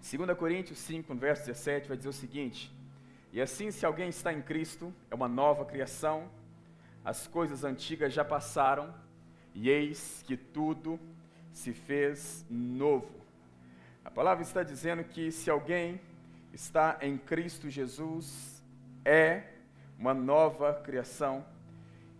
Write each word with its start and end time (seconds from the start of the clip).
2 0.00 0.38
Coríntios 0.38 0.78
5, 0.78 1.12
no 1.12 1.20
verso 1.20 1.46
17, 1.46 1.88
vai 1.88 1.96
dizer 1.96 2.08
o 2.08 2.12
seguinte: 2.12 2.72
E 3.32 3.40
assim, 3.40 3.70
se 3.70 3.84
alguém 3.84 4.08
está 4.08 4.32
em 4.32 4.40
Cristo, 4.40 4.92
é 5.10 5.14
uma 5.14 5.28
nova 5.28 5.64
criação, 5.64 6.30
as 7.04 7.26
coisas 7.26 7.64
antigas 7.64 8.12
já 8.12 8.24
passaram, 8.24 8.94
e 9.54 9.68
eis 9.68 10.22
que 10.26 10.36
tudo 10.36 10.98
se 11.52 11.72
fez 11.72 12.46
novo. 12.48 13.10
A 14.04 14.10
palavra 14.10 14.42
está 14.42 14.62
dizendo 14.62 15.04
que 15.04 15.30
se 15.30 15.50
alguém 15.50 16.00
está 16.52 16.98
em 17.02 17.18
Cristo 17.18 17.68
Jesus, 17.68 18.62
é 19.04 19.42
uma 19.98 20.14
nova 20.14 20.72
criação. 20.74 21.44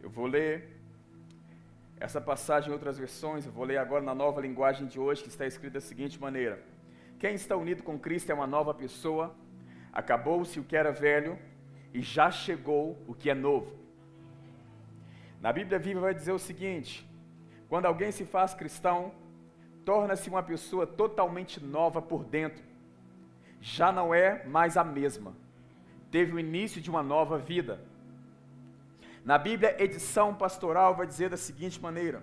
Eu 0.02 0.10
vou 0.10 0.26
ler 0.26 0.76
essa 2.00 2.20
passagem 2.20 2.70
em 2.70 2.72
outras 2.72 2.98
versões, 2.98 3.46
eu 3.46 3.52
vou 3.52 3.64
ler 3.64 3.78
agora 3.78 4.02
na 4.02 4.14
nova 4.14 4.40
linguagem 4.40 4.86
de 4.86 4.98
hoje, 4.98 5.22
que 5.22 5.28
está 5.28 5.46
escrita 5.46 5.74
da 5.74 5.80
seguinte 5.80 6.20
maneira: 6.20 6.62
Quem 7.18 7.34
está 7.34 7.56
unido 7.56 7.82
com 7.82 7.98
Cristo 7.98 8.30
é 8.30 8.34
uma 8.34 8.46
nova 8.46 8.72
pessoa, 8.72 9.34
acabou-se 9.92 10.60
o 10.60 10.64
que 10.64 10.76
era 10.76 10.92
velho 10.92 11.36
e 11.92 12.00
já 12.00 12.30
chegou 12.30 12.96
o 13.08 13.14
que 13.14 13.28
é 13.28 13.34
novo. 13.34 13.76
Na 15.40 15.52
Bíblia 15.52 15.78
Viva 15.78 16.00
vai 16.00 16.14
dizer 16.14 16.32
o 16.32 16.38
seguinte: 16.38 17.08
quando 17.68 17.86
alguém 17.86 18.12
se 18.12 18.24
faz 18.24 18.54
cristão, 18.54 19.12
torna-se 19.84 20.28
uma 20.28 20.42
pessoa 20.42 20.86
totalmente 20.86 21.62
nova 21.62 22.00
por 22.00 22.24
dentro. 22.24 22.62
Já 23.60 23.90
não 23.90 24.14
é 24.14 24.44
mais 24.44 24.76
a 24.76 24.84
mesma. 24.84 25.34
Teve 26.12 26.32
o 26.32 26.38
início 26.38 26.80
de 26.80 26.88
uma 26.88 27.02
nova 27.02 27.36
vida. 27.36 27.80
Na 29.24 29.36
Bíblia, 29.36 29.76
edição 29.82 30.34
pastoral 30.34 30.94
vai 30.94 31.06
dizer 31.06 31.30
da 31.30 31.36
seguinte 31.36 31.80
maneira: 31.80 32.22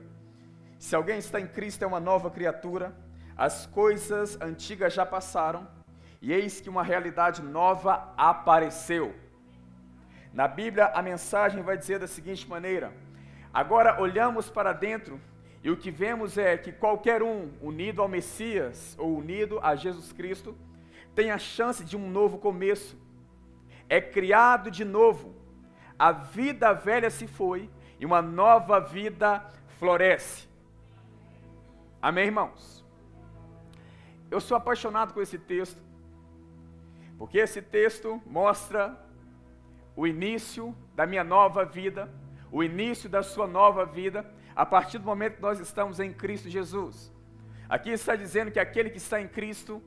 Se 0.79 0.95
alguém 0.95 1.17
está 1.17 1.39
em 1.39 1.47
Cristo 1.47 1.83
é 1.83 1.87
uma 1.87 1.99
nova 1.99 2.31
criatura, 2.31 2.95
as 3.37 3.65
coisas 3.65 4.39
antigas 4.41 4.93
já 4.93 5.05
passaram, 5.05 5.67
e 6.21 6.33
eis 6.33 6.61
que 6.61 6.69
uma 6.69 6.83
realidade 6.83 7.41
nova 7.41 8.13
apareceu. 8.17 9.13
Na 10.33 10.47
Bíblia, 10.47 10.87
a 10.87 11.01
mensagem 11.01 11.61
vai 11.61 11.77
dizer 11.77 11.99
da 11.99 12.07
seguinte 12.07 12.47
maneira: 12.47 12.93
Agora 13.53 14.01
olhamos 14.01 14.49
para 14.49 14.73
dentro 14.73 15.19
e 15.63 15.71
o 15.71 15.77
que 15.77 15.89
vemos 15.89 16.37
é 16.37 16.55
que 16.57 16.71
qualquer 16.71 17.23
um 17.23 17.51
unido 17.59 18.01
ao 18.01 18.07
Messias 18.07 18.95
ou 18.99 19.17
unido 19.17 19.59
a 19.63 19.75
Jesus 19.75 20.13
Cristo 20.13 20.55
tem 21.15 21.31
a 21.31 21.39
chance 21.39 21.83
de 21.83 21.97
um 21.97 22.07
novo 22.07 22.37
começo. 22.37 22.95
É 23.89 23.99
criado 23.99 24.69
de 24.69 24.85
novo. 24.85 25.33
A 25.97 26.11
vida 26.11 26.71
velha 26.73 27.09
se 27.09 27.25
foi 27.25 27.67
e 27.99 28.05
uma 28.05 28.21
nova 28.21 28.79
vida 28.79 29.43
floresce. 29.79 30.47
Amém, 31.99 32.25
irmãos? 32.25 32.84
Eu 34.29 34.41
sou 34.41 34.57
apaixonado 34.57 35.13
com 35.13 35.21
esse 35.21 35.37
texto, 35.37 35.81
porque 37.17 37.37
esse 37.37 37.61
texto 37.61 38.21
mostra 38.25 38.99
o 39.95 40.05
início 40.05 40.75
da 40.95 41.05
minha 41.05 41.23
nova 41.23 41.63
vida, 41.63 42.11
o 42.51 42.63
início 42.63 43.09
da 43.09 43.23
sua 43.23 43.47
nova 43.47 43.85
vida, 43.85 44.25
a 44.55 44.65
partir 44.65 44.97
do 44.97 45.05
momento 45.05 45.35
que 45.35 45.41
nós 45.41 45.59
estamos 45.59 45.99
em 45.99 46.11
Cristo 46.11 46.49
Jesus. 46.49 47.13
Aqui 47.67 47.89
está 47.89 48.15
dizendo 48.15 48.51
que 48.51 48.59
aquele 48.59 48.89
que 48.89 48.97
está 48.97 49.19
em 49.19 49.27
Cristo 49.27 49.81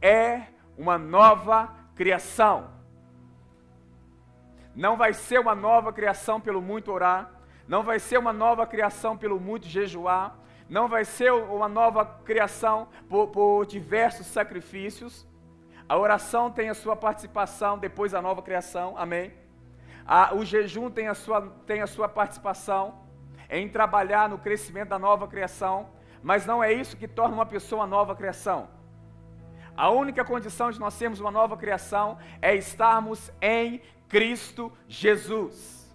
é 0.00 0.46
uma 0.76 0.98
nova 0.98 1.74
criação. 1.94 2.70
Não 4.74 4.96
vai 4.96 5.12
ser 5.12 5.38
uma 5.38 5.54
nova 5.54 5.92
criação 5.92 6.40
pelo 6.40 6.62
muito 6.62 6.90
orar, 6.90 7.30
não 7.68 7.82
vai 7.82 7.98
ser 7.98 8.18
uma 8.18 8.32
nova 8.32 8.66
criação 8.66 9.16
pelo 9.16 9.38
muito 9.38 9.66
jejuar, 9.66 10.36
não 10.72 10.88
vai 10.88 11.04
ser 11.04 11.30
uma 11.30 11.68
nova 11.68 12.02
criação 12.24 12.88
por, 13.06 13.28
por 13.28 13.66
diversos 13.66 14.26
sacrifícios. 14.26 15.26
A 15.86 15.98
oração 15.98 16.50
tem 16.50 16.70
a 16.70 16.74
sua 16.74 16.96
participação 16.96 17.78
depois 17.78 18.12
da 18.12 18.22
nova 18.22 18.40
criação, 18.40 18.96
amém? 18.96 19.34
A, 20.06 20.34
o 20.34 20.42
jejum 20.46 20.90
tem 20.90 21.08
a, 21.08 21.14
sua, 21.14 21.42
tem 21.66 21.82
a 21.82 21.86
sua 21.86 22.08
participação 22.08 22.94
em 23.50 23.68
trabalhar 23.68 24.30
no 24.30 24.38
crescimento 24.38 24.88
da 24.88 24.98
nova 24.98 25.28
criação, 25.28 25.90
mas 26.22 26.46
não 26.46 26.64
é 26.64 26.72
isso 26.72 26.96
que 26.96 27.06
torna 27.06 27.34
uma 27.34 27.44
pessoa 27.44 27.82
uma 27.82 27.86
nova 27.86 28.16
criação. 28.16 28.70
A 29.76 29.90
única 29.90 30.24
condição 30.24 30.70
de 30.70 30.80
nós 30.80 30.94
sermos 30.94 31.20
uma 31.20 31.30
nova 31.30 31.54
criação 31.54 32.16
é 32.40 32.54
estarmos 32.54 33.30
em 33.42 33.82
Cristo 34.08 34.72
Jesus. 34.88 35.94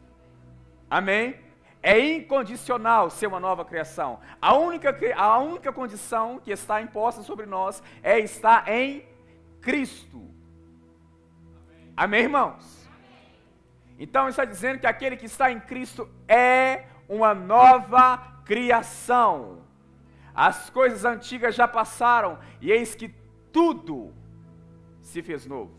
Amém? 0.87 1.46
É 1.87 1.97
incondicional 2.15 3.09
ser 3.09 3.27
uma 3.27 3.39
nova 3.39 3.63
criação. 3.63 4.19
A 4.41 4.53
única, 4.53 4.93
a 5.15 5.37
única 5.37 5.71
condição 5.71 6.37
que 6.37 6.51
está 6.51 6.81
imposta 6.81 7.21
sobre 7.21 7.45
nós 7.45 7.81
é 8.03 8.19
estar 8.19 8.67
em 8.67 9.05
Cristo. 9.61 10.21
Amém, 11.95 12.23
irmãos? 12.23 12.89
Então 13.97 14.27
está 14.27 14.43
dizendo 14.43 14.79
que 14.79 14.85
aquele 14.85 15.15
que 15.15 15.27
está 15.27 15.49
em 15.49 15.61
Cristo 15.61 16.09
é 16.27 16.87
uma 17.07 17.33
nova 17.33 18.17
criação. 18.43 19.61
As 20.35 20.69
coisas 20.69 21.05
antigas 21.05 21.55
já 21.55 21.69
passaram 21.69 22.37
e 22.59 22.69
eis 22.69 22.95
que 22.95 23.15
tudo 23.53 24.13
se 25.01 25.23
fez 25.23 25.45
novo. 25.45 25.71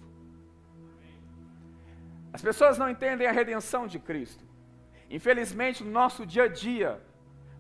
As 2.33 2.41
pessoas 2.41 2.79
não 2.79 2.89
entendem 2.89 3.27
a 3.27 3.31
redenção 3.31 3.87
de 3.87 3.99
Cristo. 3.99 4.48
Infelizmente, 5.11 5.83
no 5.83 5.91
nosso 5.91 6.27
dia 6.27 6.45
a 6.45 6.49
dia, 6.49 7.01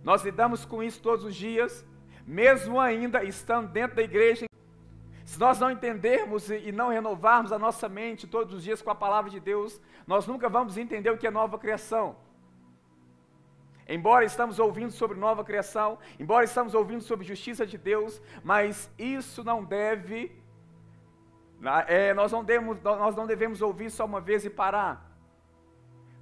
nós 0.02 0.22
lidamos 0.22 0.64
com 0.64 0.82
isso 0.82 1.00
todos 1.00 1.24
os 1.24 1.34
dias, 1.34 1.84
mesmo 2.26 2.78
ainda 2.78 3.24
estando 3.24 3.68
dentro 3.68 3.96
da 3.96 4.02
igreja. 4.02 4.46
Se 5.24 5.38
nós 5.38 5.58
não 5.58 5.70
entendermos 5.70 6.50
e 6.50 6.72
não 6.72 6.88
renovarmos 6.88 7.52
a 7.52 7.58
nossa 7.58 7.88
mente 7.88 8.26
todos 8.26 8.54
os 8.54 8.62
dias 8.62 8.80
com 8.80 8.90
a 8.90 8.94
palavra 8.94 9.30
de 9.30 9.40
Deus, 9.40 9.80
nós 10.06 10.26
nunca 10.26 10.48
vamos 10.48 10.76
entender 10.76 11.10
o 11.10 11.18
que 11.18 11.26
é 11.26 11.30
nova 11.30 11.58
criação. 11.58 12.16
Embora 13.86 14.24
estamos 14.24 14.58
ouvindo 14.58 14.92
sobre 14.92 15.18
nova 15.18 15.42
criação, 15.42 15.98
embora 16.18 16.44
estamos 16.44 16.74
ouvindo 16.74 17.00
sobre 17.00 17.26
justiça 17.26 17.66
de 17.66 17.78
Deus, 17.78 18.20
mas 18.44 18.90
isso 18.98 19.42
não 19.42 19.64
deve, 19.64 20.36
é, 21.86 22.12
nós, 22.12 22.30
não 22.30 22.44
devemos, 22.44 22.82
nós 22.82 23.16
não 23.16 23.26
devemos 23.26 23.62
ouvir 23.62 23.90
só 23.90 24.04
uma 24.04 24.20
vez 24.20 24.44
e 24.44 24.50
parar. 24.50 25.07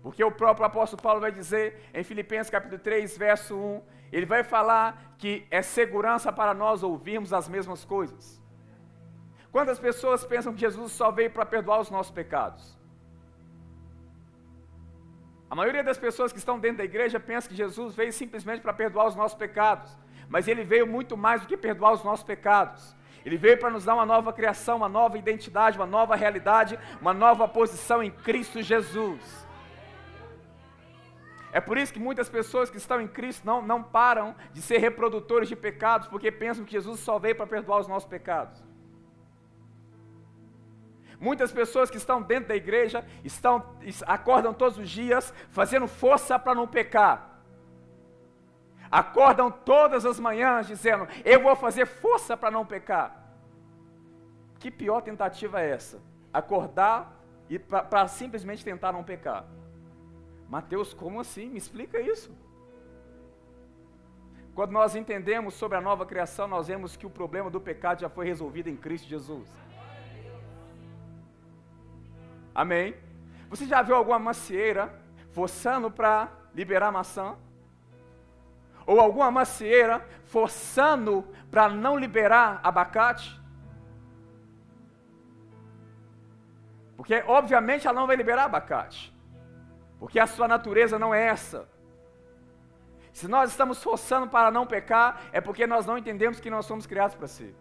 Porque 0.06 0.22
o 0.22 0.30
próprio 0.30 0.64
apóstolo 0.64 1.02
Paulo 1.02 1.20
vai 1.20 1.32
dizer 1.32 1.90
em 1.92 2.04
Filipenses 2.04 2.48
capítulo 2.48 2.80
3, 2.80 3.18
verso 3.18 3.56
1, 3.56 3.82
ele 4.12 4.24
vai 4.24 4.44
falar 4.44 5.16
que 5.18 5.44
é 5.50 5.60
segurança 5.62 6.32
para 6.32 6.54
nós 6.54 6.84
ouvirmos 6.84 7.32
as 7.32 7.48
mesmas 7.48 7.84
coisas. 7.84 8.40
Quantas 9.50 9.80
pessoas 9.80 10.24
pensam 10.24 10.54
que 10.54 10.60
Jesus 10.60 10.92
só 10.92 11.10
veio 11.10 11.32
para 11.32 11.44
perdoar 11.44 11.80
os 11.80 11.90
nossos 11.90 12.12
pecados? 12.12 12.78
A 15.50 15.56
maioria 15.56 15.82
das 15.82 15.98
pessoas 15.98 16.30
que 16.30 16.38
estão 16.38 16.56
dentro 16.56 16.78
da 16.78 16.84
igreja 16.84 17.18
pensa 17.18 17.48
que 17.48 17.56
Jesus 17.56 17.96
veio 17.96 18.12
simplesmente 18.12 18.60
para 18.60 18.72
perdoar 18.72 19.08
os 19.08 19.16
nossos 19.16 19.36
pecados, 19.36 19.90
mas 20.28 20.46
ele 20.46 20.62
veio 20.62 20.86
muito 20.86 21.16
mais 21.16 21.40
do 21.40 21.48
que 21.48 21.56
perdoar 21.56 21.94
os 21.94 22.04
nossos 22.04 22.24
pecados. 22.24 22.94
Ele 23.24 23.36
veio 23.36 23.58
para 23.58 23.70
nos 23.70 23.84
dar 23.84 23.94
uma 23.94 24.06
nova 24.06 24.32
criação, 24.32 24.76
uma 24.76 24.88
nova 24.88 25.18
identidade, 25.18 25.76
uma 25.76 25.84
nova 25.84 26.14
realidade, 26.14 26.78
uma 27.00 27.12
nova 27.12 27.48
posição 27.48 28.00
em 28.04 28.12
Cristo 28.12 28.62
Jesus. 28.62 29.45
É 31.56 31.60
por 31.68 31.78
isso 31.78 31.90
que 31.90 31.98
muitas 31.98 32.28
pessoas 32.28 32.68
que 32.68 32.76
estão 32.76 33.00
em 33.00 33.08
Cristo 33.08 33.46
não, 33.46 33.62
não 33.62 33.82
param 33.82 34.36
de 34.52 34.60
ser 34.60 34.76
reprodutores 34.76 35.48
de 35.48 35.56
pecados, 35.56 36.06
porque 36.06 36.30
pensam 36.30 36.66
que 36.66 36.72
Jesus 36.72 37.00
só 37.00 37.18
veio 37.18 37.34
para 37.34 37.46
perdoar 37.46 37.80
os 37.80 37.88
nossos 37.88 38.06
pecados. 38.06 38.62
Muitas 41.18 41.50
pessoas 41.50 41.88
que 41.88 41.96
estão 41.96 42.20
dentro 42.20 42.50
da 42.50 42.54
igreja 42.54 43.02
estão 43.24 43.74
acordam 44.06 44.52
todos 44.52 44.76
os 44.76 44.90
dias 44.90 45.32
fazendo 45.48 45.86
força 45.86 46.38
para 46.38 46.54
não 46.54 46.68
pecar. 46.68 47.40
Acordam 48.90 49.50
todas 49.50 50.04
as 50.04 50.20
manhãs 50.20 50.66
dizendo: 50.66 51.08
"Eu 51.24 51.42
vou 51.42 51.56
fazer 51.56 51.86
força 51.86 52.36
para 52.36 52.50
não 52.50 52.66
pecar". 52.66 53.16
Que 54.58 54.70
pior 54.70 55.00
tentativa 55.00 55.62
é 55.62 55.70
essa? 55.70 56.02
Acordar 56.30 57.18
e 57.48 57.58
para 57.58 58.06
simplesmente 58.08 58.62
tentar 58.62 58.92
não 58.92 59.02
pecar. 59.02 59.46
Mateus, 60.48 60.94
como 60.94 61.20
assim? 61.20 61.48
Me 61.50 61.58
explica 61.58 62.00
isso. 62.00 62.30
Quando 64.54 64.72
nós 64.72 64.94
entendemos 64.94 65.54
sobre 65.54 65.76
a 65.76 65.80
nova 65.80 66.06
criação, 66.06 66.48
nós 66.48 66.68
vemos 66.68 66.96
que 66.96 67.06
o 67.06 67.10
problema 67.10 67.50
do 67.50 67.60
pecado 67.60 68.00
já 68.00 68.08
foi 68.08 68.24
resolvido 68.24 68.68
em 68.68 68.76
Cristo 68.76 69.06
Jesus. 69.06 69.48
Amém? 72.54 72.96
Você 73.50 73.66
já 73.66 73.82
viu 73.82 73.94
alguma 73.94 74.18
macieira 74.18 74.94
forçando 75.30 75.90
para 75.90 76.32
liberar 76.54 76.90
maçã? 76.90 77.36
Ou 78.86 78.98
alguma 78.98 79.30
macieira 79.30 80.06
forçando 80.24 81.22
para 81.50 81.68
não 81.68 81.98
liberar 81.98 82.60
abacate? 82.62 83.38
Porque, 86.96 87.22
obviamente, 87.26 87.86
ela 87.86 88.00
não 88.00 88.06
vai 88.06 88.16
liberar 88.16 88.44
abacate. 88.44 89.14
Porque 89.98 90.18
a 90.18 90.26
sua 90.26 90.46
natureza 90.46 90.98
não 90.98 91.14
é 91.14 91.26
essa. 91.26 91.68
Se 93.12 93.26
nós 93.26 93.50
estamos 93.50 93.82
forçando 93.82 94.28
para 94.28 94.50
não 94.50 94.66
pecar, 94.66 95.22
é 95.32 95.40
porque 95.40 95.66
nós 95.66 95.86
não 95.86 95.96
entendemos 95.96 96.38
que 96.38 96.50
nós 96.50 96.66
somos 96.66 96.86
criados 96.86 97.16
para 97.16 97.26
ser. 97.26 97.54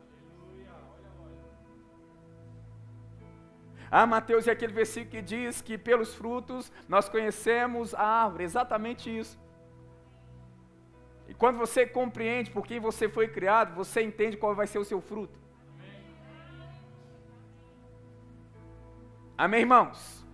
Ah, 3.89 4.05
Mateus, 4.05 4.47
é 4.47 4.51
aquele 4.51 4.73
versículo 4.73 5.11
que 5.11 5.21
diz 5.21 5.61
que 5.61 5.77
pelos 5.77 6.13
frutos 6.13 6.71
nós 6.89 7.07
conhecemos 7.07 7.93
a 7.93 8.03
árvore, 8.03 8.43
exatamente 8.43 9.15
isso. 9.17 9.39
E 11.27 11.33
quando 11.33 11.57
você 11.57 11.85
compreende 11.85 12.51
por 12.51 12.67
quem 12.67 12.79
você 12.79 13.07
foi 13.07 13.27
criado, 13.29 13.73
você 13.73 14.01
entende 14.01 14.35
qual 14.35 14.53
vai 14.53 14.67
ser 14.67 14.79
o 14.79 14.83
seu 14.83 14.99
fruto. 14.99 15.39
Amém, 19.37 19.61
irmãos? 19.61 20.24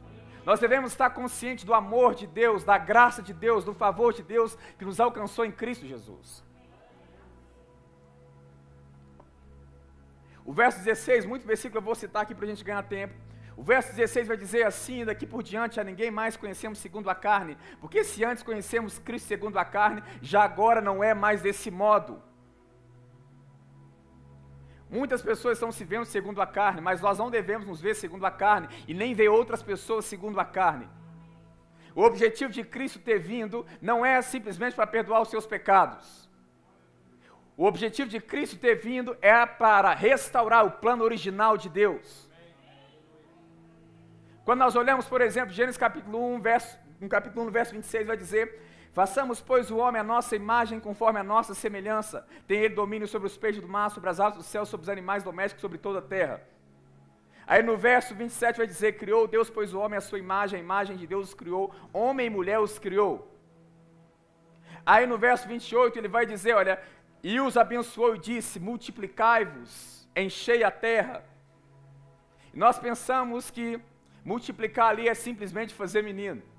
Nós 0.45 0.59
devemos 0.59 0.91
estar 0.91 1.09
conscientes 1.11 1.63
do 1.63 1.73
amor 1.73 2.15
de 2.15 2.25
Deus, 2.25 2.63
da 2.63 2.77
graça 2.77 3.21
de 3.21 3.33
Deus, 3.33 3.63
do 3.63 3.73
favor 3.73 4.13
de 4.13 4.23
Deus 4.23 4.57
que 4.77 4.85
nos 4.85 4.99
alcançou 4.99 5.45
em 5.45 5.51
Cristo 5.51 5.85
Jesus. 5.85 6.43
O 10.43 10.53
verso 10.53 10.79
16, 10.79 11.25
muito 11.25 11.45
versículo 11.45 11.77
eu 11.77 11.83
vou 11.83 11.93
citar 11.93 12.23
aqui 12.23 12.33
para 12.33 12.45
a 12.45 12.49
gente 12.49 12.63
ganhar 12.63 12.83
tempo. 12.83 13.13
O 13.55 13.63
verso 13.63 13.93
16 13.95 14.27
vai 14.27 14.38
dizer 14.38 14.63
assim: 14.63 15.05
daqui 15.05 15.25
por 15.25 15.43
diante 15.43 15.79
a 15.79 15.83
ninguém 15.83 16.09
mais 16.09 16.35
conhecemos 16.35 16.79
segundo 16.79 17.09
a 17.09 17.15
carne, 17.15 17.57
porque 17.79 18.03
se 18.03 18.23
antes 18.23 18.41
conhecemos 18.41 18.97
Cristo 18.97 19.27
segundo 19.27 19.57
a 19.59 19.65
carne, 19.65 20.01
já 20.21 20.43
agora 20.43 20.81
não 20.81 21.03
é 21.03 21.13
mais 21.13 21.41
desse 21.41 21.69
modo. 21.69 22.30
Muitas 24.91 25.21
pessoas 25.21 25.57
estão 25.57 25.71
se 25.71 25.85
vendo 25.85 26.03
segundo 26.03 26.41
a 26.41 26.45
carne, 26.45 26.81
mas 26.81 26.99
nós 26.99 27.17
não 27.17 27.31
devemos 27.31 27.65
nos 27.65 27.79
ver 27.79 27.95
segundo 27.95 28.25
a 28.25 28.31
carne 28.31 28.67
e 28.85 28.93
nem 28.93 29.13
ver 29.13 29.29
outras 29.29 29.63
pessoas 29.63 30.03
segundo 30.03 30.38
a 30.38 30.43
carne. 30.43 30.88
O 31.95 32.03
objetivo 32.03 32.51
de 32.51 32.61
Cristo 32.63 32.99
ter 32.99 33.17
vindo 33.17 33.65
não 33.81 34.05
é 34.05 34.21
simplesmente 34.21 34.75
para 34.75 34.85
perdoar 34.85 35.21
os 35.21 35.29
seus 35.29 35.45
pecados. 35.45 36.29
O 37.55 37.65
objetivo 37.65 38.09
de 38.09 38.19
Cristo 38.19 38.57
ter 38.57 38.75
vindo 38.75 39.15
é 39.21 39.45
para 39.45 39.93
restaurar 39.93 40.65
o 40.65 40.71
plano 40.71 41.05
original 41.05 41.57
de 41.57 41.69
Deus. 41.69 42.29
Quando 44.43 44.59
nós 44.59 44.75
olhamos, 44.75 45.07
por 45.07 45.21
exemplo, 45.21 45.53
Gênesis 45.53 45.77
capítulo 45.77 46.35
1, 46.35 46.41
verso, 46.41 46.77
no 46.99 47.07
capítulo 47.07 47.47
1, 47.47 47.51
verso 47.51 47.71
26, 47.73 48.07
vai 48.07 48.17
dizer: 48.17 48.61
Façamos, 48.91 49.39
pois, 49.39 49.71
o 49.71 49.77
homem 49.77 50.01
a 50.01 50.03
nossa 50.03 50.35
imagem, 50.35 50.79
conforme 50.79 51.19
a 51.19 51.23
nossa 51.23 51.53
semelhança. 51.53 52.27
Tem 52.45 52.59
ele 52.59 52.75
domínio 52.75 53.07
sobre 53.07 53.27
os 53.27 53.38
peixes 53.38 53.61
do 53.61 53.67
mar, 53.67 53.89
sobre 53.89 54.09
as 54.09 54.19
aves 54.19 54.38
do 54.38 54.43
céu, 54.43 54.65
sobre 54.65 54.83
os 54.83 54.89
animais 54.89 55.23
domésticos, 55.23 55.61
sobre 55.61 55.77
toda 55.77 55.99
a 55.99 56.01
terra. 56.01 56.41
Aí 57.47 57.63
no 57.63 57.77
verso 57.77 58.13
27 58.13 58.57
vai 58.57 58.67
dizer: 58.67 58.97
Criou 58.97 59.27
Deus, 59.27 59.49
pois, 59.49 59.73
o 59.73 59.79
homem 59.79 59.97
a 59.97 60.01
sua 60.01 60.19
imagem, 60.19 60.59
a 60.59 60.63
imagem 60.63 60.97
de 60.97 61.07
Deus 61.07 61.29
os 61.29 61.33
criou, 61.33 61.73
homem 61.93 62.27
e 62.27 62.29
mulher 62.29 62.59
os 62.59 62.77
criou. 62.77 63.33
Aí 64.85 65.05
no 65.05 65.17
verso 65.17 65.47
28 65.47 65.97
ele 65.97 66.09
vai 66.09 66.25
dizer: 66.25 66.53
Olha, 66.53 66.81
e 67.23 67.39
os 67.39 67.55
abençoou 67.55 68.15
e 68.15 68.19
disse: 68.19 68.59
Multiplicai-vos, 68.59 70.07
enchei 70.15 70.63
a 70.63 70.71
terra. 70.71 71.23
E 72.53 72.59
nós 72.59 72.77
pensamos 72.77 73.49
que 73.49 73.79
multiplicar 74.25 74.89
ali 74.89 75.07
é 75.07 75.13
simplesmente 75.13 75.73
fazer 75.73 76.01
menino. 76.03 76.50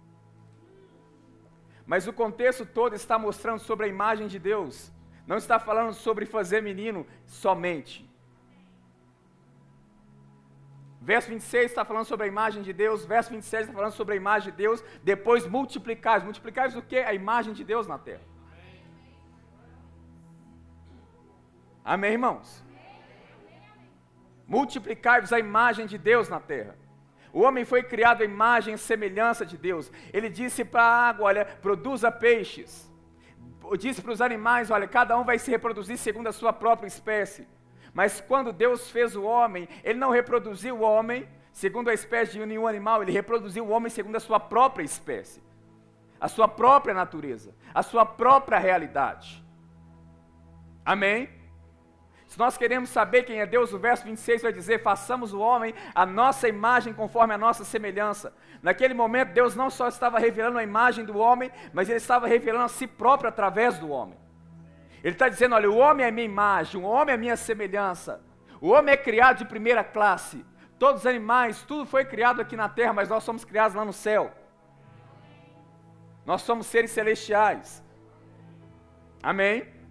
Mas 1.86 2.06
o 2.06 2.12
contexto 2.12 2.64
todo 2.64 2.94
está 2.94 3.18
mostrando 3.18 3.58
sobre 3.58 3.86
a 3.86 3.88
imagem 3.88 4.28
de 4.28 4.38
Deus. 4.38 4.92
Não 5.26 5.36
está 5.36 5.58
falando 5.58 5.92
sobre 5.92 6.26
fazer 6.26 6.62
menino 6.62 7.06
somente. 7.26 8.08
Verso 11.00 11.28
26 11.28 11.70
está 11.70 11.84
falando 11.84 12.04
sobre 12.04 12.26
a 12.26 12.28
imagem 12.28 12.62
de 12.62 12.72
Deus. 12.72 13.04
Verso 13.04 13.30
27 13.30 13.62
está 13.62 13.74
falando 13.74 13.92
sobre 13.92 14.14
a 14.14 14.16
imagem 14.16 14.52
de 14.52 14.56
Deus. 14.56 14.84
Depois 15.02 15.46
multiplicar. 15.46 16.24
Multiplicar 16.24 16.68
o 16.76 16.82
que? 16.82 16.98
A 16.98 17.12
imagem 17.12 17.52
de 17.52 17.64
Deus 17.64 17.88
na 17.88 17.98
terra. 17.98 18.22
Amém, 21.84 22.12
irmãos? 22.12 22.64
Multiplicai-vos 24.46 25.32
a 25.32 25.38
imagem 25.40 25.86
de 25.86 25.98
Deus 25.98 26.28
na 26.28 26.38
terra. 26.38 26.76
O 27.32 27.40
homem 27.42 27.64
foi 27.64 27.82
criado 27.82 28.22
à 28.22 28.24
imagem 28.24 28.74
e 28.74 28.78
semelhança 28.78 29.46
de 29.46 29.56
Deus. 29.56 29.90
Ele 30.12 30.28
disse 30.28 30.64
para 30.64 30.82
a 30.82 31.08
água: 31.08 31.26
olha, 31.26 31.44
produza 31.44 32.10
peixes. 32.10 32.90
Disse 33.78 34.02
para 34.02 34.12
os 34.12 34.20
animais: 34.20 34.70
olha, 34.70 34.86
cada 34.86 35.16
um 35.18 35.24
vai 35.24 35.38
se 35.38 35.50
reproduzir 35.50 35.96
segundo 35.96 36.26
a 36.26 36.32
sua 36.32 36.52
própria 36.52 36.86
espécie. 36.86 37.48
Mas 37.94 38.20
quando 38.20 38.52
Deus 38.52 38.90
fez 38.90 39.16
o 39.16 39.22
homem, 39.22 39.68
ele 39.82 39.98
não 39.98 40.10
reproduziu 40.10 40.76
o 40.76 40.82
homem 40.82 41.26
segundo 41.52 41.90
a 41.90 41.94
espécie 41.94 42.32
de 42.32 42.46
nenhum 42.46 42.66
animal, 42.66 43.02
ele 43.02 43.12
reproduziu 43.12 43.66
o 43.66 43.70
homem 43.70 43.90
segundo 43.90 44.16
a 44.16 44.20
sua 44.20 44.40
própria 44.40 44.82
espécie, 44.82 45.42
a 46.18 46.26
sua 46.26 46.48
própria 46.48 46.94
natureza, 46.94 47.54
a 47.74 47.82
sua 47.82 48.06
própria 48.06 48.58
realidade. 48.58 49.44
Amém? 50.84 51.28
Se 52.32 52.38
nós 52.38 52.56
queremos 52.56 52.88
saber 52.88 53.24
quem 53.24 53.40
é 53.40 53.44
Deus, 53.44 53.74
o 53.74 53.78
verso 53.78 54.04
26 54.04 54.40
vai 54.40 54.52
dizer: 54.54 54.82
façamos 54.82 55.34
o 55.34 55.38
homem 55.38 55.74
a 55.94 56.06
nossa 56.06 56.48
imagem 56.48 56.94
conforme 56.94 57.34
a 57.34 57.36
nossa 57.36 57.62
semelhança. 57.62 58.32
Naquele 58.62 58.94
momento, 58.94 59.34
Deus 59.34 59.54
não 59.54 59.68
só 59.68 59.86
estava 59.86 60.18
revelando 60.18 60.56
a 60.56 60.62
imagem 60.62 61.04
do 61.04 61.18
homem, 61.18 61.52
mas 61.74 61.90
ele 61.90 61.98
estava 61.98 62.26
revelando 62.26 62.64
a 62.64 62.68
si 62.68 62.86
próprio 62.86 63.28
através 63.28 63.76
do 63.76 63.90
homem. 63.90 64.18
Ele 65.04 65.12
está 65.12 65.28
dizendo: 65.28 65.54
olha, 65.54 65.70
o 65.70 65.76
homem 65.76 66.06
é 66.06 66.10
minha 66.10 66.24
imagem, 66.24 66.80
o 66.80 66.84
homem 66.84 67.14
é 67.14 67.18
minha 67.18 67.36
semelhança. 67.36 68.24
O 68.62 68.70
homem 68.70 68.94
é 68.94 68.96
criado 68.96 69.36
de 69.36 69.44
primeira 69.44 69.84
classe. 69.84 70.42
Todos 70.78 71.02
os 71.02 71.06
animais, 71.06 71.62
tudo 71.64 71.84
foi 71.84 72.06
criado 72.06 72.40
aqui 72.40 72.56
na 72.56 72.66
terra, 72.66 72.94
mas 72.94 73.10
nós 73.10 73.22
somos 73.24 73.44
criados 73.44 73.76
lá 73.76 73.84
no 73.84 73.92
céu. 73.92 74.32
Nós 76.24 76.40
somos 76.40 76.66
seres 76.66 76.92
celestiais. 76.92 77.84
Amém? 79.22 79.81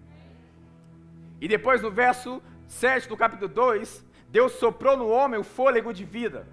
E 1.42 1.48
depois 1.48 1.82
no 1.82 1.90
verso 1.90 2.40
7 2.68 3.08
do 3.08 3.16
capítulo 3.16 3.48
2, 3.52 4.06
Deus 4.28 4.52
soprou 4.52 4.96
no 4.96 5.08
homem 5.08 5.40
o 5.40 5.42
fôlego 5.42 5.92
de 5.92 6.04
vida. 6.04 6.46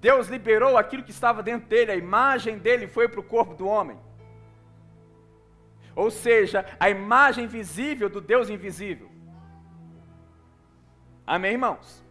Deus 0.00 0.26
liberou 0.26 0.76
aquilo 0.76 1.04
que 1.04 1.12
estava 1.12 1.44
dentro 1.44 1.68
dele, 1.68 1.92
a 1.92 1.96
imagem 1.96 2.58
dele 2.58 2.88
foi 2.88 3.06
para 3.06 3.20
o 3.20 3.22
corpo 3.22 3.54
do 3.54 3.68
homem. 3.68 3.96
Ou 5.94 6.10
seja, 6.10 6.66
a 6.80 6.90
imagem 6.90 7.46
visível 7.46 8.10
do 8.10 8.20
Deus 8.20 8.50
invisível. 8.50 9.08
Amém, 11.24 11.52
irmãos? 11.52 12.04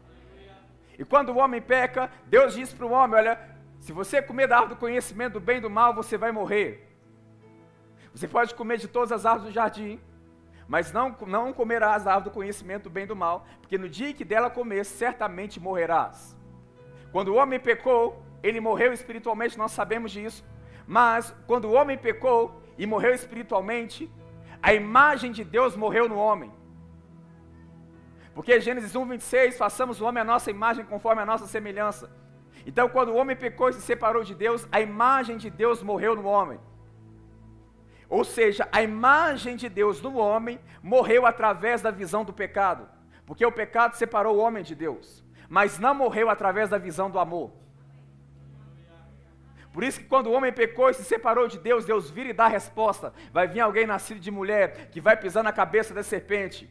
E 0.98 1.04
quando 1.04 1.34
o 1.34 1.38
homem 1.38 1.62
peca, 1.62 2.10
Deus 2.28 2.54
diz 2.54 2.74
para 2.74 2.86
o 2.86 2.92
homem: 2.92 3.18
Olha, 3.18 3.38
se 3.78 3.92
você 3.92 4.22
comer 4.22 4.48
da 4.48 4.56
árvore 4.56 4.76
do 4.76 4.80
conhecimento 4.80 5.34
do 5.34 5.42
bem 5.42 5.58
e 5.58 5.62
do 5.62 5.70
mal, 5.70 5.94
você 5.94 6.18
vai 6.18 6.32
morrer. 6.32 6.96
Você 8.14 8.26
pode 8.26 8.56
comer 8.56 8.78
de 8.78 8.88
todas 8.88 9.12
as 9.12 9.26
árvores 9.26 9.50
do 9.50 9.54
jardim, 9.54 10.00
mas 10.72 10.94
não, 10.94 11.14
não 11.28 11.52
comerás 11.52 12.08
a 12.08 12.14
árvore 12.14 12.30
do 12.30 12.34
conhecimento 12.34 12.84
do 12.84 12.90
bem 12.90 13.04
e 13.04 13.08
do 13.08 13.14
mal, 13.14 13.46
porque 13.60 13.78
no 13.78 13.90
dia 13.90 14.14
que 14.14 14.24
dela 14.24 14.50
comer, 14.50 14.86
certamente 14.86 15.60
morrerás. 15.60 16.34
Quando 17.12 17.28
o 17.28 17.36
homem 17.36 17.60
pecou, 17.60 18.24
ele 18.42 18.62
morreu 18.62 18.94
espiritualmente, 18.94 19.58
nós 19.58 19.74
sabemos 19.74 20.14
disso. 20.14 20.46
Mas 20.88 21.36
quando 21.46 21.66
o 21.66 21.74
homem 21.74 21.98
pecou 21.98 22.64
e 22.78 22.86
morreu 22.86 23.14
espiritualmente, 23.14 24.10
a 24.64 24.74
imagem 24.74 25.34
de 25.34 25.44
Deus 25.44 25.76
morreu 25.76 26.08
no 26.08 26.16
homem. 26.16 26.50
Porque 28.34 28.58
Gênesis 28.62 28.96
1, 28.96 29.06
26, 29.06 29.58
façamos 29.58 30.00
o 30.00 30.06
homem 30.06 30.22
a 30.22 30.24
nossa 30.34 30.50
imagem 30.50 30.86
conforme 30.86 31.22
a 31.22 31.26
nossa 31.26 31.48
semelhança. 31.48 32.10
Então, 32.66 32.88
quando 32.88 33.10
o 33.10 33.18
homem 33.18 33.36
pecou 33.36 33.68
e 33.68 33.74
se 33.74 33.82
separou 33.82 34.24
de 34.24 34.34
Deus, 34.34 34.66
a 34.72 34.80
imagem 34.80 35.36
de 35.36 35.50
Deus 35.50 35.84
morreu 35.84 36.16
no 36.16 36.24
homem. 36.24 36.62
Ou 38.12 38.26
seja, 38.26 38.68
a 38.74 38.84
imagem 38.84 39.56
de 39.56 39.70
Deus 39.70 40.02
no 40.02 40.18
homem 40.18 40.60
morreu 40.84 41.26
através 41.26 41.82
da 41.82 41.92
visão 41.92 42.26
do 42.26 42.34
pecado, 42.34 42.86
porque 43.26 43.46
o 43.46 43.52
pecado 43.54 43.96
separou 43.96 44.36
o 44.36 44.40
homem 44.42 44.62
de 44.62 44.76
Deus, 44.76 45.24
mas 45.48 45.80
não 45.80 45.96
morreu 45.96 46.30
através 46.30 46.70
da 46.70 46.78
visão 46.78 47.10
do 47.10 47.18
amor. 47.18 47.54
Por 49.72 49.82
isso 49.82 50.02
que 50.02 50.06
quando 50.08 50.28
o 50.28 50.34
homem 50.34 50.52
pecou 50.52 50.90
e 50.90 50.94
se 50.94 51.06
separou 51.06 51.48
de 51.48 51.58
Deus, 51.58 51.86
Deus 51.86 52.12
vira 52.12 52.28
e 52.28 52.34
dá 52.34 52.48
a 52.48 52.50
resposta. 52.50 53.14
Vai 53.32 53.48
vir 53.48 53.62
alguém 53.62 53.88
nascido 53.88 54.20
de 54.20 54.30
mulher 54.30 54.90
que 54.92 55.00
vai 55.00 55.16
pisar 55.16 55.42
na 55.42 55.54
cabeça 55.54 55.94
da 55.94 56.04
serpente. 56.04 56.70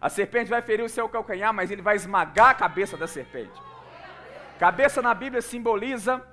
A 0.00 0.08
serpente 0.08 0.48
vai 0.48 0.62
ferir 0.62 0.84
o 0.84 0.88
seu 0.88 1.08
calcanhar, 1.08 1.52
mas 1.52 1.72
ele 1.72 1.82
vai 1.82 1.96
esmagar 1.96 2.50
a 2.50 2.54
cabeça 2.54 2.96
da 2.96 3.08
serpente. 3.08 3.60
Cabeça 4.60 5.02
na 5.02 5.12
Bíblia 5.12 5.42
simboliza 5.42 6.24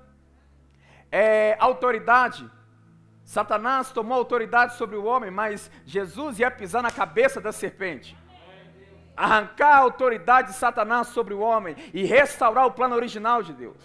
é, 1.11 1.57
autoridade, 1.59 2.47
Satanás 3.25 3.91
tomou 3.91 4.19
autoridade 4.19 4.75
sobre 4.75 4.95
o 4.95 5.03
homem, 5.03 5.31
mas 5.31 5.71
Jesus 5.83 6.37
ia 6.37 6.51
pisar 6.51 6.83
na 6.83 6.91
cabeça 6.91 7.41
da 7.41 7.51
serpente. 7.51 8.15
Arrancar 9.17 9.73
a 9.73 9.79
autoridade 9.79 10.49
de 10.49 10.53
Satanás 10.53 11.07
sobre 11.07 11.33
o 11.33 11.39
homem 11.39 11.75
e 11.91 12.03
restaurar 12.03 12.67
o 12.67 12.71
plano 12.71 12.95
original 12.95 13.41
de 13.41 13.51
Deus. 13.51 13.77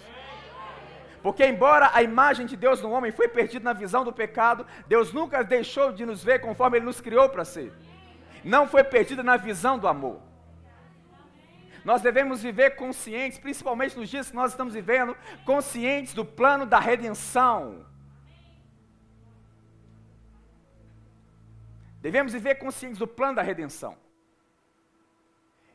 Porque, 1.23 1.47
embora 1.47 1.90
a 1.94 2.02
imagem 2.02 2.44
de 2.44 2.54
Deus 2.54 2.82
no 2.82 2.90
homem 2.90 3.11
foi 3.11 3.28
perdida 3.28 3.64
na 3.64 3.73
visão 3.73 4.04
do 4.04 4.12
pecado, 4.12 4.66
Deus 4.87 5.11
nunca 5.12 5.42
deixou 5.42 5.90
de 5.90 6.04
nos 6.04 6.23
ver 6.23 6.40
conforme 6.40 6.76
Ele 6.76 6.87
nos 6.87 7.00
criou 7.00 7.28
para 7.28 7.44
ser. 7.44 7.73
Não 8.44 8.68
foi 8.68 8.85
perdida 8.85 9.23
na 9.23 9.38
visão 9.38 9.78
do 9.78 9.88
amor. 9.88 10.20
Nós 11.82 12.02
devemos 12.02 12.42
viver 12.42 12.76
conscientes, 12.76 13.38
principalmente 13.38 13.99
nos 13.99 14.09
dias 14.09 14.28
que 14.28 14.37
nós 14.37 14.50
estamos 14.50 14.75
vivendo, 14.75 15.16
conscientes 15.47 16.12
do 16.12 16.26
plano 16.26 16.66
da 16.66 16.78
redenção 16.78 17.89
Devemos 22.00 22.33
viver 22.33 22.54
conscientes 22.57 22.99
do 22.99 23.07
plano 23.07 23.37
da 23.37 23.42
redenção. 23.42 23.97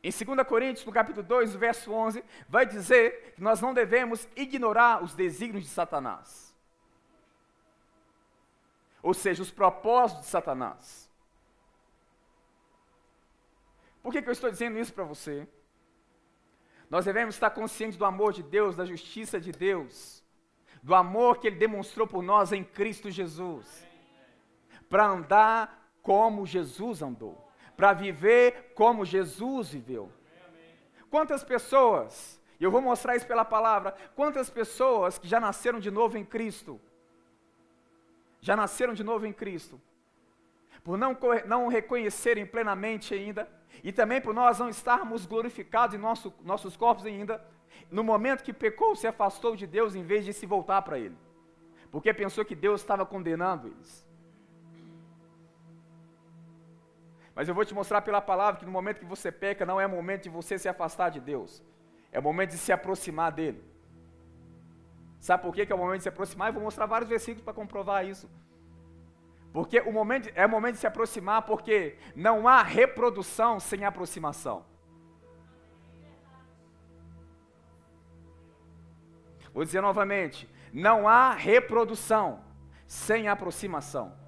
Em 0.04 0.12
2 0.12 0.48
Coríntios, 0.48 0.86
no 0.86 0.92
capítulo 0.92 1.26
2, 1.26 1.54
no 1.54 1.60
verso 1.60 1.92
11, 1.92 2.24
vai 2.48 2.66
dizer 2.66 3.34
que 3.36 3.42
nós 3.42 3.62
não 3.62 3.74
devemos 3.74 4.28
ignorar 4.36 5.04
os 5.04 5.14
desígnios 5.14 5.64
de 5.64 5.70
Satanás. 5.70 6.56
Ou 9.02 9.14
seja, 9.14 9.42
os 9.42 9.52
propósitos 9.52 10.26
de 10.26 10.30
Satanás. 10.30 11.10
Por 14.02 14.12
que, 14.12 14.22
que 14.22 14.30
eu 14.30 14.34
estou 14.34 14.52
dizendo 14.52 14.78
isso 14.78 14.94
para 14.94 15.04
você? 15.04 15.48
Nós 16.90 17.06
devemos 17.06 17.36
estar 17.36 17.50
conscientes 17.50 17.98
do 17.98 18.06
amor 18.06 18.34
de 18.34 18.44
Deus, 18.44 18.76
da 18.76 18.86
justiça 18.86 19.40
de 19.40 19.52
Deus, 19.52 20.24
do 20.84 20.94
amor 20.94 21.40
que 21.40 21.48
Ele 21.48 21.56
demonstrou 21.56 22.06
por 22.08 22.22
nós 22.22 22.52
em 22.52 22.64
Cristo 22.64 23.10
Jesus, 23.10 23.88
para 24.88 25.08
andar 25.08 25.85
como 26.06 26.46
Jesus 26.46 27.02
andou, 27.02 27.36
para 27.76 27.92
viver 27.92 28.74
como 28.76 29.04
Jesus 29.04 29.72
viveu. 29.72 30.12
Quantas 31.10 31.44
pessoas, 31.44 32.40
e 32.60 32.64
eu 32.64 32.70
vou 32.70 32.80
mostrar 32.80 33.16
isso 33.16 33.26
pela 33.26 33.44
palavra, 33.44 33.96
quantas 34.16 34.48
pessoas 34.48 35.18
que 35.18 35.28
já 35.28 35.40
nasceram 35.40 35.80
de 35.80 35.90
novo 35.90 36.16
em 36.16 36.24
Cristo, 36.24 36.80
já 38.40 38.56
nasceram 38.56 38.94
de 38.94 39.04
novo 39.04 39.26
em 39.26 39.34
Cristo, 39.34 39.82
por 40.84 40.96
não, 40.96 41.18
não 41.48 41.68
reconhecerem 41.68 42.46
plenamente 42.46 43.12
ainda 43.12 43.50
e 43.84 43.92
também 43.92 44.22
por 44.22 44.36
nós 44.36 44.60
não 44.60 44.70
estarmos 44.70 45.26
glorificados 45.26 45.96
em 45.96 46.00
nosso, 46.00 46.32
nossos 46.44 46.78
corpos 46.78 47.08
ainda, 47.08 47.44
no 47.90 48.04
momento 48.04 48.44
que 48.44 48.54
pecou, 48.54 48.96
se 48.96 49.08
afastou 49.08 49.56
de 49.56 49.66
Deus 49.66 49.96
em 49.96 50.04
vez 50.04 50.24
de 50.24 50.34
se 50.34 50.46
voltar 50.46 50.84
para 50.84 51.00
Ele, 51.00 51.18
porque 51.92 52.14
pensou 52.14 52.46
que 52.46 52.54
Deus 52.54 52.82
estava 52.82 53.08
condenando 53.08 53.70
eles. 53.70 54.06
Mas 57.36 57.50
eu 57.50 57.54
vou 57.54 57.66
te 57.66 57.74
mostrar 57.74 58.02
pela 58.02 58.22
palavra 58.22 58.60
que 58.60 58.66
no 58.66 58.72
momento 58.72 59.00
que 59.00 59.06
você 59.06 59.30
peca, 59.32 59.66
não 59.66 59.80
é 59.80 59.86
momento 59.86 60.24
de 60.24 60.30
você 60.30 60.58
se 60.58 60.70
afastar 60.70 61.10
de 61.10 61.20
Deus, 61.20 61.62
é 62.10 62.20
momento 62.22 62.52
de 62.52 62.58
se 62.58 62.72
aproximar 62.72 63.32
dEle. 63.32 63.62
Sabe 65.20 65.44
por 65.44 65.54
que 65.54 65.70
é 65.70 65.76
o 65.76 65.78
momento 65.78 65.98
de 65.98 66.04
se 66.04 66.10
aproximar? 66.10 66.48
Eu 66.48 66.54
vou 66.54 66.64
mostrar 66.64 66.86
vários 66.86 67.10
versículos 67.10 67.44
para 67.44 67.54
comprovar 67.54 68.06
isso. 68.06 68.30
Porque 69.52 69.80
o 69.82 69.92
momento, 69.92 70.30
é 70.34 70.46
o 70.46 70.50
momento 70.50 70.76
de 70.76 70.80
se 70.80 70.88
aproximar, 70.88 71.42
porque 71.42 71.98
não 72.16 72.48
há 72.48 72.62
reprodução 72.62 73.60
sem 73.60 73.84
aproximação. 73.84 74.66
Vou 79.54 79.64
dizer 79.64 79.82
novamente: 79.82 80.50
não 80.72 81.08
há 81.08 81.34
reprodução 81.34 82.44
sem 82.86 83.28
aproximação. 83.28 84.25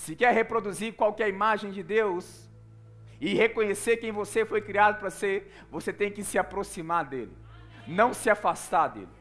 Se 0.00 0.16
quer 0.16 0.32
reproduzir 0.32 0.94
qualquer 0.94 1.28
imagem 1.28 1.70
de 1.70 1.82
Deus 1.82 2.48
e 3.20 3.34
reconhecer 3.34 3.98
quem 3.98 4.10
você 4.10 4.46
foi 4.46 4.62
criado 4.62 4.98
para 4.98 5.10
ser, 5.10 5.52
você 5.70 5.92
tem 5.92 6.10
que 6.10 6.24
se 6.24 6.38
aproximar 6.38 7.04
dele, 7.04 7.36
não 7.86 8.14
se 8.14 8.30
afastar 8.30 8.88
dele. 8.88 9.14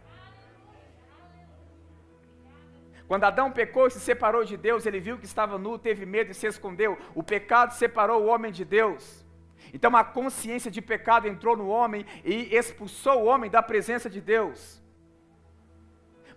Quando 3.09 3.25
Adão 3.25 3.51
pecou 3.51 3.87
e 3.87 3.91
se 3.91 3.99
separou 3.99 4.45
de 4.45 4.55
Deus, 4.55 4.85
ele 4.85 5.01
viu 5.01 5.17
que 5.17 5.25
estava 5.25 5.57
nu, 5.57 5.77
teve 5.77 6.05
medo 6.05 6.31
e 6.31 6.33
se 6.33 6.47
escondeu. 6.47 6.97
O 7.13 7.21
pecado 7.21 7.73
separou 7.73 8.23
o 8.23 8.27
homem 8.27 8.49
de 8.49 8.63
Deus. 8.63 9.25
Então 9.73 9.93
a 9.97 10.03
consciência 10.05 10.71
de 10.71 10.81
pecado 10.81 11.27
entrou 11.27 11.57
no 11.57 11.67
homem 11.67 12.05
e 12.23 12.55
expulsou 12.55 13.23
o 13.23 13.25
homem 13.25 13.51
da 13.51 13.61
presença 13.61 14.09
de 14.09 14.21
Deus. 14.21 14.81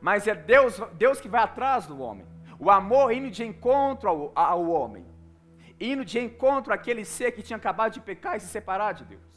Mas 0.00 0.26
é 0.26 0.34
Deus, 0.34 0.80
Deus 0.94 1.20
que 1.20 1.28
vai 1.28 1.44
atrás 1.44 1.86
do 1.86 2.00
homem. 2.00 2.31
O 2.64 2.70
amor 2.70 3.10
indo 3.12 3.28
de 3.28 3.44
encontro 3.44 4.08
ao, 4.08 4.32
ao 4.36 4.70
homem. 4.70 5.04
Indo 5.80 6.04
de 6.04 6.20
encontro 6.20 6.72
àquele 6.72 7.04
ser 7.04 7.32
que 7.32 7.42
tinha 7.42 7.56
acabado 7.56 7.94
de 7.94 8.00
pecar 8.00 8.36
e 8.36 8.40
se 8.40 8.46
separar 8.46 8.92
de 8.92 9.04
Deus. 9.04 9.28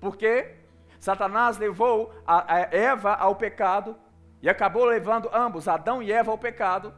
Porque 0.00 0.54
Satanás 0.98 1.58
levou 1.58 2.14
a, 2.26 2.54
a 2.54 2.58
Eva 2.74 3.12
ao 3.12 3.36
pecado 3.36 3.94
e 4.40 4.48
acabou 4.48 4.86
levando 4.86 5.28
ambos, 5.34 5.68
Adão 5.68 6.02
e 6.02 6.10
Eva, 6.10 6.30
ao 6.30 6.38
pecado. 6.38 6.94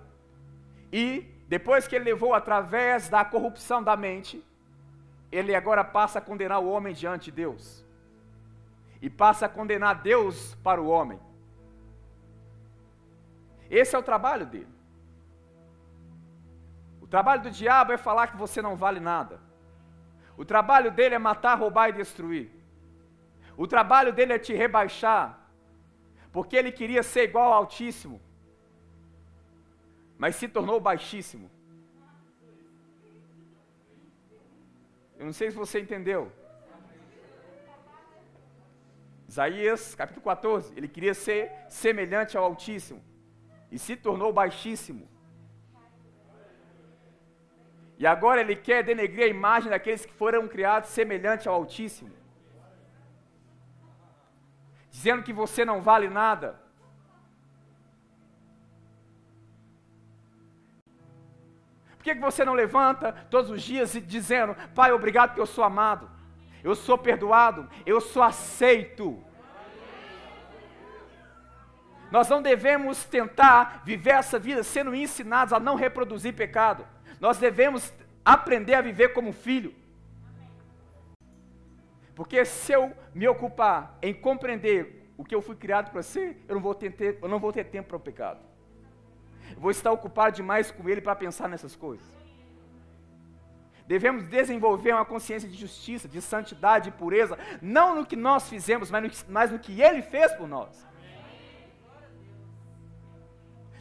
E 0.92 1.26
depois 1.48 1.88
que 1.88 1.96
ele 1.96 2.04
levou 2.04 2.32
através 2.32 3.08
da 3.08 3.24
corrupção 3.24 3.82
da 3.82 3.96
mente, 3.96 4.46
ele 5.32 5.56
agora 5.56 5.82
passa 5.82 6.20
a 6.20 6.22
condenar 6.22 6.60
o 6.60 6.70
homem 6.70 6.94
diante 6.94 7.24
de 7.24 7.32
Deus. 7.32 7.84
E 9.00 9.10
passa 9.10 9.46
a 9.46 9.48
condenar 9.48 10.02
Deus 10.02 10.54
para 10.62 10.80
o 10.80 10.86
homem. 10.86 11.18
Esse 13.80 13.96
é 13.96 13.98
o 13.98 14.08
trabalho 14.10 14.46
dele. 14.52 14.74
O 17.00 17.06
trabalho 17.12 17.42
do 17.44 17.50
diabo 17.50 17.90
é 17.92 17.96
falar 18.06 18.26
que 18.30 18.36
você 18.36 18.60
não 18.66 18.74
vale 18.76 19.00
nada. 19.00 19.40
O 20.36 20.44
trabalho 20.44 20.90
dele 20.98 21.14
é 21.14 21.18
matar, 21.18 21.54
roubar 21.62 21.88
e 21.88 21.98
destruir. 22.00 22.50
O 23.56 23.66
trabalho 23.66 24.12
dele 24.12 24.34
é 24.34 24.38
te 24.38 24.52
rebaixar, 24.62 25.26
porque 26.34 26.54
ele 26.54 26.70
queria 26.80 27.02
ser 27.02 27.24
igual 27.24 27.46
ao 27.46 27.60
Altíssimo, 27.60 28.20
mas 30.18 30.36
se 30.36 30.48
tornou 30.48 30.78
baixíssimo. 30.78 31.50
Eu 35.18 35.26
não 35.26 35.32
sei 35.32 35.50
se 35.50 35.56
você 35.56 35.80
entendeu. 35.80 36.30
Isaías 39.28 39.94
capítulo 39.94 40.24
14, 40.26 40.74
ele 40.76 40.88
queria 40.88 41.14
ser 41.14 41.50
semelhante 41.70 42.36
ao 42.36 42.44
Altíssimo 42.44 43.11
e 43.72 43.78
se 43.78 43.96
tornou 43.96 44.32
baixíssimo. 44.32 45.08
E 47.98 48.06
agora 48.06 48.40
ele 48.40 48.54
quer 48.54 48.80
denegrir 48.84 49.24
a 49.24 49.34
imagem 49.38 49.70
daqueles 49.70 50.06
que 50.06 50.12
foram 50.12 50.46
criados 50.46 50.90
semelhante 50.90 51.48
ao 51.48 51.56
Altíssimo 51.56 52.22
dizendo 54.92 55.22
que 55.22 55.32
você 55.32 55.64
não 55.64 55.80
vale 55.80 56.08
nada. 56.08 56.60
Por 61.96 62.04
que, 62.04 62.14
que 62.14 62.20
você 62.20 62.44
não 62.44 62.52
levanta 62.52 63.12
todos 63.30 63.50
os 63.50 63.62
dias 63.62 63.92
dizendo, 64.06 64.54
Pai, 64.74 64.92
obrigado 64.92 65.34
que 65.34 65.40
eu 65.40 65.46
sou 65.46 65.64
amado, 65.64 66.10
eu 66.62 66.74
sou 66.74 66.98
perdoado, 66.98 67.68
eu 67.86 68.00
sou 68.00 68.22
aceito? 68.22 69.24
Nós 72.12 72.28
não 72.28 72.42
devemos 72.42 73.06
tentar 73.06 73.82
viver 73.86 74.10
essa 74.10 74.38
vida 74.38 74.62
sendo 74.62 74.94
ensinados 74.94 75.54
a 75.54 75.58
não 75.58 75.76
reproduzir 75.76 76.34
pecado. 76.34 76.86
Nós 77.18 77.38
devemos 77.38 77.90
aprender 78.22 78.74
a 78.74 78.82
viver 78.82 79.14
como 79.14 79.32
filho. 79.32 79.74
Porque 82.14 82.44
se 82.44 82.70
eu 82.70 82.92
me 83.14 83.26
ocupar 83.26 83.96
em 84.02 84.12
compreender 84.12 85.10
o 85.16 85.24
que 85.24 85.34
eu 85.34 85.40
fui 85.40 85.56
criado 85.56 85.90
para 85.90 86.02
ser, 86.02 86.44
eu 86.46 86.54
não 86.54 86.60
vou 86.60 86.74
ter, 86.74 87.18
eu 87.22 87.28
não 87.30 87.38
vou 87.38 87.50
ter 87.50 87.64
tempo 87.64 87.88
para 87.88 87.96
o 87.96 88.00
pecado. 88.00 88.40
Eu 89.54 89.60
vou 89.62 89.70
estar 89.70 89.90
ocupado 89.90 90.36
demais 90.36 90.70
com 90.70 90.86
ele 90.90 91.00
para 91.00 91.16
pensar 91.16 91.48
nessas 91.48 91.74
coisas. 91.74 92.06
Devemos 93.86 94.28
desenvolver 94.28 94.92
uma 94.92 95.06
consciência 95.06 95.48
de 95.48 95.56
justiça, 95.56 96.06
de 96.06 96.20
santidade, 96.20 96.90
de 96.90 96.96
pureza, 96.98 97.38
não 97.62 97.96
no 97.96 98.04
que 98.04 98.16
nós 98.16 98.50
fizemos, 98.50 98.90
mas 98.90 99.02
no, 99.02 99.32
mas 99.32 99.50
no 99.50 99.58
que 99.58 99.80
ele 99.80 100.02
fez 100.02 100.30
por 100.34 100.46
nós. 100.46 100.91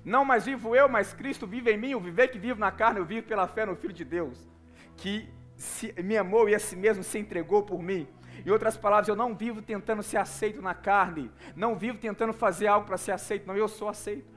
Não 0.04 0.26
mais 0.26 0.46
vivo 0.46 0.76
eu, 0.76 0.90
mas 0.90 1.14
Cristo 1.14 1.46
vive 1.46 1.72
em 1.72 1.78
mim. 1.78 1.94
O 1.94 2.00
viver 2.00 2.28
que 2.30 2.40
vivo 2.40 2.60
na 2.60 2.72
carne, 2.72 3.00
eu 3.00 3.06
vivo 3.06 3.28
pela 3.28 3.48
fé 3.48 3.66
no 3.66 3.76
Filho 3.76 3.94
de 3.94 4.04
Deus, 4.04 4.50
que 4.98 5.30
se, 5.56 5.94
me 6.02 6.18
amou 6.18 6.50
e 6.50 6.56
a 6.56 6.60
si 6.60 6.76
mesmo 6.76 7.04
se 7.04 7.20
entregou 7.20 7.64
por 7.64 7.82
mim. 7.82 8.08
Em 8.44 8.50
outras 8.50 8.76
palavras, 8.76 9.08
eu 9.08 9.16
não 9.16 9.36
vivo 9.36 9.62
tentando 9.62 10.02
ser 10.02 10.18
aceito 10.18 10.62
na 10.62 10.74
carne, 10.74 11.30
não 11.56 11.76
vivo 11.76 12.00
tentando 12.00 12.34
fazer 12.34 12.68
algo 12.68 12.88
para 12.88 12.98
ser 12.98 13.12
aceito, 13.12 13.46
não, 13.46 13.56
eu 13.56 13.68
sou 13.68 13.88
aceito. 13.88 14.32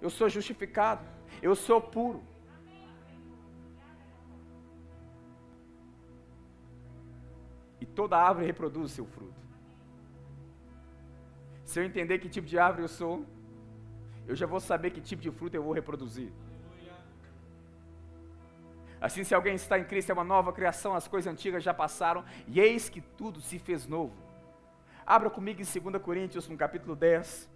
Eu 0.00 0.10
sou 0.10 0.28
justificado, 0.28 1.06
eu 1.40 1.54
sou 1.54 1.80
puro. 1.80 2.24
E 7.80 7.86
toda 7.86 8.16
árvore 8.16 8.46
reproduz 8.46 8.90
o 8.90 8.94
seu 8.94 9.06
fruto. 9.06 9.40
Se 11.64 11.78
eu 11.78 11.84
entender 11.84 12.18
que 12.18 12.28
tipo 12.28 12.46
de 12.46 12.58
árvore 12.58 12.82
eu 12.82 12.88
sou, 12.88 13.24
eu 14.26 14.36
já 14.36 14.46
vou 14.46 14.60
saber 14.60 14.90
que 14.90 15.00
tipo 15.00 15.22
de 15.22 15.30
fruto 15.30 15.56
eu 15.56 15.62
vou 15.62 15.72
reproduzir. 15.72 16.32
Assim, 19.00 19.24
se 19.24 19.34
alguém 19.34 19.56
está 19.56 19.78
em 19.78 19.84
Cristo, 19.84 20.10
é 20.10 20.12
uma 20.12 20.22
nova 20.22 20.52
criação, 20.52 20.94
as 20.94 21.08
coisas 21.08 21.32
antigas 21.32 21.64
já 21.64 21.74
passaram, 21.74 22.24
e 22.46 22.60
eis 22.60 22.88
que 22.88 23.00
tudo 23.00 23.40
se 23.40 23.58
fez 23.58 23.84
novo. 23.86 24.14
Abra 25.04 25.28
comigo 25.28 25.60
em 25.60 25.80
2 25.80 26.00
Coríntios, 26.00 26.48
no 26.48 26.56
capítulo 26.56 26.94
10. 26.94 27.50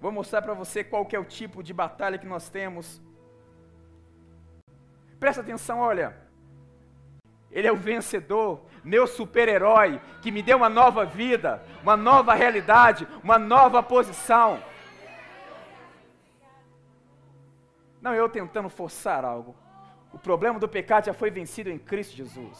Vou 0.00 0.12
mostrar 0.12 0.42
para 0.42 0.52
você 0.52 0.84
qual 0.84 1.08
é 1.10 1.18
o 1.18 1.24
tipo 1.24 1.62
de 1.62 1.72
batalha 1.72 2.18
que 2.18 2.26
nós 2.26 2.50
temos. 2.50 3.00
Presta 5.18 5.40
atenção, 5.40 5.80
olha. 5.80 6.14
Ele 7.50 7.66
é 7.66 7.72
o 7.72 7.76
vencedor, 7.76 8.66
meu 8.84 9.06
super-herói, 9.06 10.00
que 10.20 10.30
me 10.30 10.42
deu 10.42 10.58
uma 10.58 10.68
nova 10.68 11.06
vida, 11.06 11.62
uma 11.82 11.96
nova 11.96 12.34
realidade, 12.34 13.08
uma 13.24 13.38
nova 13.38 13.82
posição. 13.82 14.62
Não 18.00 18.14
eu 18.14 18.28
tentando 18.28 18.68
forçar 18.68 19.24
algo. 19.24 19.56
O 20.12 20.18
problema 20.18 20.58
do 20.58 20.68
pecado 20.68 21.06
já 21.06 21.12
foi 21.12 21.30
vencido 21.30 21.70
em 21.70 21.78
Cristo 21.78 22.16
Jesus. 22.16 22.58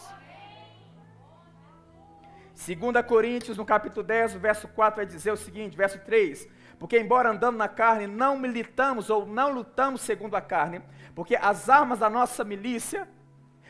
2 2.66 3.06
Coríntios, 3.06 3.56
no 3.56 3.64
capítulo 3.64 4.04
10, 4.04 4.34
o 4.34 4.38
verso 4.40 4.66
4, 4.68 4.96
vai 4.96 5.06
dizer 5.06 5.30
o 5.30 5.36
seguinte, 5.36 5.76
verso 5.76 5.98
3: 6.00 6.48
Porque, 6.78 6.98
embora 6.98 7.30
andando 7.30 7.56
na 7.56 7.68
carne, 7.68 8.06
não 8.06 8.36
militamos 8.36 9.08
ou 9.10 9.24
não 9.24 9.52
lutamos 9.52 10.00
segundo 10.00 10.34
a 10.34 10.40
carne, 10.40 10.82
porque 11.14 11.36
as 11.36 11.68
armas 11.68 12.00
da 12.00 12.10
nossa 12.10 12.44
milícia 12.44 13.08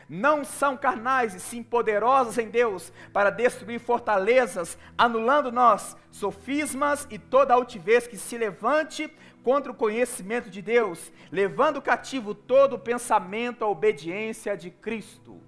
não 0.09 0.43
são 0.43 0.75
carnais 0.75 1.35
e 1.35 1.39
sim 1.39 1.61
poderosas 1.61 2.39
em 2.39 2.49
Deus 2.49 2.91
para 3.13 3.29
destruir 3.29 3.79
fortalezas, 3.79 4.75
anulando 4.97 5.51
nós 5.51 5.95
sofismas 6.09 7.07
e 7.11 7.19
toda 7.19 7.53
altivez 7.53 8.07
que 8.07 8.17
se 8.17 8.35
levante 8.35 9.13
contra 9.49 9.71
o 9.71 9.75
conhecimento 9.75 10.47
de 10.47 10.61
Deus, 10.61 11.11
levando 11.31 11.81
cativo 11.81 12.35
todo 12.35 12.73
o 12.73 12.79
pensamento 12.79 13.65
à 13.65 13.67
obediência 13.67 14.55
de 14.55 14.69
Cristo. 14.69 15.41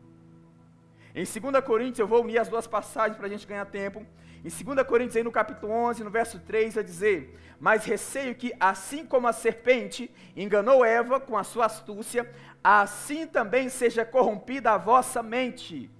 Em 1.13 1.23
2 1.23 1.63
Coríntios, 1.63 1.99
eu 1.99 2.07
vou 2.07 2.23
unir 2.23 2.39
as 2.39 2.47
duas 2.47 2.65
passagens 2.65 3.15
para 3.15 3.27
a 3.27 3.29
gente 3.29 3.45
ganhar 3.45 3.65
tempo. 3.65 4.03
Em 4.43 4.49
2 4.49 4.87
Coríntios, 4.87 5.17
aí 5.17 5.23
no 5.23 5.31
capítulo 5.31 5.71
11, 5.71 6.03
no 6.03 6.09
verso 6.09 6.39
3, 6.39 6.73
vai 6.73 6.83
dizer: 6.83 7.39
Mas 7.59 7.85
receio 7.85 8.33
que, 8.33 8.51
assim 8.59 9.05
como 9.05 9.27
a 9.27 9.33
serpente 9.33 10.09
enganou 10.35 10.83
Eva 10.83 11.19
com 11.19 11.37
a 11.37 11.43
sua 11.43 11.67
astúcia, 11.67 12.27
assim 12.63 13.27
também 13.27 13.69
seja 13.69 14.03
corrompida 14.03 14.71
a 14.71 14.79
vossa 14.79 15.21
mente, 15.21 15.91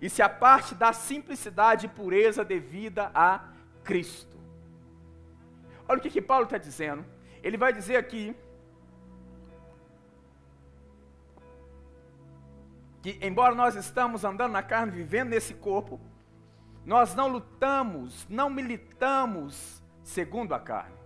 e 0.00 0.08
se 0.08 0.22
aparte 0.22 0.72
da 0.72 0.92
simplicidade 0.92 1.86
e 1.86 1.88
pureza 1.88 2.44
devida 2.44 3.10
a 3.12 3.48
Cristo. 3.82 4.38
Olha 5.88 5.98
o 5.98 6.00
que, 6.00 6.10
que 6.10 6.22
Paulo 6.22 6.44
está 6.44 6.56
dizendo. 6.56 7.04
Ele 7.42 7.56
vai 7.56 7.72
dizer 7.72 7.96
aqui 7.96 8.36
que, 13.02 13.18
embora 13.22 13.54
nós 13.54 13.74
estamos 13.74 14.24
andando 14.24 14.52
na 14.52 14.62
carne, 14.62 14.92
vivendo 14.92 15.30
nesse 15.30 15.54
corpo, 15.54 16.00
nós 16.84 17.14
não 17.14 17.28
lutamos, 17.28 18.26
não 18.28 18.50
militamos 18.50 19.82
segundo 20.02 20.54
a 20.54 20.60
carne. 20.60 20.96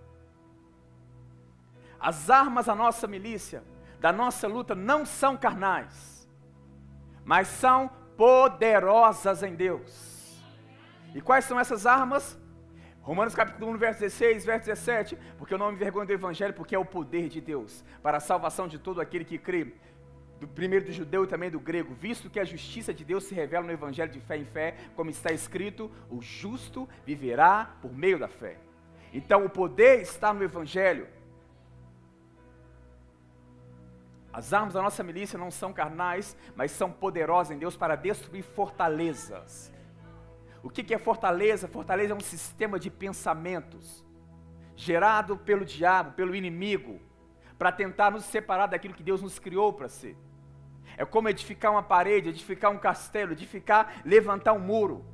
As 1.98 2.28
armas 2.30 2.66
da 2.66 2.74
nossa 2.74 3.06
milícia, 3.06 3.62
da 4.00 4.12
nossa 4.12 4.46
luta, 4.46 4.74
não 4.74 5.06
são 5.06 5.36
carnais, 5.36 6.28
mas 7.24 7.48
são 7.48 7.90
poderosas 8.16 9.42
em 9.42 9.54
Deus. 9.54 10.42
E 11.14 11.20
quais 11.20 11.44
são 11.44 11.58
essas 11.58 11.86
armas? 11.86 12.38
Romanos 13.04 13.34
capítulo 13.34 13.70
1, 13.72 13.76
verso 13.76 14.00
16, 14.00 14.46
verso 14.46 14.64
17, 14.64 15.18
porque 15.36 15.52
eu 15.52 15.58
não 15.58 15.68
me 15.68 15.74
envergonho 15.74 16.06
do 16.06 16.12
Evangelho, 16.14 16.54
porque 16.54 16.74
é 16.74 16.78
o 16.78 16.86
poder 16.86 17.28
de 17.28 17.38
Deus, 17.38 17.84
para 18.02 18.16
a 18.16 18.20
salvação 18.20 18.66
de 18.66 18.78
todo 18.78 18.98
aquele 18.98 19.26
que 19.26 19.36
crê, 19.36 19.74
do 20.40 20.48
primeiro 20.48 20.86
do 20.86 20.92
judeu 20.92 21.24
e 21.24 21.26
também 21.26 21.50
do 21.50 21.60
grego, 21.60 21.92
visto 21.92 22.30
que 22.30 22.40
a 22.40 22.44
justiça 22.44 22.94
de 22.94 23.04
Deus 23.04 23.24
se 23.24 23.34
revela 23.34 23.66
no 23.66 23.72
Evangelho 23.72 24.10
de 24.10 24.20
fé 24.20 24.38
em 24.38 24.46
fé, 24.46 24.74
como 24.96 25.10
está 25.10 25.30
escrito, 25.32 25.90
o 26.10 26.22
justo 26.22 26.88
viverá 27.04 27.76
por 27.82 27.92
meio 27.92 28.18
da 28.18 28.26
fé. 28.26 28.56
Então 29.12 29.44
o 29.44 29.50
poder 29.50 30.00
está 30.00 30.32
no 30.32 30.42
Evangelho. 30.42 31.06
As 34.32 34.50
armas 34.54 34.72
da 34.72 34.80
nossa 34.80 35.02
milícia 35.02 35.38
não 35.38 35.50
são 35.50 35.74
carnais, 35.74 36.34
mas 36.56 36.70
são 36.70 36.90
poderosas 36.90 37.54
em 37.54 37.58
Deus 37.58 37.76
para 37.76 37.96
destruir 37.96 38.42
fortalezas 38.42 39.74
o 40.64 40.70
que 40.70 40.94
é 40.94 40.98
fortaleza? 40.98 41.68
Fortaleza 41.68 42.14
é 42.14 42.16
um 42.16 42.20
sistema 42.20 42.78
de 42.78 42.90
pensamentos 42.90 44.02
gerado 44.74 45.36
pelo 45.36 45.62
diabo, 45.62 46.12
pelo 46.12 46.34
inimigo, 46.34 47.02
para 47.58 47.70
tentar 47.70 48.10
nos 48.10 48.24
separar 48.24 48.66
daquilo 48.66 48.94
que 48.94 49.02
Deus 49.02 49.20
nos 49.20 49.38
criou 49.38 49.74
para 49.74 49.90
ser. 49.90 50.16
É 50.96 51.04
como 51.04 51.28
edificar 51.28 51.70
uma 51.70 51.82
parede, 51.82 52.30
edificar 52.30 52.70
um 52.70 52.78
castelo, 52.78 53.32
edificar, 53.32 54.00
levantar 54.06 54.54
um 54.54 54.58
muro. 54.58 55.04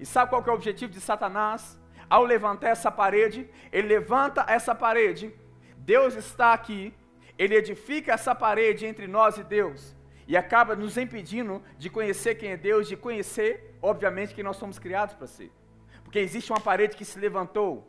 E 0.00 0.04
sabe 0.04 0.30
qual 0.30 0.42
é 0.44 0.50
o 0.50 0.54
objetivo 0.54 0.92
de 0.92 1.00
Satanás? 1.00 1.78
Ao 2.08 2.24
levantar 2.24 2.70
essa 2.70 2.90
parede, 2.90 3.48
ele 3.70 3.86
levanta 3.86 4.44
essa 4.48 4.74
parede, 4.74 5.32
Deus 5.76 6.16
está 6.16 6.52
aqui, 6.52 6.92
ele 7.38 7.54
edifica 7.54 8.12
essa 8.12 8.34
parede 8.34 8.84
entre 8.84 9.06
nós 9.06 9.38
e 9.38 9.44
Deus, 9.44 9.94
e 10.26 10.36
acaba 10.36 10.74
nos 10.74 10.96
impedindo 10.98 11.62
de 11.78 11.88
conhecer 11.88 12.34
quem 12.34 12.50
é 12.50 12.56
Deus, 12.56 12.88
de 12.88 12.96
conhecer 12.96 13.69
obviamente, 13.82 14.34
que 14.34 14.42
nós 14.42 14.56
somos 14.56 14.78
criados 14.78 15.14
para 15.14 15.26
ser. 15.26 15.52
Porque 16.04 16.18
existe 16.18 16.52
uma 16.52 16.60
parede 16.60 16.96
que 16.96 17.04
se 17.04 17.18
levantou 17.18 17.86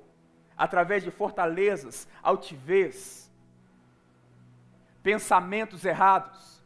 através 0.57 1.03
de 1.03 1.11
fortalezas, 1.11 2.07
altivez, 2.21 3.31
pensamentos 5.01 5.83
errados. 5.85 6.63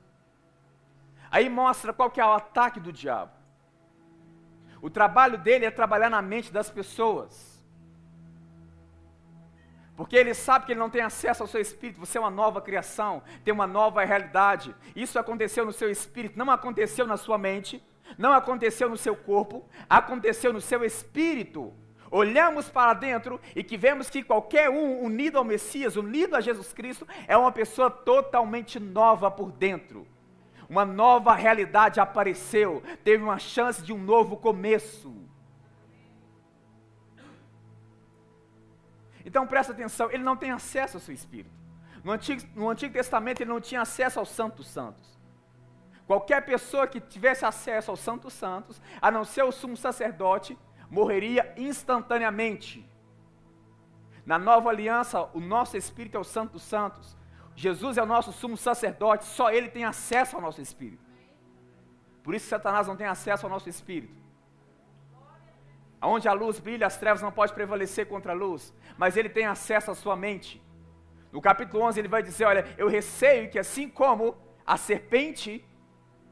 Aí 1.32 1.50
mostra 1.50 1.94
qual 1.94 2.12
que 2.12 2.20
é 2.20 2.26
o 2.26 2.34
ataque 2.34 2.80
do 2.80 2.92
diabo. 2.92 3.32
O 4.82 4.90
trabalho 4.90 5.38
dele 5.38 5.66
é 5.66 5.72
trabalhar 5.72 6.10
na 6.10 6.22
mente 6.22 6.52
das 6.52 6.70
pessoas. 6.70 7.56
Porque 9.96 10.16
ele 10.16 10.34
sabe 10.34 10.66
que 10.66 10.74
ele 10.74 10.80
não 10.80 10.90
tem 10.90 11.02
acesso 11.02 11.42
ao 11.42 11.48
seu 11.48 11.62
espírito, 11.62 12.00
você 12.00 12.18
é 12.18 12.22
uma 12.22 12.30
nova 12.30 12.62
criação, 12.62 13.24
tem 13.46 13.54
uma 13.54 13.66
nova 13.66 14.04
realidade. 14.04 14.76
Isso 14.94 15.18
aconteceu 15.18 15.66
no 15.66 15.72
seu 15.72 15.90
espírito, 15.90 16.38
não 16.38 16.52
aconteceu 16.52 17.08
na 17.08 17.16
sua 17.16 17.38
mente 17.38 17.82
não 18.18 18.34
aconteceu 18.34 18.90
no 18.90 18.98
seu 18.98 19.16
corpo, 19.16 19.66
aconteceu 19.90 20.54
no 20.54 20.62
seu 20.62 20.84
espírito. 20.84 21.74
Olhamos 22.12 22.70
para 22.70 22.94
dentro 22.94 23.42
e 23.56 23.64
que 23.64 23.76
vemos 23.76 24.10
que 24.10 24.24
qualquer 24.24 24.70
um 24.70 25.04
unido 25.04 25.38
ao 25.38 25.44
Messias, 25.44 25.96
unido 25.96 26.36
a 26.36 26.42
Jesus 26.42 26.72
Cristo, 26.72 27.08
é 27.28 27.36
uma 27.36 27.52
pessoa 27.52 27.90
totalmente 27.90 28.80
nova 28.80 29.30
por 29.30 29.52
dentro. 29.52 30.08
Uma 30.70 30.86
nova 30.86 31.34
realidade 31.36 32.00
apareceu, 32.00 32.82
teve 33.04 33.24
uma 33.24 33.38
chance 33.38 33.82
de 33.82 33.92
um 33.92 33.98
novo 33.98 34.38
começo. 34.38 35.14
Então 39.26 39.46
presta 39.48 39.74
atenção, 39.74 40.10
ele 40.12 40.24
não 40.24 40.38
tem 40.38 40.52
acesso 40.52 40.98
ao 40.98 41.02
seu 41.02 41.14
espírito. 41.14 41.54
No 42.04 42.12
Antigo, 42.12 42.42
no 42.56 42.70
Antigo 42.70 42.94
Testamento 42.94 43.42
ele 43.42 43.50
não 43.50 43.60
tinha 43.60 43.82
acesso 43.82 44.20
aos 44.20 44.30
santos 44.30 44.68
santos. 44.68 45.15
Qualquer 46.08 46.46
pessoa 46.46 46.88
que 46.88 47.00
tivesse 47.00 47.46
acesso 47.46 47.90
aos 47.92 48.00
santos 48.00 48.34
santos, 48.34 48.82
a 49.02 49.10
não 49.10 49.26
ser 49.26 49.44
o 49.44 49.52
sumo 49.52 49.76
sacerdote, 49.76 50.58
morreria 50.90 51.54
instantaneamente. 51.58 52.88
Na 54.26 54.38
nova 54.38 54.70
aliança, 54.70 55.30
o 55.34 55.40
nosso 55.40 55.78
espírito 55.78 56.18
é 56.18 56.20
o 56.20 56.24
santo 56.24 56.60
santos. 56.60 57.18
Jesus 57.56 57.98
é 57.98 58.04
o 58.04 58.06
nosso 58.06 58.32
sumo 58.32 58.58
sacerdote, 58.58 59.26
só 59.26 59.50
ele 59.50 59.70
tem 59.70 59.86
acesso 59.86 60.36
ao 60.36 60.42
nosso 60.42 60.62
espírito. 60.62 61.04
Por 62.24 62.36
isso 62.36 62.48
Satanás 62.48 62.88
não 62.88 62.96
tem 62.96 63.08
acesso 63.08 63.46
ao 63.46 63.50
nosso 63.50 63.70
espírito. 63.70 64.16
Onde 66.02 66.28
a 66.28 66.34
luz 66.34 66.60
brilha, 66.60 66.86
as 66.86 66.98
trevas 66.98 67.22
não 67.22 67.32
podem 67.32 67.56
prevalecer 67.56 68.08
contra 68.08 68.32
a 68.34 68.36
luz, 68.36 68.74
mas 68.98 69.16
ele 69.16 69.30
tem 69.30 69.46
acesso 69.46 69.90
à 69.90 69.96
sua 69.96 70.16
mente. 70.16 70.62
No 71.32 71.42
capítulo 71.42 71.84
11 71.84 72.00
ele 72.00 72.08
vai 72.08 72.22
dizer, 72.22 72.46
olha, 72.46 72.66
eu 72.78 72.88
receio 72.88 73.50
que 73.50 73.58
assim 73.58 73.90
como 73.90 74.38
a 74.66 74.78
serpente 74.78 75.66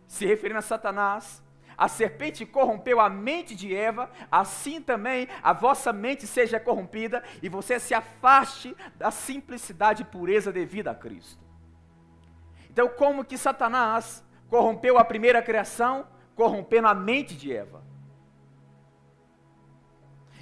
se 0.08 0.26
referindo 0.26 0.60
a 0.60 0.62
Satanás, 0.62 1.44
a 1.78 1.88
serpente 1.88 2.46
corrompeu 2.46 3.00
a 3.00 3.10
mente 3.10 3.56
de 3.56 3.76
Eva, 3.76 4.10
assim 4.32 4.82
também 4.82 5.28
a 5.42 5.54
vossa 5.54 5.92
mente 5.92 6.28
seja 6.28 6.60
corrompida 6.60 7.24
e 7.42 7.50
você 7.50 7.80
se 7.80 7.94
afaste 7.94 8.76
da 8.96 9.12
simplicidade 9.12 10.04
e 10.04 10.06
pureza 10.06 10.52
devida 10.52 10.92
a 10.92 10.96
Cristo. 10.96 11.44
Então, 12.70 12.88
como 12.90 13.26
que 13.26 13.38
Satanás 13.38 14.24
corrompeu 14.50 14.98
a 14.98 15.06
primeira 15.06 15.42
criação, 15.42 16.08
corrompendo 16.36 16.88
a 16.88 16.94
mente 16.94 17.36
de 17.36 17.56
Eva? 17.56 17.84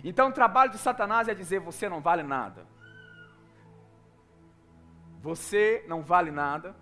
Então, 0.03 0.29
o 0.29 0.33
trabalho 0.33 0.71
de 0.71 0.77
Satanás 0.77 1.27
é 1.27 1.33
dizer: 1.33 1.59
você 1.59 1.87
não 1.87 2.01
vale 2.01 2.23
nada. 2.23 2.65
Você 5.21 5.83
não 5.87 6.01
vale 6.01 6.31
nada. 6.31 6.75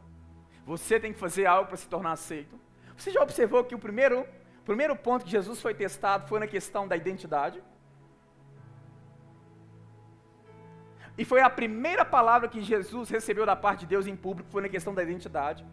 Você 0.66 1.00
tem 1.00 1.12
que 1.12 1.20
fazer 1.20 1.46
algo 1.46 1.68
para 1.68 1.78
se 1.78 1.90
tornar 1.90 2.12
aceito. 2.12 2.60
Você 3.00 3.12
já 3.12 3.22
observou 3.24 3.64
que 3.64 3.74
o 3.74 3.80
primeiro, 3.80 4.18
primeiro 4.66 4.94
ponto 4.94 5.24
que 5.26 5.32
Jesus 5.32 5.62
foi 5.66 5.74
testado 5.74 6.28
foi 6.28 6.40
na 6.44 6.48
questão 6.56 6.86
da 6.86 6.98
identidade? 7.04 7.64
E 11.18 11.24
foi 11.32 11.42
a 11.42 11.50
primeira 11.50 12.04
palavra 12.04 12.50
que 12.54 12.62
Jesus 12.62 13.10
recebeu 13.10 13.46
da 13.46 13.56
parte 13.56 13.82
de 13.82 13.88
Deus 13.94 14.06
em 14.06 14.18
público, 14.26 14.52
foi 14.52 14.62
na 14.62 14.70
questão 14.76 14.94
da 14.94 15.02
identidade. 15.08 15.66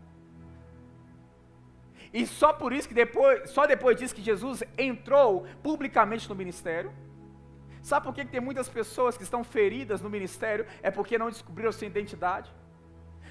E 2.12 2.24
só 2.26 2.52
por 2.52 2.72
isso 2.72 2.88
que 2.88 2.94
depois, 2.94 3.50
só 3.50 3.66
depois 3.66 3.96
disso 3.96 4.14
que 4.14 4.22
Jesus 4.22 4.62
entrou 4.78 5.46
publicamente 5.64 6.28
no 6.28 6.34
ministério. 6.34 6.92
Sabe 7.82 8.06
por 8.06 8.14
que 8.14 8.24
tem 8.24 8.40
muitas 8.40 8.68
pessoas 8.68 9.16
que 9.16 9.24
estão 9.24 9.42
feridas 9.42 10.00
no 10.00 10.10
ministério? 10.10 10.64
É 10.80 10.90
porque 10.92 11.18
não 11.18 11.30
descobriram 11.30 11.72
sua 11.72 11.88
identidade. 11.88 12.52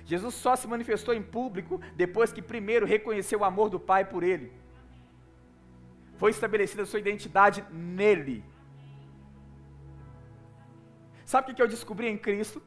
Jesus 0.05 0.35
só 0.35 0.55
se 0.55 0.67
manifestou 0.67 1.13
em 1.13 1.21
público 1.21 1.81
depois 1.95 2.31
que 2.31 2.41
primeiro 2.41 2.85
reconheceu 2.85 3.39
o 3.39 3.43
amor 3.43 3.69
do 3.69 3.79
Pai 3.79 4.05
por 4.05 4.23
ele. 4.23 4.51
Foi 6.17 6.31
estabelecida 6.31 6.83
a 6.83 6.85
sua 6.85 6.99
identidade 6.99 7.65
nele. 7.71 8.43
Sabe 11.25 11.51
o 11.51 11.55
que 11.55 11.61
eu 11.61 11.67
descobri 11.67 12.07
em 12.07 12.17
Cristo? 12.17 12.61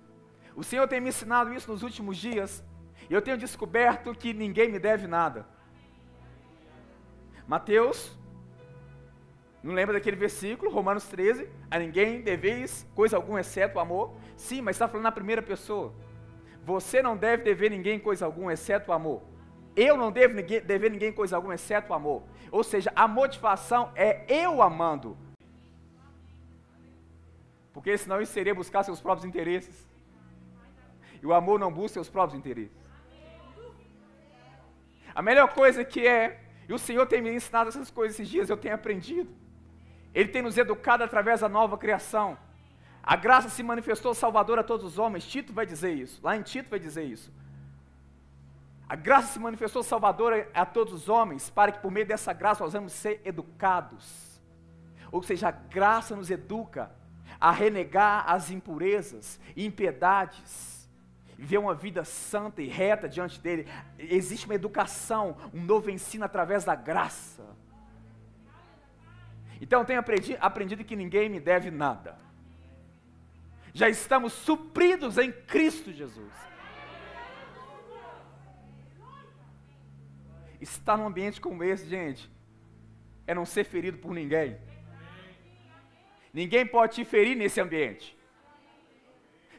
O 0.57 0.65
Senhor 0.65 0.87
tem 0.89 1.01
me 1.01 1.11
ensinado 1.11 1.55
isso 1.55 1.71
nos 1.71 1.85
últimos 1.85 2.17
dias. 2.17 2.63
E 3.09 3.15
eu 3.15 3.23
tenho 3.23 3.39
descoberto 3.39 4.13
que 4.15 4.35
ninguém 4.35 4.71
me 4.71 4.81
deve 4.81 5.07
nada. 5.07 5.47
Mateus, 7.47 8.19
não 9.63 9.73
lembra 9.73 9.95
daquele 9.95 10.17
versículo, 10.17 10.71
Romanos 10.71 11.07
13, 11.07 11.49
a 11.71 11.79
ninguém 11.79 12.21
deveis 12.21 12.87
coisa 12.95 13.17
alguma 13.17 13.41
exceto 13.41 13.79
o 13.79 13.81
amor? 13.81 14.13
Sim, 14.37 14.61
mas 14.61 14.75
está 14.75 14.89
falando 14.89 15.05
na 15.05 15.13
primeira 15.13 15.41
pessoa. 15.41 15.95
Você 16.65 17.01
não 17.03 17.17
deve 17.17 17.43
dever 17.43 17.71
ninguém 17.71 17.99
coisa 17.99 18.27
alguma 18.27 18.53
exceto 18.53 18.91
o 18.91 18.95
amor. 18.95 19.23
Eu 19.75 19.97
não 19.97 20.11
devo 20.11 20.35
ninguém, 20.35 20.61
dever 20.61 20.91
ninguém 20.91 21.13
coisa 21.13 21.37
alguma 21.37 21.55
exceto 21.55 21.93
o 21.93 21.95
amor. 21.95 22.23
Ou 22.51 22.65
seja, 22.65 22.93
a 22.95 23.07
motivação 23.07 23.93
é 23.95 24.25
eu 24.29 24.61
amando. 24.61 25.17
Porque 27.73 27.97
senão 27.97 28.21
isso 28.21 28.33
seria 28.33 28.55
buscar 28.55 28.83
seus 28.83 29.01
próprios 29.01 29.25
interesses. 29.25 29.89
E 31.23 31.27
o 31.27 31.33
amor 31.33 31.59
não 31.59 31.73
busca 31.73 31.95
seus 31.95 32.09
próprios 32.09 32.39
interesses. 32.39 32.77
A 35.15 35.23
melhor 35.23 35.53
coisa 35.53 35.85
que 35.85 36.07
é, 36.07 36.41
e 36.69 36.73
o 36.73 36.79
Senhor 36.79 37.07
tem 37.07 37.21
me 37.23 37.31
ensinado 37.31 37.69
essas 37.69 37.91
coisas 37.91 38.15
esses 38.17 38.29
dias, 38.29 38.51
eu 38.51 38.57
tenho 38.57 38.75
aprendido. 38.75 39.31
Ele 40.15 40.29
tem 40.29 40.43
nos 40.43 40.57
educado 40.57 41.03
através 41.05 41.41
da 41.41 41.49
nova 41.49 41.79
criação. 41.79 42.39
A 43.03 43.17
graça 43.17 43.49
se 43.49 43.63
manifestou 43.63 44.15
salvadora 44.15 44.61
a 44.61 44.65
todos 44.65 44.85
os 44.85 44.99
homens. 44.99 45.27
Tito 45.27 45.53
vai 45.53 45.65
dizer 45.65 45.93
isso. 45.93 46.21
Lá 46.23 46.37
em 46.37 46.43
Tito 46.43 46.69
vai 46.69 46.79
dizer 46.79 47.05
isso. 47.05 47.33
A 48.89 48.97
graça 48.97 49.33
se 49.33 49.39
manifestou 49.39 49.83
salvadora 49.83 50.51
a 50.55 50.65
todos 50.65 50.95
os 50.95 51.09
homens, 51.09 51.51
para 51.51 51.73
que 51.73 51.81
por 51.81 51.91
meio 51.91 52.07
dessa 52.07 52.33
graça 52.33 52.65
nós 52.65 52.73
vamos 52.73 52.93
ser 52.93 53.21
educados. 53.25 54.41
Ou 55.13 55.23
seja, 55.23 55.49
a 55.49 55.53
graça 55.53 56.17
nos 56.17 56.31
educa 56.31 56.91
a 57.41 57.51
renegar 57.51 58.25
as 58.29 58.51
impurezas 58.51 59.39
e 59.55 59.65
impiedades 59.65 60.79
viver 61.39 61.59
uma 61.59 61.73
vida 61.73 62.05
santa 62.05 62.61
e 62.61 62.67
reta 62.67 63.09
diante 63.09 63.41
dele. 63.41 63.69
Existe 63.97 64.47
uma 64.47 64.57
educação, 64.57 65.37
um 65.55 65.63
novo 65.63 65.89
ensino 65.89 66.25
através 66.25 66.65
da 66.65 66.75
graça. 66.75 67.45
Então 69.61 69.85
tenho 69.85 70.03
aprendido 70.41 70.85
que 70.85 70.97
ninguém 70.97 71.29
me 71.29 71.39
deve 71.39 71.71
nada. 71.71 72.19
Já 73.79 73.89
estamos 73.89 74.33
supridos 74.33 75.19
em 75.19 75.31
Cristo 75.31 75.93
Jesus. 75.93 76.33
Estar 80.61 80.97
num 80.97 81.07
ambiente 81.07 81.41
como 81.41 81.63
esse, 81.63 81.89
gente, 81.89 82.29
é 83.25 83.33
não 83.33 83.47
ser 83.47 83.63
ferido 83.63 83.99
por 83.99 84.13
ninguém. 84.13 84.59
Ninguém 86.35 86.67
pode 86.67 86.97
te 86.97 87.05
ferir 87.05 87.37
nesse 87.37 87.61
ambiente. 87.61 88.19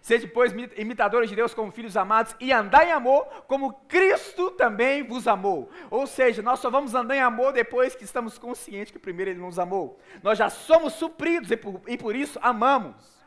Sede, 0.01 0.27
pois, 0.27 0.51
imitadores 0.75 1.29
de 1.29 1.35
Deus 1.37 1.53
como 1.53 1.71
filhos 1.71 1.95
amados 1.95 2.35
e 2.41 2.51
andar 2.51 2.85
em 2.85 2.91
amor 2.91 3.25
como 3.47 3.71
Cristo 3.87 4.51
também 4.51 5.01
vos 5.01 5.29
amou. 5.29 5.71
Ou 5.89 6.05
seja, 6.05 6.41
nós 6.41 6.59
só 6.59 6.69
vamos 6.69 6.93
andar 6.93 7.15
em 7.15 7.21
amor 7.21 7.53
depois 7.53 7.95
que 7.95 8.03
estamos 8.03 8.37
conscientes 8.37 8.91
que 8.91 8.99
primeiro 8.99 9.31
Ele 9.31 9.39
nos 9.39 9.57
amou. 9.57 9.97
Nós 10.21 10.37
já 10.37 10.49
somos 10.49 10.91
supridos 10.95 11.49
e 11.51 11.55
por, 11.55 11.81
e 11.87 11.97
por 11.97 12.17
isso 12.17 12.37
amamos. 12.41 13.18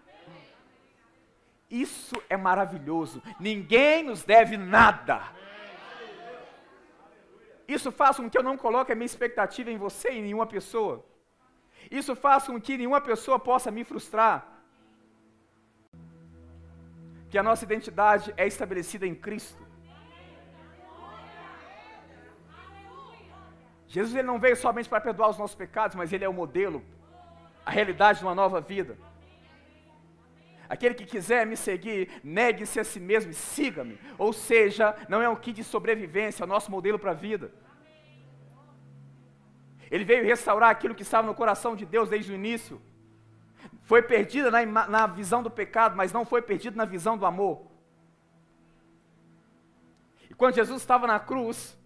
Isso 1.72 2.22
é 2.28 2.36
maravilhoso. 2.36 3.22
Ninguém 3.40 4.02
nos 4.02 4.22
deve 4.22 4.58
nada. 4.58 5.22
Isso 7.66 7.90
faz 7.90 8.18
com 8.18 8.28
que 8.28 8.36
eu 8.36 8.42
não 8.42 8.58
coloque 8.58 8.92
a 8.92 8.94
minha 8.94 9.06
expectativa 9.06 9.70
em 9.70 9.78
você 9.78 10.10
e 10.10 10.18
em 10.18 10.22
nenhuma 10.22 10.46
pessoa. 10.46 11.02
Isso 11.90 12.14
faz 12.14 12.44
com 12.44 12.60
que 12.60 12.76
nenhuma 12.76 13.00
pessoa 13.00 13.38
possa 13.38 13.70
me 13.70 13.84
frustrar 13.84 14.46
que 17.30 17.38
a 17.38 17.42
nossa 17.42 17.64
identidade 17.64 18.34
é 18.36 18.46
estabelecida 18.46 19.06
em 19.06 19.14
Cristo. 19.14 19.66
Jesus 23.88 24.14
ele 24.14 24.26
não 24.26 24.38
veio 24.38 24.56
somente 24.56 24.90
para 24.90 25.00
perdoar 25.00 25.30
os 25.30 25.38
nossos 25.38 25.56
pecados, 25.56 25.96
mas 25.96 26.12
ele 26.12 26.24
é 26.24 26.28
o 26.28 26.34
modelo, 26.34 26.82
a 27.64 27.70
realidade 27.70 28.18
de 28.18 28.26
uma 28.26 28.34
nova 28.34 28.60
vida. 28.60 28.98
Aquele 30.72 30.94
que 30.94 31.04
quiser 31.04 31.46
me 31.46 31.54
seguir, 31.54 32.08
negue-se 32.24 32.80
a 32.80 32.84
si 32.84 32.98
mesmo 32.98 33.30
e 33.30 33.34
siga-me. 33.34 33.98
Ou 34.16 34.32
seja, 34.32 34.96
não 35.06 35.20
é 35.20 35.28
um 35.28 35.36
kit 35.36 35.56
de 35.56 35.62
sobrevivência, 35.62 36.42
é 36.42 36.46
o 36.46 36.48
nosso 36.48 36.70
modelo 36.70 36.98
para 36.98 37.10
a 37.10 37.14
vida. 37.14 37.52
Ele 39.90 40.02
veio 40.02 40.24
restaurar 40.24 40.70
aquilo 40.70 40.94
que 40.94 41.02
estava 41.02 41.26
no 41.26 41.34
coração 41.34 41.76
de 41.76 41.84
Deus 41.84 42.08
desde 42.08 42.32
o 42.32 42.34
início. 42.34 42.80
Foi 43.82 44.00
perdida 44.00 44.50
na, 44.50 44.64
na 44.64 45.06
visão 45.06 45.42
do 45.42 45.50
pecado, 45.50 45.94
mas 45.94 46.10
não 46.10 46.24
foi 46.24 46.40
perdida 46.40 46.74
na 46.74 46.86
visão 46.86 47.18
do 47.18 47.26
amor. 47.26 47.66
E 50.30 50.32
quando 50.32 50.54
Jesus 50.54 50.80
estava 50.80 51.06
na 51.06 51.20
cruz, 51.20 51.78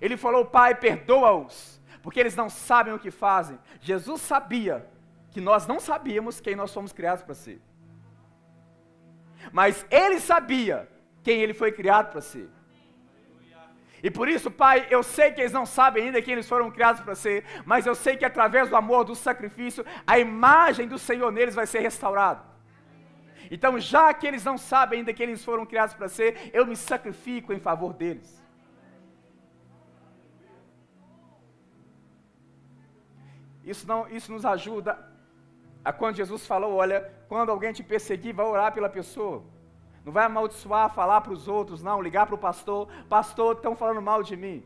ele 0.00 0.16
falou: 0.16 0.46
Pai, 0.46 0.76
perdoa-os, 0.76 1.82
porque 2.04 2.20
eles 2.20 2.36
não 2.36 2.48
sabem 2.48 2.94
o 2.94 3.00
que 3.00 3.10
fazem. 3.10 3.58
Jesus 3.80 4.20
sabia 4.20 4.91
que 5.32 5.40
nós 5.40 5.66
não 5.66 5.80
sabíamos 5.80 6.40
quem 6.40 6.54
nós 6.54 6.72
fomos 6.72 6.92
criados 6.92 7.24
para 7.24 7.34
ser. 7.34 7.60
Mas 9.50 9.84
ele 9.90 10.20
sabia 10.20 10.88
quem 11.22 11.40
ele 11.40 11.54
foi 11.54 11.72
criado 11.72 12.12
para 12.12 12.20
ser. 12.20 12.48
E 14.02 14.10
por 14.10 14.28
isso, 14.28 14.50
Pai, 14.50 14.86
eu 14.90 15.02
sei 15.02 15.30
que 15.30 15.40
eles 15.40 15.52
não 15.52 15.64
sabem 15.64 16.04
ainda 16.04 16.20
quem 16.20 16.32
eles 16.32 16.48
foram 16.48 16.70
criados 16.70 17.00
para 17.00 17.14
ser, 17.14 17.44
mas 17.64 17.86
eu 17.86 17.94
sei 17.94 18.16
que 18.16 18.24
através 18.24 18.68
do 18.68 18.76
amor, 18.76 19.04
do 19.04 19.14
sacrifício, 19.14 19.86
a 20.06 20.18
imagem 20.18 20.88
do 20.88 20.98
Senhor 20.98 21.30
neles 21.30 21.54
vai 21.54 21.66
ser 21.66 21.80
restaurada. 21.80 22.42
Então, 23.48 23.78
já 23.78 24.12
que 24.12 24.26
eles 24.26 24.44
não 24.44 24.58
sabem 24.58 25.00
ainda 25.00 25.12
quem 25.12 25.28
eles 25.28 25.44
foram 25.44 25.64
criados 25.64 25.94
para 25.94 26.08
ser, 26.08 26.50
eu 26.52 26.66
me 26.66 26.74
sacrifico 26.74 27.52
em 27.52 27.60
favor 27.60 27.92
deles. 27.92 28.42
Isso, 33.64 33.86
não, 33.86 34.08
isso 34.08 34.32
nos 34.32 34.44
ajuda 34.44 35.11
a 35.84 35.92
quando 35.92 36.16
Jesus 36.16 36.46
falou: 36.46 36.74
olha, 36.74 37.12
quando 37.28 37.50
alguém 37.50 37.72
te 37.72 37.82
perseguir, 37.82 38.34
vai 38.34 38.46
orar 38.46 38.72
pela 38.72 38.88
pessoa. 38.88 39.42
Não 40.04 40.12
vai 40.12 40.24
amaldiçoar, 40.24 40.90
falar 40.90 41.20
para 41.20 41.32
os 41.32 41.46
outros, 41.46 41.82
não, 41.82 42.02
ligar 42.02 42.26
para 42.26 42.34
o 42.34 42.38
pastor, 42.38 42.88
pastor, 43.08 43.56
estão 43.56 43.76
falando 43.76 44.02
mal 44.02 44.22
de 44.22 44.36
mim. 44.36 44.64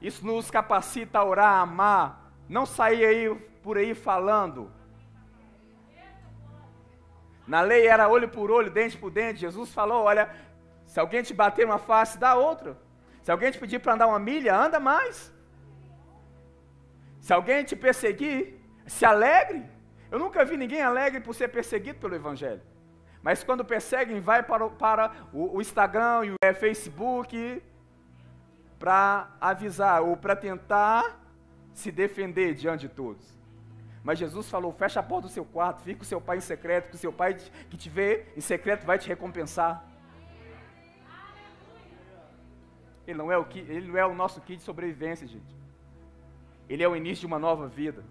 Isso 0.00 0.26
nos 0.26 0.50
capacita 0.50 1.18
a 1.18 1.24
orar, 1.24 1.54
a 1.58 1.60
amar, 1.60 2.32
não 2.48 2.66
sair 2.66 3.04
aí 3.04 3.34
por 3.62 3.78
aí 3.78 3.94
falando. 3.94 4.70
Na 7.46 7.60
lei 7.60 7.86
era 7.86 8.08
olho 8.08 8.28
por 8.28 8.50
olho, 8.50 8.70
dente 8.70 8.96
por 8.96 9.10
dente. 9.10 9.40
Jesus 9.40 9.72
falou: 9.72 10.04
olha, 10.04 10.30
se 10.86 10.98
alguém 10.98 11.22
te 11.22 11.34
bater 11.34 11.64
uma 11.64 11.78
face, 11.78 12.18
dá 12.18 12.34
outra. 12.34 12.76
Se 13.22 13.30
alguém 13.30 13.50
te 13.52 13.58
pedir 13.58 13.78
para 13.78 13.94
andar 13.94 14.08
uma 14.08 14.18
milha, 14.18 14.56
anda 14.56 14.80
mais. 14.80 15.32
Se 17.22 17.32
alguém 17.32 17.62
te 17.62 17.76
perseguir, 17.76 18.60
se 18.84 19.04
alegre. 19.04 19.64
Eu 20.10 20.18
nunca 20.18 20.44
vi 20.44 20.56
ninguém 20.56 20.82
alegre 20.82 21.20
por 21.20 21.34
ser 21.34 21.48
perseguido 21.48 22.00
pelo 22.00 22.16
Evangelho. 22.16 22.60
Mas 23.22 23.44
quando 23.44 23.64
perseguem, 23.64 24.20
vai 24.20 24.42
para, 24.42 24.68
para 24.68 25.12
o, 25.32 25.56
o 25.56 25.60
Instagram 25.60 26.24
e 26.24 26.30
o 26.32 26.36
é, 26.42 26.52
Facebook 26.52 27.62
para 28.76 29.30
avisar 29.40 30.02
ou 30.02 30.16
para 30.16 30.34
tentar 30.34 31.20
se 31.72 31.92
defender 31.92 32.54
diante 32.54 32.88
de 32.88 32.88
todos. 32.88 33.24
Mas 34.02 34.18
Jesus 34.18 34.50
falou: 34.50 34.72
fecha 34.72 34.98
a 34.98 35.02
porta 35.04 35.28
do 35.28 35.32
seu 35.32 35.44
quarto, 35.44 35.84
fica 35.84 36.00
com 36.00 36.04
seu 36.04 36.20
pai 36.20 36.38
em 36.38 36.40
secreto, 36.40 36.90
que 36.90 36.96
o 36.96 36.98
seu 36.98 37.12
pai 37.12 37.36
que 37.70 37.76
te 37.76 37.88
vê 37.88 38.26
em 38.36 38.40
secreto 38.40 38.84
vai 38.84 38.98
te 38.98 39.06
recompensar. 39.06 39.84
Ele 43.06 43.18
não 43.18 43.30
é 43.30 43.38
o, 43.38 43.46
ele 43.54 43.86
não 43.86 43.96
é 43.96 44.04
o 44.04 44.12
nosso 44.12 44.40
kit 44.40 44.56
de 44.56 44.64
sobrevivência, 44.64 45.24
gente. 45.24 45.61
Ele 46.72 46.82
é 46.86 46.88
o 46.88 46.96
início 47.00 47.22
de 47.22 47.26
uma 47.30 47.38
nova 47.46 47.66
vida. 47.80 48.02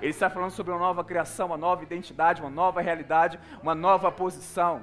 Ele 0.00 0.12
está 0.16 0.28
falando 0.34 0.52
sobre 0.58 0.72
uma 0.72 0.82
nova 0.88 1.02
criação, 1.10 1.46
uma 1.48 1.56
nova 1.56 1.82
identidade, 1.88 2.40
uma 2.40 2.54
nova 2.62 2.80
realidade, 2.88 3.34
uma 3.60 3.74
nova 3.74 4.12
posição. 4.20 4.74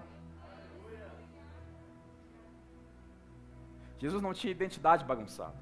Jesus 3.98 4.22
não 4.26 4.34
tinha 4.34 4.52
identidade 4.52 5.06
bagunçada. 5.06 5.56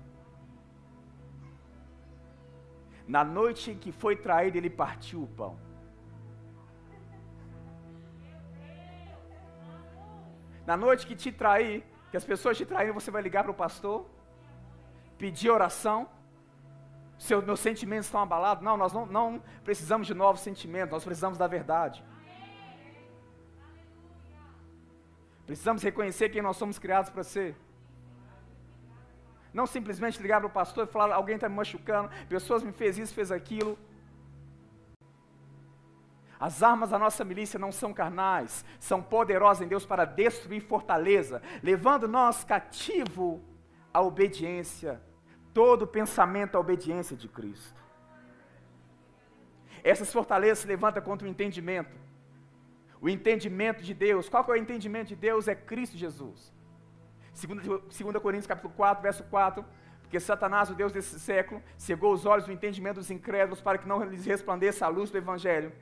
Na 3.16 3.24
noite 3.24 3.70
em 3.72 3.78
que 3.78 3.92
foi 3.92 4.16
traído, 4.16 4.58
ele 4.58 4.72
partiu 4.84 5.22
o 5.22 5.32
pão. 5.40 5.54
Na 10.66 10.76
noite 10.76 11.06
que 11.06 11.16
te 11.16 11.32
trair, 11.32 11.78
que 12.10 12.18
as 12.18 12.26
pessoas 12.26 12.58
te 12.58 12.66
traíram, 12.66 13.00
você 13.00 13.12
vai 13.12 13.22
ligar 13.22 13.44
para 13.44 13.52
o 13.52 13.62
pastor, 13.66 14.00
pedir 15.24 15.52
oração, 15.52 16.00
seu, 17.18 17.42
meus 17.42 17.60
sentimentos 17.60 18.06
estão 18.06 18.22
abalados. 18.22 18.64
Não, 18.64 18.78
nós 18.78 18.94
não, 18.94 19.06
não 19.06 19.42
precisamos 19.64 20.08
de 20.08 20.14
novos 20.14 20.42
sentimentos, 20.42 20.92
nós 20.92 21.04
precisamos 21.04 21.38
da 21.38 21.48
verdade. 21.48 22.04
Precisamos 25.46 25.82
reconhecer 25.82 26.30
quem 26.30 26.42
nós 26.42 26.58
somos 26.58 26.78
criados 26.78 27.10
para 27.10 27.24
ser. 27.24 27.56
Não 29.54 29.66
simplesmente 29.66 30.22
ligar 30.22 30.40
para 30.40 30.48
o 30.48 30.52
pastor 30.52 30.88
e 30.88 30.92
falar, 30.92 31.16
alguém 31.16 31.36
está 31.36 31.50
me 31.50 31.56
machucando, 31.56 32.10
pessoas 32.28 32.64
me 32.64 32.72
fez 32.72 32.98
isso, 32.98 33.14
fez 33.14 33.32
aquilo. 33.32 33.78
As 36.40 36.62
armas 36.62 36.92
da 36.92 37.00
nossa 37.00 37.26
milícia 37.26 37.58
não 37.58 37.72
são 37.72 37.94
carnais, 37.94 38.64
são 38.80 39.02
poderosas 39.02 39.66
em 39.66 39.68
Deus 39.68 39.86
para 39.86 40.06
destruir 40.06 40.62
fortaleza, 40.62 41.42
levando 41.64 42.08
nós 42.08 42.44
cativo 42.44 43.42
à 43.92 44.02
obediência, 44.02 45.02
todo 45.58 45.88
pensamento 45.88 46.56
à 46.56 46.60
obediência 46.60 47.18
de 47.18 47.28
Cristo. 47.28 47.82
Essas 49.84 50.14
fortalezas 50.14 50.60
se 50.60 50.68
levantam 50.68 51.02
contra 51.02 51.28
o 51.28 51.32
entendimento. 51.32 51.96
O 53.02 53.10
entendimento 53.10 53.82
de 53.82 53.92
Deus, 53.92 54.30
qual 54.30 54.46
é 54.50 54.52
o 54.52 54.56
entendimento 54.56 55.08
de 55.08 55.16
Deus? 55.16 55.48
É 55.48 55.56
Cristo 55.56 55.98
Jesus. 55.98 56.54
2 57.34 58.22
Coríntios 58.22 58.46
capítulo 58.46 58.72
4, 58.76 59.02
verso 59.02 59.24
4, 59.24 59.66
porque 60.04 60.20
Satanás, 60.20 60.70
o 60.70 60.76
Deus 60.76 60.92
desse 60.92 61.20
século, 61.20 61.60
cegou 61.76 62.14
os 62.14 62.24
olhos 62.28 62.46
do 62.46 62.52
entendimento 62.52 62.98
dos 62.98 63.10
incrédulos 63.10 63.60
para 63.60 63.80
que 63.80 63.88
não 63.88 64.04
lhes 64.04 64.28
resplandeça 64.28 64.86
a 64.86 64.90
luz 64.90 65.10
do 65.10 65.18
Evangelho 65.18 65.74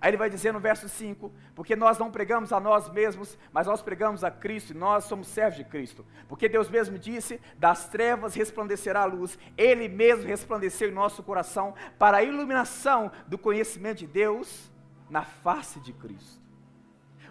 Aí 0.00 0.10
ele 0.10 0.16
vai 0.16 0.28
dizer 0.28 0.52
no 0.52 0.60
verso 0.60 0.88
5: 0.88 1.32
Porque 1.54 1.74
nós 1.74 1.98
não 1.98 2.10
pregamos 2.10 2.52
a 2.52 2.60
nós 2.60 2.88
mesmos, 2.90 3.36
mas 3.52 3.66
nós 3.66 3.82
pregamos 3.82 4.22
a 4.22 4.30
Cristo, 4.30 4.72
e 4.72 4.76
nós 4.76 5.04
somos 5.04 5.28
servos 5.28 5.56
de 5.56 5.64
Cristo. 5.64 6.04
Porque 6.28 6.48
Deus 6.48 6.68
mesmo 6.68 6.98
disse: 6.98 7.40
Das 7.58 7.88
trevas 7.88 8.34
resplandecerá 8.34 9.02
a 9.02 9.06
luz, 9.06 9.38
Ele 9.56 9.88
mesmo 9.88 10.26
resplandeceu 10.26 10.88
em 10.88 10.92
nosso 10.92 11.22
coração, 11.22 11.74
para 11.98 12.18
a 12.18 12.22
iluminação 12.22 13.10
do 13.26 13.38
conhecimento 13.38 13.98
de 13.98 14.06
Deus 14.06 14.70
na 15.08 15.22
face 15.22 15.80
de 15.80 15.92
Cristo. 15.92 16.44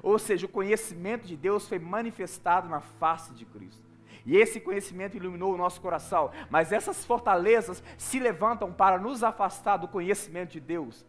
Ou 0.02 0.20
seja, 0.20 0.46
o 0.46 0.50
conhecimento 0.50 1.26
de 1.26 1.36
Deus 1.36 1.68
foi 1.68 1.80
manifestado 1.80 2.70
na 2.70 2.80
face 2.80 3.34
de 3.34 3.46
Cristo. 3.46 3.84
E 4.26 4.38
esse 4.38 4.60
conhecimento 4.60 5.18
iluminou 5.18 5.54
o 5.54 5.58
nosso 5.58 5.80
coração. 5.80 6.32
Mas 6.50 6.72
essas 6.72 7.06
fortalezas 7.06 7.84
se 7.98 8.20
levantam 8.20 8.72
para 8.72 8.98
nos 8.98 9.24
afastar 9.24 9.78
do 9.78 9.88
conhecimento 9.88 10.52
de 10.52 10.60
Deus 10.60 11.06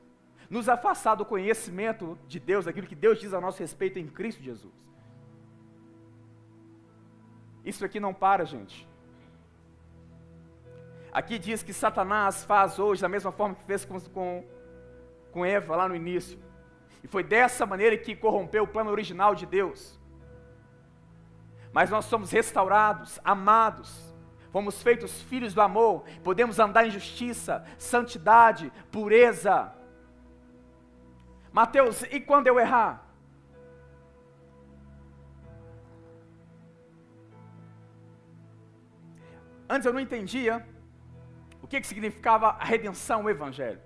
nos 0.48 0.68
afastar 0.68 1.14
do 1.14 1.24
conhecimento 1.24 2.18
de 2.26 2.38
Deus, 2.38 2.64
daquilo 2.64 2.86
que 2.86 2.94
Deus 2.94 3.20
diz 3.20 3.34
a 3.34 3.40
nosso 3.40 3.58
respeito 3.58 3.98
em 3.98 4.06
Cristo 4.06 4.42
Jesus. 4.42 4.74
Isso 7.64 7.84
aqui 7.84 7.98
não 7.98 8.14
para, 8.14 8.44
gente. 8.44 8.88
Aqui 11.12 11.38
diz 11.38 11.62
que 11.62 11.72
Satanás 11.72 12.44
faz 12.44 12.78
hoje 12.78 13.02
da 13.02 13.08
mesma 13.08 13.32
forma 13.32 13.54
que 13.54 13.64
fez 13.64 13.84
com, 13.84 13.98
com, 14.00 14.44
com 15.32 15.44
Eva 15.44 15.74
lá 15.74 15.88
no 15.88 15.96
início. 15.96 16.38
E 17.02 17.08
foi 17.08 17.24
dessa 17.24 17.66
maneira 17.66 17.96
que 17.96 18.14
corrompeu 18.14 18.64
o 18.64 18.68
plano 18.68 18.90
original 18.90 19.34
de 19.34 19.46
Deus. 19.46 19.98
Mas 21.72 21.90
nós 21.90 22.04
somos 22.04 22.30
restaurados, 22.30 23.18
amados, 23.24 24.14
fomos 24.50 24.82
feitos 24.82 25.20
filhos 25.22 25.52
do 25.52 25.60
amor, 25.60 26.04
podemos 26.22 26.58
andar 26.58 26.86
em 26.86 26.90
justiça, 26.90 27.66
santidade, 27.78 28.72
pureza, 28.90 29.72
Mateus, 31.56 32.02
e 32.10 32.20
quando 32.20 32.48
eu 32.48 32.60
errar? 32.60 33.02
Antes 39.66 39.86
eu 39.86 39.92
não 39.94 40.00
entendia 40.00 40.68
o 41.62 41.66
que, 41.66 41.80
que 41.80 41.86
significava 41.86 42.48
a 42.48 42.64
redenção, 42.72 43.24
o 43.24 43.30
Evangelho. 43.30 43.80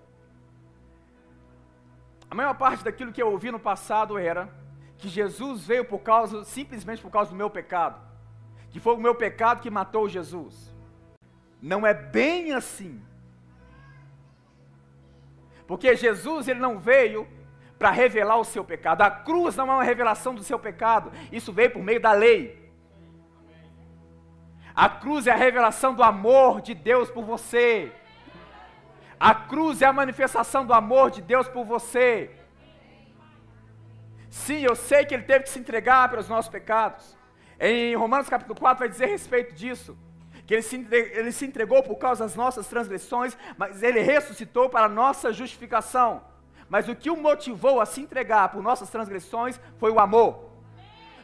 A 2.28 2.34
maior 2.34 2.54
parte 2.54 2.82
daquilo 2.82 3.12
que 3.12 3.22
eu 3.22 3.30
ouvi 3.30 3.52
no 3.52 3.60
passado 3.60 4.18
era 4.18 4.52
que 4.98 5.08
Jesus 5.08 5.64
veio 5.64 5.84
por 5.84 6.00
causa, 6.00 6.42
simplesmente 6.42 7.00
por 7.00 7.12
causa 7.12 7.30
do 7.30 7.36
meu 7.36 7.48
pecado. 7.48 8.00
Que 8.70 8.80
foi 8.80 8.94
o 8.94 9.04
meu 9.06 9.14
pecado 9.14 9.62
que 9.62 9.70
matou 9.70 10.08
Jesus. 10.08 10.74
Não 11.62 11.86
é 11.86 11.94
bem 11.94 12.52
assim. 12.52 13.00
Porque 15.68 15.94
Jesus 15.94 16.48
ele 16.48 16.58
não 16.58 16.80
veio 16.80 17.28
para 17.80 17.90
revelar 17.90 18.36
o 18.36 18.44
seu 18.44 18.62
pecado. 18.62 19.00
A 19.00 19.10
cruz 19.10 19.56
não 19.56 19.66
é 19.70 19.72
uma 19.72 19.82
revelação 19.82 20.34
do 20.34 20.44
seu 20.44 20.58
pecado, 20.58 21.10
isso 21.32 21.50
veio 21.50 21.70
por 21.70 21.82
meio 21.82 21.98
da 21.98 22.12
lei. 22.12 22.70
A 24.74 24.86
cruz 24.86 25.26
é 25.26 25.30
a 25.32 25.36
revelação 25.36 25.94
do 25.94 26.02
amor 26.02 26.60
de 26.60 26.74
Deus 26.74 27.10
por 27.10 27.24
você. 27.24 27.90
A 29.18 29.34
cruz 29.34 29.80
é 29.80 29.86
a 29.86 29.94
manifestação 29.94 30.66
do 30.66 30.74
amor 30.74 31.10
de 31.10 31.22
Deus 31.22 31.48
por 31.48 31.64
você. 31.64 32.30
Sim, 34.28 34.60
eu 34.60 34.76
sei 34.76 35.06
que 35.06 35.14
ele 35.14 35.22
teve 35.22 35.44
que 35.44 35.50
se 35.50 35.58
entregar 35.58 36.10
pelos 36.10 36.28
nossos 36.28 36.50
pecados. 36.50 37.16
Em 37.58 37.96
Romanos 37.96 38.28
capítulo 38.28 38.60
4 38.60 38.78
vai 38.78 38.88
dizer 38.90 39.04
a 39.06 39.08
respeito 39.08 39.54
disso. 39.54 39.96
Que 40.46 40.52
ele 40.52 40.62
se, 40.62 40.86
ele 40.92 41.32
se 41.32 41.46
entregou 41.46 41.82
por 41.82 41.96
causa 41.96 42.24
das 42.24 42.36
nossas 42.36 42.66
transgressões, 42.66 43.36
mas 43.56 43.82
ele 43.82 44.00
ressuscitou 44.00 44.68
para 44.68 44.84
a 44.84 44.88
nossa 44.88 45.32
justificação. 45.32 46.28
Mas 46.70 46.88
o 46.88 46.94
que 46.94 47.10
o 47.10 47.16
motivou 47.16 47.80
a 47.80 47.84
se 47.84 48.00
entregar 48.00 48.48
por 48.50 48.62
nossas 48.62 48.88
transgressões 48.88 49.60
foi 49.76 49.90
o 49.90 49.98
amor. 49.98 50.48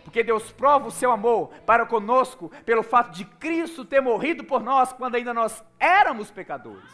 Porque 0.03 0.25
Deus 0.25 0.51
prova 0.51 0.89
o 0.89 0.91
seu 0.91 1.13
amor 1.13 1.51
para 1.65 1.87
conosco 1.87 2.51
pelo 2.65 2.83
fato 2.83 3.13
de 3.13 3.25
Cristo 3.25 3.85
ter 3.85 4.01
morrido 4.01 4.43
por 4.43 4.61
nós 4.61 4.93
quando 4.93 5.15
ainda 5.15 5.33
nós 5.33 5.65
éramos 5.79 6.33
pecadores. 6.33 6.91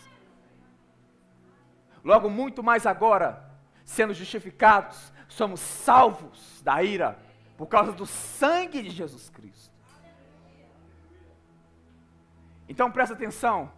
Logo, 2.04 2.28
muito 2.28 2.62
mais 2.62 2.84
agora, 2.84 3.42
sendo 3.86 4.12
justificados, 4.12 5.12
somos 5.28 5.60
salvos 5.60 6.60
da 6.62 6.82
ira 6.82 7.18
por 7.56 7.66
causa 7.66 7.92
do 7.92 8.04
sangue 8.04 8.82
de 8.82 8.90
Jesus 8.90 9.30
Cristo. 9.30 9.72
Então 12.68 12.90
presta 12.90 13.14
atenção, 13.14 13.72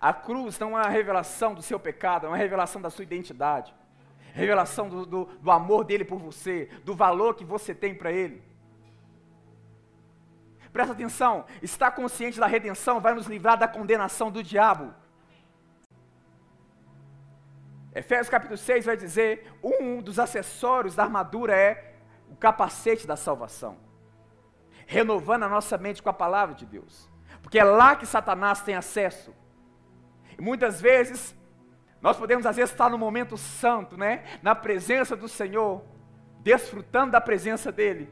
a 0.00 0.12
cruz 0.12 0.58
não 0.58 0.76
é 0.76 0.82
uma 0.82 0.88
revelação 0.88 1.54
do 1.54 1.62
seu 1.62 1.78
pecado, 1.78 2.26
é 2.26 2.28
uma 2.28 2.36
revelação 2.36 2.82
da 2.82 2.90
sua 2.90 3.04
identidade 3.04 3.77
revelação 4.38 4.88
do, 4.88 5.04
do, 5.04 5.24
do 5.24 5.50
amor 5.50 5.84
dele 5.84 6.04
por 6.04 6.18
você, 6.18 6.70
do 6.84 6.94
valor 6.94 7.34
que 7.34 7.44
você 7.44 7.74
tem 7.74 7.94
para 7.94 8.12
ele. 8.12 8.42
Presta 10.72 10.92
atenção, 10.92 11.44
estar 11.60 11.90
consciente 11.90 12.38
da 12.38 12.46
redenção 12.46 13.00
vai 13.00 13.14
nos 13.14 13.26
livrar 13.26 13.58
da 13.58 13.66
condenação 13.66 14.30
do 14.30 14.42
diabo. 14.42 14.94
Efésios 17.92 18.28
capítulo 18.28 18.56
6 18.56 18.84
vai 18.84 18.96
dizer: 18.96 19.52
um 19.62 20.00
dos 20.00 20.18
acessórios 20.18 20.94
da 20.94 21.02
armadura 21.02 21.56
é 21.56 21.96
o 22.30 22.36
capacete 22.36 23.06
da 23.06 23.16
salvação, 23.16 23.76
renovando 24.86 25.44
a 25.44 25.48
nossa 25.48 25.76
mente 25.76 26.02
com 26.02 26.10
a 26.10 26.12
palavra 26.12 26.54
de 26.54 26.64
Deus, 26.64 27.10
porque 27.42 27.58
é 27.58 27.64
lá 27.64 27.96
que 27.96 28.06
Satanás 28.06 28.60
tem 28.60 28.76
acesso. 28.76 29.34
E 30.38 30.42
muitas 30.42 30.80
vezes 30.80 31.34
nós 32.00 32.16
podemos 32.16 32.46
às 32.46 32.56
vezes 32.56 32.70
estar 32.70 32.88
no 32.88 32.98
momento 32.98 33.36
santo, 33.36 33.96
né? 33.96 34.24
Na 34.42 34.54
presença 34.54 35.16
do 35.16 35.28
Senhor, 35.28 35.82
desfrutando 36.40 37.12
da 37.12 37.20
presença 37.20 37.72
dele. 37.72 38.08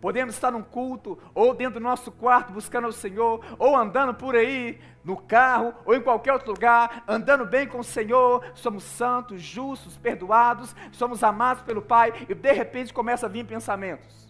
Podemos 0.00 0.34
estar 0.34 0.50
num 0.50 0.64
culto, 0.64 1.16
ou 1.32 1.54
dentro 1.54 1.78
do 1.78 1.84
nosso 1.84 2.10
quarto 2.10 2.52
buscando 2.52 2.88
o 2.88 2.92
Senhor, 2.92 3.40
ou 3.56 3.76
andando 3.76 4.12
por 4.12 4.34
aí, 4.34 4.80
no 5.04 5.16
carro, 5.16 5.72
ou 5.84 5.94
em 5.94 6.02
qualquer 6.02 6.32
outro 6.32 6.50
lugar, 6.50 7.04
andando 7.06 7.46
bem 7.46 7.68
com 7.68 7.78
o 7.78 7.84
Senhor, 7.84 8.44
somos 8.52 8.82
santos, 8.82 9.40
justos, 9.40 9.96
perdoados, 9.96 10.74
somos 10.90 11.22
amados 11.22 11.62
pelo 11.62 11.80
Pai, 11.80 12.26
e 12.28 12.34
de 12.34 12.52
repente 12.52 12.92
começa 12.92 13.26
a 13.26 13.28
vir 13.28 13.46
pensamentos 13.46 14.22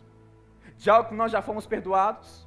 de 0.77 0.91
algo 0.91 1.09
que 1.09 1.15
nós 1.15 1.33
já 1.33 1.41
fomos 1.41 1.67
perdoados, 1.67 2.47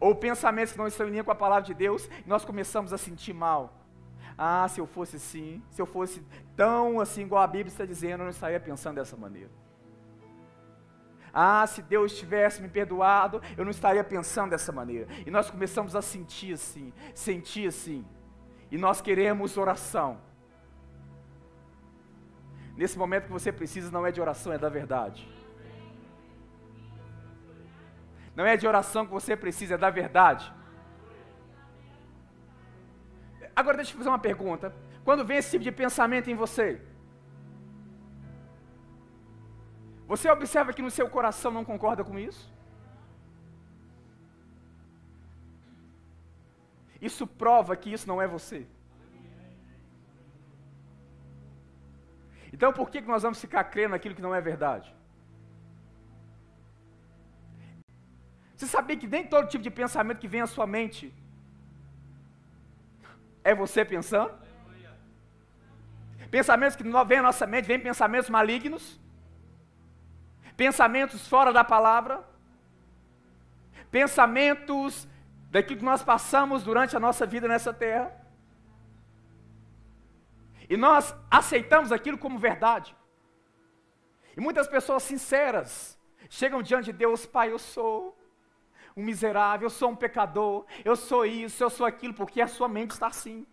ou 0.00 0.14
pensamentos 0.14 0.72
que 0.72 0.78
não 0.78 0.86
estão 0.86 1.06
em 1.06 1.10
linha 1.10 1.24
com 1.24 1.32
a 1.32 1.34
palavra 1.34 1.64
de 1.64 1.74
Deus, 1.74 2.08
e 2.24 2.28
nós 2.28 2.46
começamos 2.46 2.94
a 2.94 2.98
sentir 2.98 3.34
mal. 3.34 3.85
Ah, 4.38 4.68
se 4.68 4.80
eu 4.80 4.86
fosse 4.86 5.16
assim, 5.16 5.62
se 5.70 5.80
eu 5.80 5.86
fosse 5.86 6.22
tão 6.54 7.00
assim 7.00 7.22
igual 7.22 7.42
a 7.42 7.46
Bíblia 7.46 7.68
está 7.68 7.86
dizendo, 7.86 8.20
eu 8.20 8.24
não 8.24 8.30
estaria 8.30 8.60
pensando 8.60 8.96
dessa 8.96 9.16
maneira. 9.16 9.50
Ah, 11.32 11.66
se 11.66 11.82
Deus 11.82 12.16
tivesse 12.16 12.62
me 12.62 12.68
perdoado, 12.68 13.42
eu 13.56 13.64
não 13.64 13.70
estaria 13.70 14.02
pensando 14.02 14.50
dessa 14.50 14.72
maneira. 14.72 15.06
E 15.26 15.30
nós 15.30 15.50
começamos 15.50 15.94
a 15.94 16.00
sentir 16.00 16.54
assim, 16.54 16.92
sentir 17.14 17.68
assim. 17.68 18.06
E 18.70 18.78
nós 18.78 19.00
queremos 19.00 19.56
oração. 19.56 20.18
Nesse 22.76 22.98
momento 22.98 23.26
que 23.26 23.32
você 23.32 23.52
precisa 23.52 23.90
não 23.90 24.06
é 24.06 24.12
de 24.12 24.20
oração, 24.20 24.52
é 24.52 24.58
da 24.58 24.68
verdade. 24.68 25.28
Não 28.34 28.44
é 28.44 28.56
de 28.56 28.66
oração 28.66 29.06
que 29.06 29.12
você 29.12 29.34
precisa, 29.34 29.74
é 29.74 29.78
da 29.78 29.88
verdade. 29.88 30.52
Agora 33.60 33.78
deixa 33.78 33.92
eu 33.92 33.96
fazer 33.96 34.10
uma 34.10 34.18
pergunta. 34.30 34.74
Quando 35.02 35.24
vem 35.24 35.38
esse 35.38 35.50
tipo 35.52 35.64
de 35.64 35.72
pensamento 35.72 36.28
em 36.30 36.34
você, 36.34 36.68
você 40.06 40.28
observa 40.30 40.74
que 40.74 40.82
no 40.86 40.90
seu 40.90 41.08
coração 41.08 41.50
não 41.50 41.64
concorda 41.64 42.04
com 42.04 42.18
isso? 42.18 42.44
Isso 47.00 47.26
prova 47.26 47.74
que 47.76 47.92
isso 47.92 48.06
não 48.06 48.20
é 48.20 48.28
você. 48.36 48.66
Então 52.52 52.72
por 52.72 52.90
que 52.90 53.00
nós 53.00 53.22
vamos 53.22 53.40
ficar 53.40 53.64
crendo 53.64 53.92
naquilo 53.92 54.14
que 54.14 54.26
não 54.26 54.34
é 54.34 54.40
verdade? 54.40 54.94
Você 58.54 58.66
sabia 58.66 58.96
que 58.96 59.06
nem 59.06 59.26
todo 59.26 59.48
tipo 59.48 59.62
de 59.62 59.70
pensamento 59.70 60.18
que 60.18 60.32
vem 60.34 60.40
à 60.40 60.46
sua 60.46 60.66
mente 60.66 61.12
é 63.50 63.54
você 63.54 63.84
pensando? 63.84 64.32
Pensamentos 66.30 66.76
que 66.76 66.82
vêm 66.82 67.18
à 67.18 67.22
nossa 67.22 67.46
mente, 67.46 67.66
vêm 67.66 67.78
pensamentos 67.78 68.28
malignos, 68.28 69.00
pensamentos 70.56 71.28
fora 71.28 71.52
da 71.52 71.62
palavra, 71.62 72.24
pensamentos 73.90 75.06
daquilo 75.48 75.78
que 75.78 75.84
nós 75.84 76.02
passamos 76.02 76.64
durante 76.64 76.96
a 76.96 77.00
nossa 77.00 77.24
vida 77.24 77.46
nessa 77.46 77.72
terra. 77.72 78.12
E 80.68 80.76
nós 80.76 81.14
aceitamos 81.30 81.92
aquilo 81.92 82.18
como 82.18 82.40
verdade. 82.40 82.96
E 84.36 84.40
muitas 84.40 84.66
pessoas 84.66 85.04
sinceras 85.04 85.96
chegam 86.28 86.62
diante 86.62 86.86
de 86.86 86.94
Deus, 86.94 87.24
Pai, 87.24 87.52
eu 87.52 87.60
sou 87.60 88.15
um 88.96 89.04
miserável, 89.04 89.66
eu 89.66 89.70
sou 89.70 89.90
um 89.90 89.96
pecador, 89.96 90.64
eu 90.82 90.96
sou 90.96 91.26
isso, 91.26 91.62
eu 91.62 91.68
sou 91.68 91.84
aquilo, 91.84 92.14
porque 92.14 92.40
a 92.40 92.48
sua 92.48 92.66
mente 92.66 92.92
está 92.92 93.08
assim. 93.08 93.46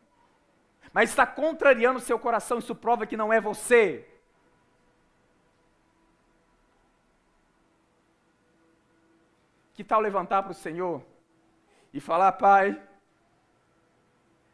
Mas 0.93 1.09
está 1.09 1.25
contrariando 1.25 1.99
o 1.99 2.01
seu 2.01 2.17
coração, 2.17 2.59
isso 2.59 2.73
prova 2.73 3.05
que 3.05 3.17
não 3.17 3.33
é 3.33 3.41
você. 3.41 4.07
Que 9.73 9.83
tal 9.83 9.99
levantar 9.99 10.43
para 10.43 10.51
o 10.51 10.55
Senhor 10.55 11.03
e 11.91 11.99
falar, 11.99 12.31
Pai, 12.33 12.81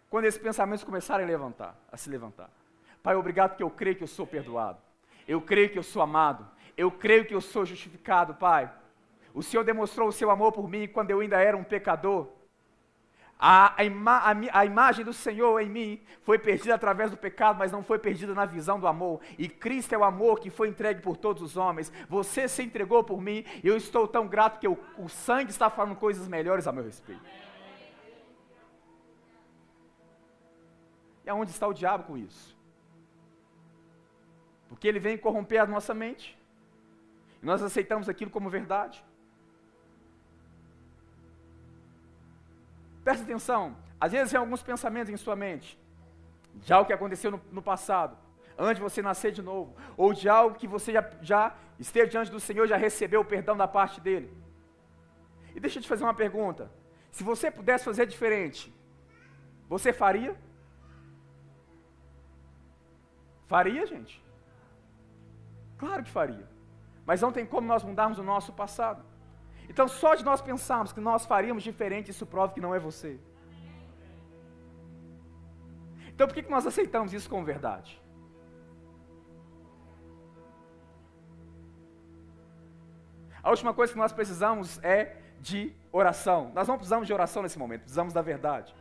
quando 0.10 0.25
esses 0.25 0.41
pensamentos 0.41 0.84
começarem 0.84 1.25
a 1.25 1.30
levantar, 1.30 1.78
a 1.91 1.97
se 1.97 2.10
levantar. 2.10 2.49
Pai, 3.04 3.15
obrigado 3.15 3.52
porque 3.52 3.63
eu 3.63 3.69
creio 3.69 3.95
que 3.95 4.04
eu 4.04 4.08
sou 4.08 4.25
perdoado. 4.25 4.82
Eu 5.28 5.39
creio 5.39 5.69
que 5.69 5.78
eu 5.78 5.84
sou 5.84 6.02
amado. 6.02 6.49
Eu 6.75 6.89
creio 6.89 7.25
que 7.25 7.36
eu 7.36 7.41
sou 7.41 7.63
justificado, 7.63 8.34
Pai. 8.34 8.73
O 9.34 9.44
Senhor 9.44 9.63
demonstrou 9.63 10.08
o 10.08 10.12
seu 10.12 10.30
amor 10.32 10.52
por 10.52 10.70
mim 10.70 10.88
quando 10.88 11.12
eu 11.12 11.20
ainda 11.20 11.38
era 11.38 11.56
um 11.56 11.63
pecador. 11.63 12.28
A, 13.42 13.80
a, 13.82 13.86
ima, 13.86 14.18
a, 14.18 14.60
a, 14.60 14.65
imagem 14.65 15.06
do 15.06 15.13
Senhor 15.13 15.62
em 15.62 15.70
mim 15.70 16.02
foi 16.24 16.38
perdida 16.38 16.76
através 16.76 17.10
do 17.10 17.15
pecado, 17.15 17.58
mas 17.58 17.72
não 17.72 17.82
foi 17.82 17.98
perdida 17.98 18.34
na 18.34 18.46
visão 18.46 18.78
do 18.78 18.86
amor. 18.86 19.22
E 19.38 19.48
Cristo 19.48 19.94
é 19.94 19.98
o 19.98 20.04
amor 20.04 20.42
que 20.42 20.50
foi 20.50 20.68
entregue 20.68 21.02
por 21.02 21.15
todos 21.15 21.42
os 21.42 21.56
homens. 21.56 21.89
Você 22.10 22.50
se 22.50 22.62
entregou 22.62 23.02
por 23.02 23.22
mim 23.22 23.46
eu 23.63 23.78
estou 23.78 24.06
tão 24.08 24.28
grato 24.28 24.60
que 24.60 24.68
o 24.68 25.08
sangue 25.08 25.52
está 25.52 25.70
falando 25.70 25.96
coisas 25.96 26.28
melhores 26.28 26.68
a 26.68 26.72
meu 26.74 26.84
respeito. 26.84 27.24
E 31.24 31.30
aonde 31.30 31.52
está 31.52 31.65
o 31.68 31.74
diabo 31.74 32.04
com 32.04 32.18
isso? 32.18 32.58
Porque 34.68 34.88
ele 34.88 35.00
vem 35.00 35.18
corromper 35.18 35.62
a 35.62 35.65
nossa 35.65 35.94
mente. 35.94 36.38
E 37.42 37.46
nós 37.46 37.63
aceitamos 37.63 38.10
aquilo 38.10 38.30
como 38.30 38.50
verdade. 38.50 39.04
Preste 43.10 43.24
atenção, 43.24 43.76
às 44.00 44.12
vezes 44.12 44.30
tem 44.30 44.39
alguns 44.39 44.62
pensamentos 44.62 45.12
em 45.12 45.17
sua 45.17 45.36
mente, 45.36 45.80
de 46.54 46.72
algo 46.72 46.86
que 46.86 46.93
aconteceu 46.93 47.32
no, 47.32 47.41
no 47.52 47.60
passado, 47.60 48.15
antes 48.56 48.76
de 48.76 48.84
você 48.84 49.02
nascer 49.02 49.32
de 49.32 49.41
novo, 49.41 49.76
ou 49.98 50.13
de 50.13 50.30
algo 50.30 50.56
que 50.56 50.67
você 50.67 50.93
já, 50.93 51.10
já 51.19 51.56
esteve 51.80 52.12
diante 52.12 52.30
do 52.30 52.39
Senhor, 52.39 52.67
já 52.67 52.78
recebeu 52.78 53.22
o 53.22 53.26
perdão 53.26 53.58
da 53.58 53.67
parte 53.67 54.00
dele. 54.00 54.32
E 55.56 55.60
deixa 55.60 55.80
eu 55.80 55.82
te 55.82 55.89
fazer 55.89 56.04
uma 56.04 56.13
pergunta: 56.13 56.72
se 57.10 57.24
você 57.24 57.50
pudesse 57.50 57.84
fazer 57.84 58.06
diferente, 58.06 58.72
você 59.67 59.91
faria? 59.91 60.36
Faria, 63.48 63.88
gente? 63.88 64.24
Claro 65.80 66.04
que 66.04 66.12
faria. 66.12 66.48
Mas 67.08 67.22
não 67.22 67.32
tem 67.32 67.43
como 67.43 67.65
nós 67.65 67.84
mudarmos 67.84 68.19
o 68.19 68.24
nosso 68.24 68.54
passado. 68.54 69.04
Então, 69.69 69.88
só 69.88 70.15
de 70.15 70.25
nós 70.25 70.41
pensarmos 70.41 70.91
que 70.91 70.99
nós 70.99 71.25
faríamos 71.25 71.63
diferente, 71.63 72.10
isso 72.10 72.25
prova 72.25 72.53
que 72.53 72.60
não 72.60 72.73
é 72.73 72.79
você. 72.79 73.19
Então, 76.08 76.27
por 76.27 76.34
que 76.34 76.49
nós 76.49 76.65
aceitamos 76.65 77.13
isso 77.13 77.29
como 77.29 77.45
verdade? 77.45 78.01
A 83.41 83.49
última 83.51 83.73
coisa 83.73 83.93
que 83.93 83.99
nós 83.99 84.12
precisamos 84.12 84.84
é 84.84 85.15
de 85.39 85.73
oração. 85.91 86.51
Nós 86.53 86.67
não 86.67 86.75
precisamos 86.75 87.08
de 87.08 87.13
oração 87.13 87.41
nesse 87.41 87.58
momento, 87.58 87.82
precisamos 87.82 88.12
da 88.12 88.21
verdade. 88.21 88.75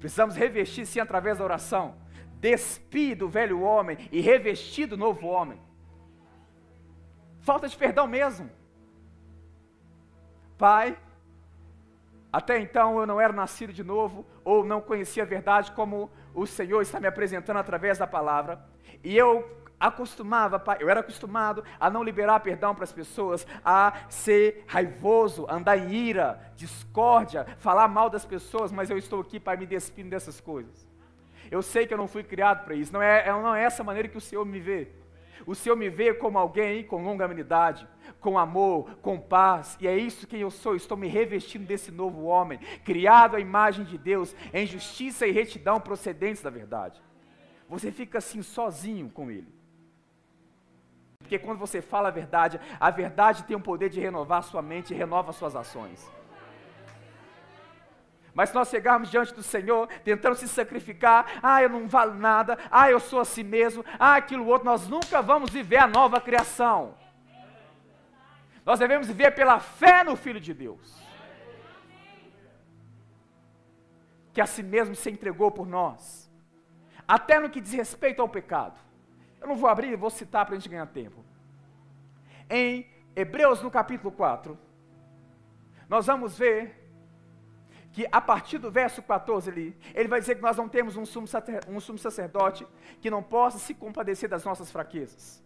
Precisamos 0.00 0.34
revestir, 0.34 0.84
sim, 0.86 0.98
através 0.98 1.38
da 1.38 1.44
oração. 1.44 1.94
Despir 2.40 3.16
do 3.16 3.28
velho 3.28 3.60
homem 3.60 3.96
e 4.10 4.20
revestir 4.20 4.86
do 4.86 4.96
novo 4.96 5.28
homem. 5.28 5.60
Falta 7.40 7.68
de 7.68 7.76
perdão 7.76 8.08
mesmo. 8.08 8.50
Pai, 10.62 10.96
até 12.32 12.56
então 12.60 13.00
eu 13.00 13.04
não 13.04 13.20
era 13.20 13.32
nascido 13.32 13.72
de 13.72 13.82
novo, 13.82 14.24
ou 14.44 14.64
não 14.64 14.80
conhecia 14.80 15.24
a 15.24 15.26
verdade 15.26 15.72
como 15.72 16.08
o 16.32 16.46
Senhor 16.46 16.80
está 16.80 17.00
me 17.00 17.08
apresentando 17.08 17.56
através 17.56 17.98
da 17.98 18.06
palavra, 18.06 18.64
e 19.02 19.18
eu 19.18 19.60
acostumava, 19.80 20.60
pai, 20.60 20.76
eu 20.78 20.88
era 20.88 21.00
acostumado 21.00 21.64
a 21.80 21.90
não 21.90 22.04
liberar 22.04 22.38
perdão 22.38 22.76
para 22.76 22.84
as 22.84 22.92
pessoas, 22.92 23.44
a 23.64 23.92
ser 24.08 24.62
raivoso, 24.68 25.48
andar 25.50 25.76
em 25.76 25.92
ira, 25.92 26.40
discórdia, 26.54 27.44
falar 27.58 27.88
mal 27.88 28.08
das 28.08 28.24
pessoas, 28.24 28.70
mas 28.70 28.88
eu 28.88 28.96
estou 28.96 29.20
aqui 29.20 29.40
para 29.40 29.58
me 29.58 29.66
despindo 29.66 30.10
dessas 30.10 30.40
coisas. 30.40 30.88
Eu 31.50 31.60
sei 31.60 31.88
que 31.88 31.92
eu 31.92 31.98
não 31.98 32.06
fui 32.06 32.22
criado 32.22 32.64
para 32.64 32.76
isso, 32.76 32.92
não 32.92 33.02
é, 33.02 33.28
não 33.32 33.52
é 33.52 33.64
essa 33.64 33.82
maneira 33.82 34.06
que 34.06 34.16
o 34.16 34.20
Senhor 34.20 34.44
me 34.44 34.60
vê. 34.60 34.92
O 35.46 35.54
Senhor 35.54 35.76
me 35.76 35.88
vê 35.88 36.14
como 36.14 36.38
alguém 36.38 36.84
com 36.84 37.02
longanimidade, 37.02 37.86
com 38.20 38.38
amor, 38.38 38.96
com 39.02 39.18
paz, 39.18 39.76
e 39.80 39.88
é 39.88 39.96
isso 39.96 40.26
que 40.26 40.38
eu 40.38 40.50
sou. 40.50 40.76
Estou 40.76 40.96
me 40.96 41.08
revestindo 41.08 41.66
desse 41.66 41.90
novo 41.90 42.24
homem, 42.24 42.58
criado 42.84 43.36
à 43.36 43.40
imagem 43.40 43.84
de 43.84 43.98
Deus, 43.98 44.34
em 44.52 44.66
justiça 44.66 45.26
e 45.26 45.32
retidão 45.32 45.80
procedentes 45.80 46.42
da 46.42 46.50
verdade. 46.50 47.02
Você 47.68 47.90
fica 47.90 48.18
assim 48.18 48.42
sozinho 48.42 49.08
com 49.10 49.30
Ele. 49.30 49.52
Porque 51.18 51.38
quando 51.38 51.58
você 51.58 51.80
fala 51.80 52.08
a 52.08 52.12
verdade, 52.12 52.60
a 52.78 52.90
verdade 52.90 53.44
tem 53.44 53.56
o 53.56 53.60
poder 53.60 53.88
de 53.88 54.00
renovar 54.00 54.42
sua 54.42 54.60
mente 54.60 54.92
e 54.92 54.96
renova 54.96 55.32
suas 55.32 55.56
ações. 55.56 56.10
Mas 58.34 58.48
se 58.48 58.54
nós 58.54 58.68
chegarmos 58.68 59.10
diante 59.10 59.34
do 59.34 59.42
Senhor, 59.42 59.86
tentando 60.04 60.36
se 60.36 60.48
sacrificar, 60.48 61.40
ah, 61.42 61.62
eu 61.62 61.68
não 61.68 61.86
valo 61.86 62.14
nada, 62.14 62.58
ah, 62.70 62.90
eu 62.90 62.98
sou 62.98 63.20
assim 63.20 63.42
mesmo, 63.42 63.84
ah, 63.98 64.16
aquilo 64.16 64.46
outro, 64.46 64.64
nós 64.64 64.88
nunca 64.88 65.20
vamos 65.20 65.50
viver 65.50 65.76
a 65.76 65.86
nova 65.86 66.20
criação. 66.20 66.94
Nós 68.64 68.78
devemos 68.78 69.06
viver 69.06 69.32
pela 69.32 69.60
fé 69.60 70.02
no 70.02 70.16
Filho 70.16 70.40
de 70.40 70.54
Deus. 70.54 71.02
Que 74.32 74.40
a 74.40 74.46
si 74.46 74.62
mesmo 74.62 74.94
se 74.94 75.10
entregou 75.10 75.50
por 75.50 75.66
nós, 75.66 76.30
até 77.06 77.38
no 77.38 77.50
que 77.50 77.60
diz 77.60 77.72
respeito 77.72 78.22
ao 78.22 78.28
pecado. 78.28 78.80
Eu 79.40 79.48
não 79.48 79.56
vou 79.56 79.68
abrir, 79.68 79.94
vou 79.96 80.08
citar 80.08 80.46
para 80.46 80.54
a 80.54 80.58
gente 80.58 80.70
ganhar 80.70 80.86
tempo. 80.86 81.22
Em 82.48 82.88
Hebreus, 83.14 83.60
no 83.60 83.70
capítulo 83.70 84.10
4, 84.10 84.58
nós 85.86 86.06
vamos 86.06 86.38
ver 86.38 86.81
que 87.92 88.08
a 88.10 88.20
partir 88.20 88.58
do 88.58 88.70
verso 88.70 89.02
14 89.02 89.50
ali, 89.50 89.76
ele 89.94 90.08
vai 90.08 90.18
dizer 90.18 90.34
que 90.34 90.42
nós 90.42 90.56
não 90.56 90.68
temos 90.68 90.96
um 90.96 91.04
sumo, 91.04 91.26
um 91.68 91.78
sumo 91.78 91.98
sacerdote 91.98 92.66
que 93.00 93.10
não 93.10 93.22
possa 93.22 93.58
se 93.58 93.74
compadecer 93.74 94.28
das 94.28 94.44
nossas 94.44 94.70
fraquezas. 94.72 95.42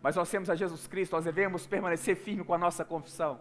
Mas 0.00 0.16
nós 0.16 0.30
temos 0.30 0.48
a 0.48 0.54
Jesus 0.54 0.86
Cristo, 0.86 1.16
nós 1.16 1.24
devemos 1.24 1.66
permanecer 1.66 2.16
firme 2.16 2.44
com 2.44 2.54
a 2.54 2.58
nossa 2.58 2.84
confissão. 2.84 3.40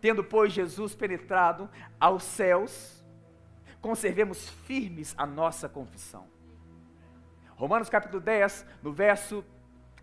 Tendo, 0.00 0.24
pois, 0.24 0.52
Jesus 0.52 0.94
penetrado 0.94 1.70
aos 2.00 2.24
céus, 2.24 3.04
conservemos 3.80 4.48
firmes 4.48 5.14
a 5.16 5.26
nossa 5.26 5.68
confissão. 5.68 6.26
Romanos 7.54 7.88
capítulo 7.88 8.20
10, 8.20 8.66
no 8.82 8.92
verso 8.92 9.44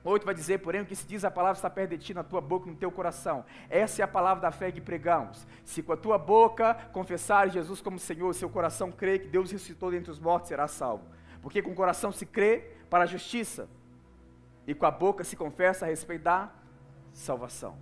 8 0.03 0.25
vai 0.25 0.33
dizer, 0.33 0.59
porém, 0.59 0.81
o 0.81 0.85
que 0.85 0.95
se 0.95 1.05
diz 1.05 1.25
a 1.25 1.31
palavra 1.31 1.57
está 1.57 1.69
perto 1.69 1.91
de 1.91 1.97
ti, 1.97 2.13
na 2.13 2.23
tua 2.23 2.39
boca 2.39 2.67
e 2.67 2.71
no 2.71 2.77
teu 2.77 2.91
coração. 2.91 3.43
Essa 3.69 4.01
é 4.01 4.05
a 4.05 4.07
palavra 4.07 4.41
da 4.41 4.51
fé 4.51 4.71
que 4.71 4.79
pregamos. 4.79 5.45
Se 5.65 5.83
com 5.83 5.91
a 5.91 5.97
tua 5.97 6.17
boca 6.17 6.73
confessares 6.93 7.53
Jesus 7.53 7.81
como 7.81 7.99
Senhor, 7.99 8.33
seu 8.33 8.49
coração 8.49 8.91
crê 8.91 9.19
que 9.19 9.27
Deus 9.27 9.51
ressuscitou 9.51 9.91
dentre 9.91 10.09
os 10.09 10.19
mortos, 10.19 10.47
será 10.47 10.67
salvo. 10.67 11.03
Porque 11.41 11.61
com 11.61 11.71
o 11.71 11.75
coração 11.75 12.11
se 12.11 12.25
crê 12.25 12.71
para 12.89 13.03
a 13.03 13.07
justiça, 13.07 13.67
e 14.65 14.73
com 14.73 14.85
a 14.85 14.91
boca 14.91 15.23
se 15.23 15.35
confessa 15.35 15.85
a 15.85 15.89
respeito 15.89 16.23
da 16.23 16.49
salvação. 17.11 17.75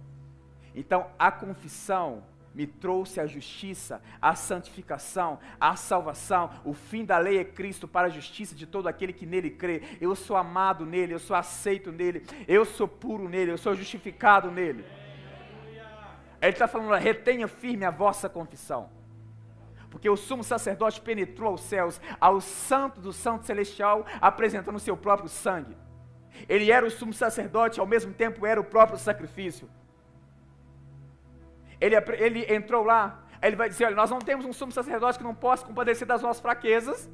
Então, 0.73 1.07
a 1.19 1.31
confissão 1.31 2.23
me 2.57 2.65
trouxe 2.65 3.19
a 3.19 3.27
justiça, 3.27 4.01
a 4.19 4.33
santificação, 4.33 5.37
a 5.59 5.75
salvação. 5.75 6.49
O 6.65 6.73
fim 6.73 7.05
da 7.05 7.19
lei 7.19 7.37
é 7.37 7.43
Cristo 7.43 7.87
para 7.87 8.07
a 8.07 8.09
justiça 8.09 8.55
de 8.55 8.65
todo 8.65 8.87
aquele 8.87 9.13
que 9.13 9.27
nele 9.27 9.51
crê. 9.51 9.83
Eu 10.01 10.15
sou 10.15 10.35
amado 10.35 10.83
nele, 10.83 11.13
eu 11.13 11.19
sou 11.19 11.35
aceito 11.35 11.91
nele, 11.91 12.25
eu 12.47 12.65
sou 12.65 12.87
puro 12.87 13.29
nele, 13.29 13.51
eu 13.51 13.59
sou 13.59 13.75
justificado 13.75 14.49
nele. 14.49 14.83
Ele 16.41 16.51
está 16.51 16.67
falando, 16.67 16.99
retenha 16.99 17.47
firme 17.47 17.85
a 17.85 17.91
vossa 17.91 18.27
confissão. 18.27 18.89
Porque 19.91 20.09
o 20.09 20.17
sumo 20.17 20.43
sacerdote 20.43 20.99
penetrou 20.99 21.51
aos 21.51 21.61
céus, 21.61 22.01
ao 22.19 22.41
santo 22.41 22.99
do 22.99 23.13
santo 23.13 23.45
celestial, 23.45 24.03
apresentando 24.19 24.77
o 24.77 24.79
seu 24.79 24.97
próprio 24.97 25.29
sangue. 25.29 25.77
Ele 26.49 26.71
era 26.71 26.87
o 26.87 26.89
sumo 26.89 27.13
sacerdote, 27.13 27.79
ao 27.79 27.85
mesmo 27.85 28.13
tempo 28.13 28.47
era 28.47 28.59
o 28.59 28.63
próprio 28.63 28.97
sacrifício. 28.97 29.69
Ele, 31.79 31.95
ele 32.17 32.53
entrou 32.53 32.83
lá, 32.83 33.19
ele 33.41 33.55
vai 33.55 33.69
dizer: 33.69 33.85
olha, 33.85 33.95
nós 33.95 34.09
não 34.09 34.19
temos 34.19 34.45
um 34.45 34.53
sumo 34.53 34.71
sacerdote 34.71 35.17
que 35.17 35.23
não 35.23 35.35
possa 35.35 35.65
compadecer 35.65 36.07
das 36.07 36.21
nossas 36.21 36.41
fraquezas, 36.41 37.09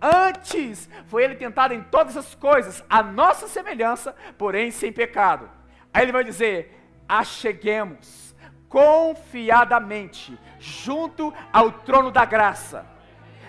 Antes 0.00 0.88
foi 1.06 1.24
ele 1.24 1.34
tentado 1.34 1.74
em 1.74 1.82
todas 1.82 2.16
as 2.16 2.34
coisas, 2.34 2.84
a 2.88 3.02
nossa 3.02 3.48
semelhança, 3.48 4.14
porém 4.38 4.70
sem 4.70 4.92
pecado. 4.92 5.48
Aí 5.92 6.02
ele 6.02 6.12
vai 6.12 6.24
dizer: 6.24 6.78
acheguemos 7.08 8.34
confiadamente 8.68 10.38
junto 10.58 11.32
ao 11.52 11.70
trono 11.70 12.10
da 12.10 12.24
graça, 12.24 12.86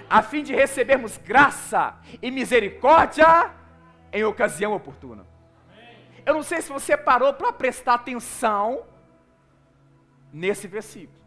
a 0.09 0.21
fim 0.21 0.43
de 0.43 0.53
recebermos 0.53 1.17
graça 1.17 1.95
e 2.21 2.29
misericórdia 2.29 3.51
em 4.11 4.23
ocasião 4.23 4.73
oportuna. 4.73 5.25
Eu 6.25 6.33
não 6.33 6.43
sei 6.43 6.61
se 6.61 6.71
você 6.71 6.95
parou 6.95 7.33
para 7.33 7.51
prestar 7.51 7.95
atenção 7.95 8.83
nesse 10.33 10.67
versículo. 10.67 11.21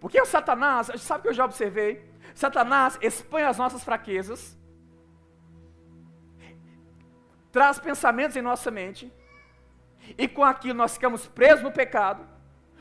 Porque 0.00 0.20
o 0.20 0.26
Satanás, 0.26 0.90
sabe 0.98 1.20
o 1.20 1.22
que 1.22 1.28
eu 1.28 1.34
já 1.34 1.44
observei? 1.44 2.04
Satanás 2.34 2.98
expõe 3.00 3.42
as 3.44 3.56
nossas 3.56 3.84
fraquezas, 3.84 4.58
traz 7.52 7.78
pensamentos 7.78 8.36
em 8.36 8.42
nossa 8.42 8.70
mente, 8.70 9.10
e 10.18 10.26
com 10.26 10.44
aquilo 10.44 10.74
nós 10.74 10.94
ficamos 10.94 11.26
presos 11.26 11.62
no 11.62 11.72
pecado, 11.72 12.26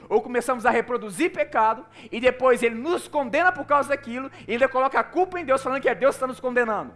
ou 0.09 0.21
começamos 0.21 0.65
a 0.65 0.71
reproduzir 0.71 1.31
pecado, 1.31 1.85
e 2.11 2.19
depois 2.19 2.61
ele 2.61 2.75
nos 2.75 3.07
condena 3.07 3.51
por 3.51 3.65
causa 3.65 3.89
daquilo, 3.89 4.29
e 4.47 4.53
ainda 4.53 4.67
coloca 4.67 4.99
a 4.99 5.03
culpa 5.03 5.39
em 5.39 5.45
Deus, 5.45 5.61
falando 5.61 5.81
que 5.81 5.87
é 5.87 5.95
Deus 5.95 6.15
que 6.15 6.17
está 6.17 6.27
nos 6.27 6.39
condenando. 6.39 6.93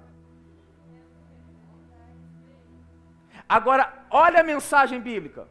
Agora, 3.48 4.06
olha 4.10 4.42
a 4.42 4.44
mensagem 4.44 5.00
bíblica. 5.00 5.48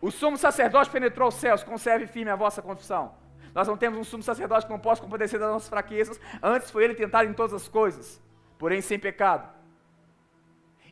O 0.00 0.10
sumo 0.10 0.36
sacerdote 0.36 0.90
penetrou 0.90 1.28
os 1.28 1.34
céus, 1.34 1.62
conserve 1.62 2.06
firme 2.06 2.30
a 2.30 2.36
vossa 2.36 2.62
confissão. 2.62 3.14
Nós 3.54 3.66
não 3.66 3.76
temos 3.76 3.98
um 3.98 4.04
sumo 4.04 4.22
sacerdote 4.22 4.66
que 4.66 4.72
não 4.72 4.78
possa 4.78 5.02
compadecer 5.02 5.40
das 5.40 5.50
nossas 5.50 5.68
fraquezas. 5.68 6.20
Antes 6.42 6.70
foi 6.70 6.84
ele 6.84 6.94
tentado 6.94 7.28
em 7.28 7.32
todas 7.32 7.54
as 7.54 7.66
coisas, 7.66 8.22
porém 8.58 8.80
sem 8.80 8.98
pecado. 8.98 9.48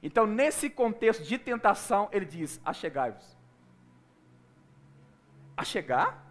Então, 0.03 0.27
nesse 0.27 0.69
contexto 0.69 1.23
de 1.23 1.39
tentação, 1.39 2.09
ele 2.13 2.25
diz: 2.25 2.61
achegai-vos. 2.65 3.37
Achegar 5.57 6.23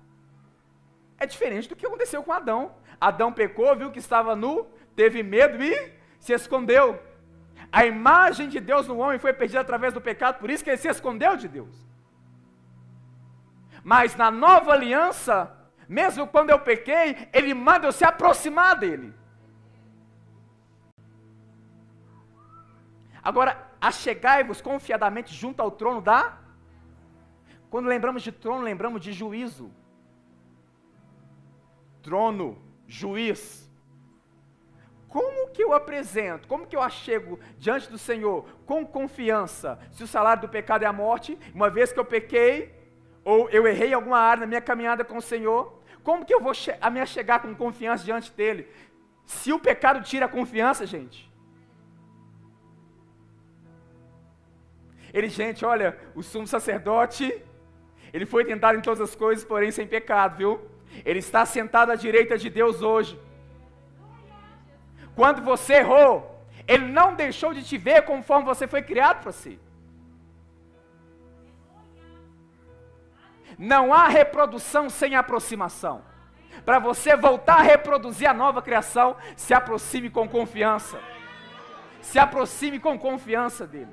é 1.18 1.26
diferente 1.26 1.70
do 1.70 1.76
que 1.76 1.86
aconteceu 1.86 2.22
com 2.24 2.34
Adão. 2.34 2.76
Adão 3.00 3.32
pecou, 3.32 3.76
viu 3.76 3.92
que 3.92 4.00
estava 4.00 4.36
nu, 4.36 4.68
teve 4.96 5.24
medo 5.24 5.64
e 5.64 5.94
se 6.20 6.34
escondeu. 6.34 7.02
A 7.72 7.86
imagem 7.86 8.48
de 8.48 8.60
Deus 8.60 8.88
no 8.88 8.98
homem 8.98 9.20
foi 9.20 9.34
perdida 9.34 9.62
através 9.62 9.94
do 9.94 10.02
pecado, 10.02 10.40
por 10.40 10.50
isso 10.50 10.64
que 10.64 10.70
ele 10.70 10.78
se 10.78 10.88
escondeu 10.88 11.36
de 11.36 11.48
Deus. 11.48 11.86
Mas 13.92 14.16
na 14.16 14.32
nova 14.32 14.72
aliança, 14.72 15.56
mesmo 15.88 16.26
quando 16.26 16.50
eu 16.50 16.60
pequei, 16.60 17.30
Ele 17.32 17.54
manda 17.54 17.86
eu 17.86 17.92
se 17.92 18.04
aproximar 18.04 18.80
dele. 18.80 19.14
Agora, 23.22 23.52
achegai-vos 23.80 24.60
confiadamente 24.60 25.32
junto 25.32 25.62
ao 25.62 25.70
trono 25.70 26.02
da. 26.02 26.40
Quando 27.70 27.86
lembramos 27.86 28.24
de 28.24 28.32
trono, 28.32 28.64
lembramos 28.64 29.00
de 29.00 29.14
juízo. 29.14 29.72
Trono, 32.02 32.58
juiz. 32.88 33.70
Como 35.08 35.52
que 35.52 35.64
eu 35.64 35.74
apresento, 35.74 36.48
como 36.48 36.66
que 36.66 36.76
eu 36.76 36.82
achego 36.82 37.40
diante 37.60 37.88
do 37.88 38.00
Senhor 38.00 38.48
com 38.66 38.84
confiança, 38.84 39.78
se 39.92 40.04
o 40.04 40.08
salário 40.08 40.42
do 40.42 40.50
pecado 40.50 40.82
é 40.82 40.88
a 40.88 40.92
morte, 40.92 41.38
uma 41.54 41.70
vez 41.70 41.94
que 41.94 42.00
eu 42.00 42.04
pequei, 42.04 42.85
ou 43.26 43.50
eu 43.50 43.66
errei 43.68 43.92
alguma 43.92 44.20
área 44.20 44.42
na 44.42 44.48
minha 44.48 44.62
caminhada 44.62 45.04
com 45.04 45.18
o 45.18 45.22
Senhor, 45.22 45.82
como 46.04 46.24
que 46.24 46.34
eu 46.34 46.40
vou 46.40 46.54
a 46.80 46.90
me 46.92 47.04
chegar 47.08 47.40
com 47.42 47.56
confiança 47.56 48.06
diante 48.06 48.32
dele? 48.32 48.68
Se 49.26 49.52
o 49.52 49.60
pecado 49.60 50.04
tira 50.04 50.28
a 50.28 50.30
confiança, 50.30 50.86
gente. 50.86 51.20
Ele, 55.12 55.28
gente, 55.28 55.66
olha, 55.66 55.98
o 56.14 56.22
sumo 56.22 56.46
sacerdote, 56.46 57.26
ele 58.14 58.28
foi 58.28 58.46
tentado 58.46 58.78
em 58.78 58.82
todas 58.82 59.02
as 59.02 59.16
coisas, 59.16 59.44
porém 59.44 59.72
sem 59.72 59.88
pecado, 59.88 60.38
viu? 60.38 60.62
Ele 61.04 61.20
está 61.20 61.46
sentado 61.46 61.92
à 61.92 61.96
direita 61.96 62.38
de 62.38 62.50
Deus 62.50 62.84
hoje. 62.84 63.20
Quando 65.16 65.42
você 65.42 65.76
errou, 65.76 66.14
ele 66.68 66.86
não 66.86 67.16
deixou 67.16 67.54
de 67.54 67.64
te 67.64 67.78
ver 67.78 68.04
conforme 68.04 68.46
você 68.46 68.68
foi 68.68 68.84
criado 68.84 69.24
para 69.24 69.32
si. 69.32 69.60
Não 73.58 73.94
há 73.94 74.08
reprodução 74.08 74.90
sem 74.90 75.16
aproximação. 75.16 76.02
Para 76.66 76.80
você 76.80 77.16
voltar 77.16 77.60
a 77.60 77.64
reproduzir 77.64 78.30
a 78.30 78.34
nova 78.34 78.62
criação, 78.62 79.16
se 79.36 79.54
aproxime 79.54 80.10
com 80.10 80.28
confiança. 80.28 81.00
Se 82.02 82.18
aproxime 82.20 82.80
com 82.80 82.98
confiança 82.98 83.66
dele. 83.68 83.92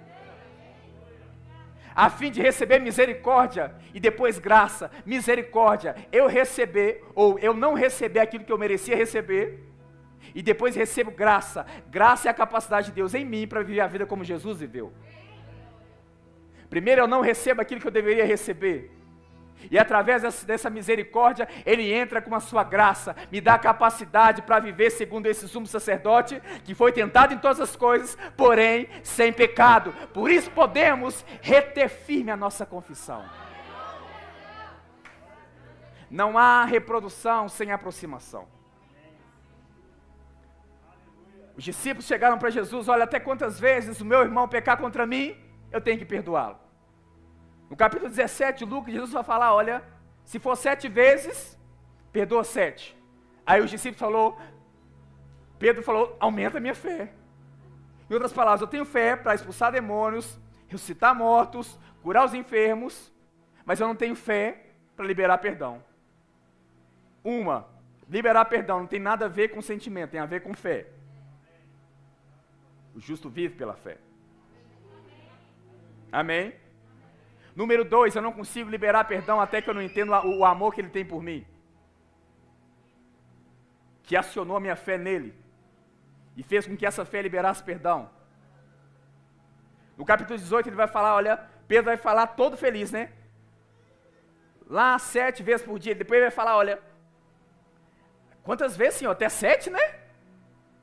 A 1.95 2.09
fim 2.09 2.31
de 2.31 2.41
receber 2.41 2.79
misericórdia 2.79 3.75
e 3.93 4.01
depois 4.01 4.39
graça, 4.39 4.91
misericórdia, 5.05 5.95
eu 6.11 6.27
receber 6.27 7.05
ou 7.15 7.39
eu 7.39 7.53
não 7.53 7.75
receber 7.75 8.21
aquilo 8.21 8.45
que 8.45 8.53
eu 8.53 8.59
merecia 8.59 8.97
receber, 8.97 9.73
e 10.35 10.43
depois 10.43 10.75
recebo 10.75 11.11
graça. 11.11 11.67
Graça 11.91 12.29
é 12.29 12.31
a 12.31 12.35
capacidade 12.35 12.87
de 12.87 12.93
Deus 12.93 13.15
em 13.15 13.25
mim 13.25 13.47
para 13.47 13.63
viver 13.63 13.81
a 13.81 13.87
vida 13.87 14.07
como 14.07 14.25
Jesus 14.25 14.61
viveu. 14.61 14.93
Primeiro 16.71 17.03
eu 17.03 17.07
não 17.07 17.21
recebo 17.21 17.61
aquilo 17.61 17.81
que 17.81 17.87
eu 17.87 17.93
deveria 17.93 18.25
receber. 18.25 18.91
E 19.71 19.79
através 19.79 20.43
dessa 20.45 20.71
misericórdia, 20.71 21.49
Ele 21.65 21.93
entra 21.93 22.21
com 22.21 22.35
a 22.35 22.41
sua 22.41 22.65
graça, 22.65 23.15
me 23.31 23.41
dá 23.41 23.59
capacidade 23.59 24.43
para 24.43 24.61
viver 24.61 24.91
segundo 24.91 25.27
esse 25.27 25.49
sumo 25.49 25.67
sacerdote, 25.67 26.41
que 26.65 26.75
foi 26.75 26.93
tentado 26.93 27.35
em 27.35 27.39
todas 27.39 27.61
as 27.61 27.77
coisas, 27.77 28.17
porém 28.37 28.89
sem 29.03 29.33
pecado. 29.33 29.93
Por 30.13 30.31
isso 30.31 30.51
podemos 30.51 31.25
reter 31.41 31.89
firme 31.89 32.31
a 32.31 32.37
nossa 32.37 32.67
confissão. 32.67 33.25
Não 36.11 36.37
há 36.37 36.65
reprodução 36.65 37.49
sem 37.49 37.73
aproximação. 37.73 38.47
Os 41.57 41.65
discípulos 41.65 42.07
chegaram 42.07 42.39
para 42.39 42.51
Jesus: 42.51 42.89
Olha, 42.89 43.05
até 43.05 43.19
quantas 43.19 43.59
vezes 43.59 44.01
o 44.01 44.05
meu 44.05 44.21
irmão 44.21 44.49
pecar 44.49 44.77
contra 44.77 45.07
mim, 45.07 45.37
eu 45.71 45.81
tenho 45.81 45.99
que 45.99 46.05
perdoá-lo. 46.05 46.62
No 47.73 47.77
capítulo 47.77 48.11
17, 48.11 48.67
Lucas, 48.67 48.93
Jesus 48.93 49.13
vai 49.13 49.25
falar: 49.25 49.55
olha, 49.55 49.83
se 50.27 50.39
for 50.39 50.55
sete 50.57 50.91
vezes, 50.91 51.59
perdoa 52.13 52.45
sete. 52.45 52.95
Aí 53.47 53.63
os 53.63 53.71
discípulos 53.71 53.99
falou, 53.99 54.39
Pedro 55.59 55.83
falou, 55.83 56.15
aumenta 56.21 56.59
a 56.59 56.61
minha 56.61 56.75
fé. 56.75 57.15
Em 58.11 58.13
outras 58.13 58.31
palavras, 58.31 58.61
eu 58.61 58.67
tenho 58.67 58.85
fé 58.85 59.17
para 59.17 59.35
expulsar 59.35 59.73
demônios, 59.73 60.39
ressuscitar 60.69 61.15
mortos, 61.15 61.79
curar 62.03 62.27
os 62.27 62.35
enfermos, 62.35 63.11
mas 63.65 63.81
eu 63.81 63.89
não 63.89 63.97
tenho 63.97 64.15
fé 64.15 64.67
para 64.95 65.07
liberar 65.07 65.39
perdão. 65.39 65.83
Uma, 67.25 67.67
liberar 68.07 68.45
perdão 68.45 68.81
não 68.81 68.87
tem 68.87 69.01
nada 69.01 69.25
a 69.25 69.29
ver 69.29 69.49
com 69.49 69.63
sentimento, 69.63 70.11
tem 70.11 70.21
a 70.21 70.27
ver 70.27 70.43
com 70.43 70.53
fé. 70.53 70.89
O 72.95 73.01
justo 73.01 73.31
vive 73.31 73.55
pela 73.55 73.73
fé. 73.73 73.97
Amém? 76.13 76.61
Número 77.55 77.85
dois, 77.85 78.15
eu 78.15 78.23
não 78.23 78.33
consigo 78.33 78.71
liberar 78.71 79.05
perdão 79.05 79.41
até 79.41 79.61
que 79.61 79.69
eu 79.69 79.75
não 79.75 79.83
entendo 79.83 80.11
o 80.11 80.45
amor 80.45 80.75
que 80.75 80.81
ele 80.81 80.89
tem 80.89 81.05
por 81.05 81.23
mim. 81.23 81.47
Que 84.03 84.17
acionou 84.17 84.57
a 84.57 84.61
minha 84.61 84.77
fé 84.77 84.97
nele. 84.97 85.35
E 86.37 86.43
fez 86.43 86.67
com 86.67 86.77
que 86.77 86.87
essa 86.87 87.05
fé 87.05 87.21
liberasse 87.21 87.63
perdão. 87.63 88.11
No 89.99 90.05
capítulo 90.05 90.39
18 90.39 90.69
ele 90.71 90.77
vai 90.77 90.89
falar, 90.89 91.15
olha, 91.15 91.37
Pedro 91.69 91.85
vai 91.85 91.99
falar 91.99 92.29
todo 92.29 92.57
feliz, 92.57 92.91
né? 92.91 93.13
Lá 94.67 94.99
sete 94.99 95.43
vezes 95.43 95.65
por 95.65 95.79
dia. 95.79 95.95
Depois 95.95 96.19
ele 96.19 96.29
vai 96.29 96.35
falar, 96.35 96.57
olha, 96.57 96.81
quantas 98.43 98.75
vezes, 98.75 99.01
senhor? 99.01 99.13
Até 99.13 99.29
sete, 99.29 99.69
né? 99.69 100.01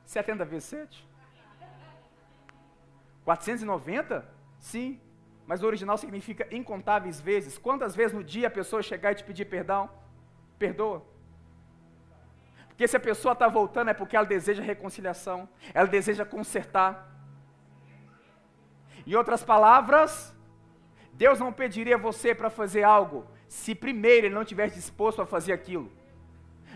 70 0.06 0.46
vezes 0.46 0.66
sete. 0.66 1.08
490? 3.26 4.24
Sim 4.60 5.02
mas 5.50 5.64
o 5.64 5.66
original 5.66 5.98
significa 5.98 6.48
incontáveis 6.52 7.20
vezes. 7.20 7.58
Quantas 7.58 7.96
vezes 7.96 8.14
no 8.16 8.24
dia 8.24 8.48
a 8.50 8.52
pessoa 8.52 8.84
chegar 8.84 9.14
e 9.14 9.16
te 9.16 9.24
pedir 9.24 9.46
perdão? 9.46 9.90
Perdoa. 10.60 11.04
Porque 12.68 12.88
se 12.88 12.96
a 12.96 13.00
pessoa 13.00 13.34
está 13.34 13.48
voltando 13.48 13.90
é 13.90 13.96
porque 13.96 14.16
ela 14.16 14.28
deseja 14.28 14.62
reconciliação, 14.62 15.50
ela 15.74 15.88
deseja 15.88 16.24
consertar. 16.24 16.92
Em 19.08 19.16
outras 19.16 19.44
palavras, 19.44 20.32
Deus 21.14 21.40
não 21.40 21.52
pediria 21.52 21.98
você 21.98 22.36
para 22.36 22.52
fazer 22.52 22.84
algo 22.84 23.26
se 23.48 23.74
primeiro 23.74 24.28
ele 24.28 24.36
não 24.36 24.44
estiver 24.44 24.70
disposto 24.70 25.20
a 25.20 25.26
fazer 25.26 25.52
aquilo. 25.52 25.92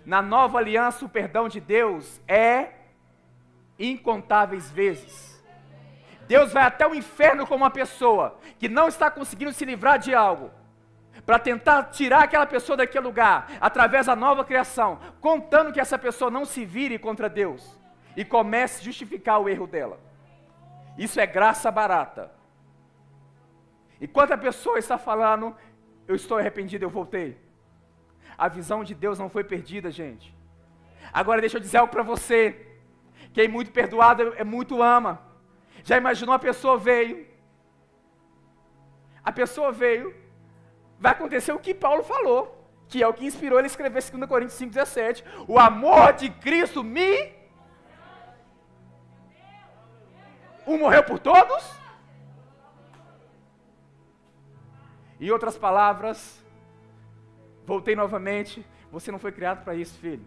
Na 0.04 0.20
nova 0.20 0.58
aliança, 0.58 1.06
o 1.06 1.10
perdão 1.10 1.48
de 1.48 1.60
Deus 1.60 2.20
é 2.28 2.72
incontáveis 3.78 4.72
vezes. 4.72 5.33
Deus 6.28 6.54
vai 6.54 6.64
até 6.64 6.88
o 6.88 6.96
inferno 6.96 7.46
com 7.46 7.56
uma 7.56 7.70
pessoa 7.70 8.38
que 8.58 8.70
não 8.70 8.88
está 8.88 9.12
conseguindo 9.12 9.54
se 9.54 9.66
livrar 9.66 10.00
de 10.00 10.14
algo, 10.14 10.52
para 11.26 11.40
tentar 11.40 11.84
tirar 11.86 12.24
aquela 12.24 12.46
pessoa 12.46 12.78
daquele 12.78 13.06
lugar, 13.06 13.52
através 13.62 14.08
da 14.08 14.16
nova 14.16 14.44
criação, 14.44 15.00
contando 15.22 15.72
que 15.72 15.80
essa 15.80 15.98
pessoa 15.98 16.32
não 16.32 16.46
se 16.46 16.66
vire 16.66 16.98
contra 16.98 17.30
Deus 17.30 17.80
e 18.16 18.26
comece 18.26 18.82
a 18.82 18.84
justificar 18.84 19.40
o 19.40 19.50
erro 19.50 19.68
dela. 19.68 20.00
Isso 20.98 21.20
é 21.20 21.26
graça 21.26 21.72
barata. 21.72 22.32
Enquanto 24.00 24.34
a 24.34 24.38
pessoa 24.38 24.78
está 24.78 24.98
falando, 24.98 25.56
eu 26.08 26.16
estou 26.16 26.38
arrependido, 26.38 26.84
eu 26.84 26.90
voltei. 26.90 27.38
A 28.38 28.48
visão 28.48 28.84
de 28.84 28.94
Deus 28.94 29.18
não 29.18 29.30
foi 29.30 29.44
perdida, 29.44 29.90
gente. 29.92 30.36
Agora 31.12 31.42
deixa 31.42 31.58
eu 31.58 31.62
dizer 31.62 31.78
algo 31.78 31.92
para 31.92 32.04
você. 32.04 32.68
Quem 33.34 33.46
é 33.46 33.48
muito 33.48 33.72
perdoado 33.72 34.34
é 34.36 34.44
muito 34.44 34.82
ama. 34.82 35.22
Já 35.84 35.98
imaginou 35.98 36.34
a 36.34 36.40
pessoa 36.40 36.78
veio? 36.78 37.28
A 39.24 39.32
pessoa 39.32 39.72
veio, 39.72 40.14
vai 41.00 41.12
acontecer 41.12 41.52
o 41.54 41.60
que 41.60 41.74
Paulo 41.74 42.04
falou, 42.04 42.42
que 42.90 43.02
é 43.02 43.08
o 43.08 43.14
que 43.14 43.26
inspirou 43.26 43.58
ele 43.60 43.68
a 43.68 43.74
escrever 43.74 44.02
2 44.02 44.28
Coríntios 44.28 44.60
5,17. 44.60 45.24
O 45.48 45.58
amor 45.60 46.14
de 46.14 46.30
Cristo 46.30 46.84
me. 46.84 47.32
Um 50.66 50.78
morreu 50.78 51.04
por 51.04 51.20
todos? 51.20 51.72
Em 55.20 55.32
outras 55.32 55.58
palavras, 55.58 56.44
voltei 57.66 57.96
novamente. 57.96 58.66
Você 58.92 59.12
não 59.12 59.20
foi 59.20 59.32
criado 59.32 59.64
para 59.64 59.74
isso, 59.74 59.98
filho. 59.98 60.26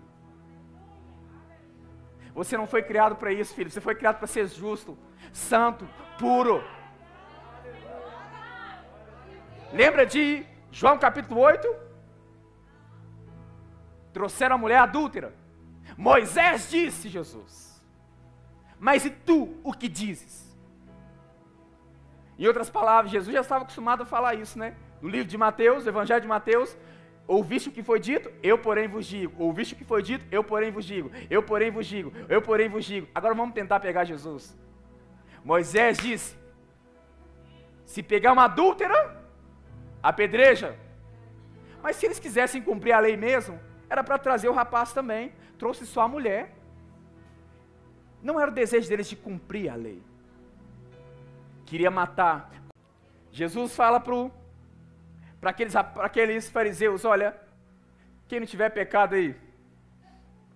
Você 2.34 2.56
não 2.56 2.66
foi 2.66 2.82
criado 2.82 3.16
para 3.16 3.32
isso, 3.32 3.54
filho. 3.54 3.70
Você 3.70 3.80
foi 3.80 3.94
criado 3.94 4.18
para 4.18 4.26
ser 4.26 4.46
justo, 4.48 4.96
santo, 5.32 5.88
puro. 6.18 6.62
Lembra 9.72 10.06
de 10.06 10.44
João 10.70 10.98
capítulo 10.98 11.40
8? 11.40 11.68
Trouxeram 14.12 14.54
a 14.56 14.58
mulher 14.58 14.78
adúltera. 14.78 15.34
Moisés 15.96 16.70
disse, 16.70 17.08
Jesus. 17.08 17.82
Mas 18.78 19.04
e 19.04 19.10
tu 19.10 19.58
o 19.62 19.72
que 19.72 19.88
dizes? 19.88 20.46
Em 22.38 22.46
outras 22.46 22.68
palavras, 22.68 23.10
Jesus 23.10 23.32
já 23.32 23.40
estava 23.40 23.62
acostumado 23.62 24.02
a 24.02 24.06
falar 24.06 24.34
isso, 24.34 24.58
né? 24.58 24.76
No 25.00 25.08
livro 25.08 25.28
de 25.28 25.38
Mateus, 25.38 25.86
Evangelho 25.86 26.20
de 26.20 26.28
Mateus, 26.28 26.76
ouviste 27.26 27.68
o 27.68 27.72
que 27.72 27.82
foi 27.82 27.98
dito, 27.98 28.30
eu 28.42 28.58
porém 28.58 28.86
vos 28.88 29.06
digo. 29.06 29.42
Ouviste 29.42 29.74
o 29.74 29.76
que 29.76 29.84
foi 29.84 30.02
dito, 30.02 30.24
eu 30.30 30.44
porém 30.44 30.70
vos 30.70 30.84
digo. 30.84 31.10
Eu 31.30 31.42
porém 31.42 31.70
vos 31.70 31.86
digo, 31.86 32.12
eu 32.28 32.42
porém 32.42 32.68
vos 32.68 32.84
digo. 32.84 33.08
Agora 33.14 33.34
vamos 33.34 33.54
tentar 33.54 33.80
pegar 33.80 34.04
Jesus. 34.04 34.54
Moisés 35.50 35.98
disse: 35.98 36.36
se 37.92 38.02
pegar 38.02 38.32
uma 38.32 38.46
adúltera, 38.46 38.98
apedreja. 40.02 40.76
Mas 41.80 41.94
se 41.96 42.06
eles 42.06 42.18
quisessem 42.18 42.60
cumprir 42.60 42.92
a 42.92 42.98
lei 42.98 43.16
mesmo, 43.16 43.60
era 43.88 44.02
para 44.02 44.18
trazer 44.18 44.48
o 44.48 44.52
rapaz 44.60 44.92
também. 44.92 45.32
Trouxe 45.56 45.86
só 45.86 46.00
a 46.02 46.08
mulher. 46.08 46.52
Não 48.20 48.40
era 48.40 48.50
o 48.50 48.54
desejo 48.54 48.88
deles 48.88 49.08
de 49.08 49.14
cumprir 49.14 49.68
a 49.70 49.76
lei. 49.76 50.02
Queria 51.64 51.92
matar. 51.92 52.50
Jesus 53.30 53.76
fala 53.80 54.00
para 54.00 55.50
aqueles, 55.50 55.76
aqueles 55.76 56.50
fariseus: 56.50 57.04
olha, 57.04 57.40
quem 58.26 58.40
não 58.40 58.48
tiver 58.48 58.70
pecado 58.70 59.14
aí, 59.14 59.36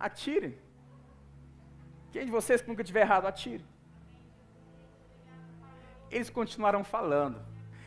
atire. 0.00 0.58
Quem 2.10 2.24
de 2.24 2.32
vocês 2.32 2.60
que 2.60 2.68
nunca 2.68 2.82
tiver 2.82 3.02
errado, 3.02 3.26
atire. 3.26 3.69
Eles 6.10 6.28
continuaram 6.28 6.82
falando. 6.82 7.40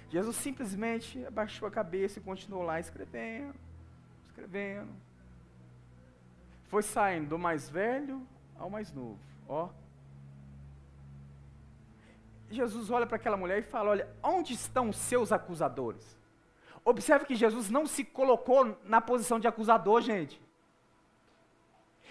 Jesus 0.10 0.36
simplesmente 0.36 1.26
abaixou 1.26 1.68
a 1.68 1.72
cabeça 1.72 2.20
e 2.20 2.22
continuou 2.22 2.64
lá 2.64 2.80
escrevendo, 2.80 3.56
escrevendo. 4.28 4.92
Foi 6.68 6.84
saindo 6.84 7.30
do 7.30 7.40
mais 7.40 7.70
velho 7.70 8.26
ao 8.58 8.70
mais 8.70 8.92
novo, 8.92 9.20
ó. 9.48 9.70
Jesus 12.50 12.90
olha 12.92 13.08
para 13.08 13.16
aquela 13.16 13.36
mulher 13.36 13.60
e 13.60 13.64
fala: 13.64 13.90
Olha, 13.92 14.10
onde 14.22 14.54
estão 14.54 14.90
os 14.90 14.98
seus 14.98 15.32
acusadores? 15.32 16.18
Observe 16.86 17.26
que 17.26 17.36
Jesus 17.36 17.70
não 17.70 17.86
se 17.88 18.04
colocou 18.04 18.78
na 18.84 19.02
posição 19.02 19.40
de 19.40 19.48
acusador, 19.48 20.02
gente. 20.02 20.40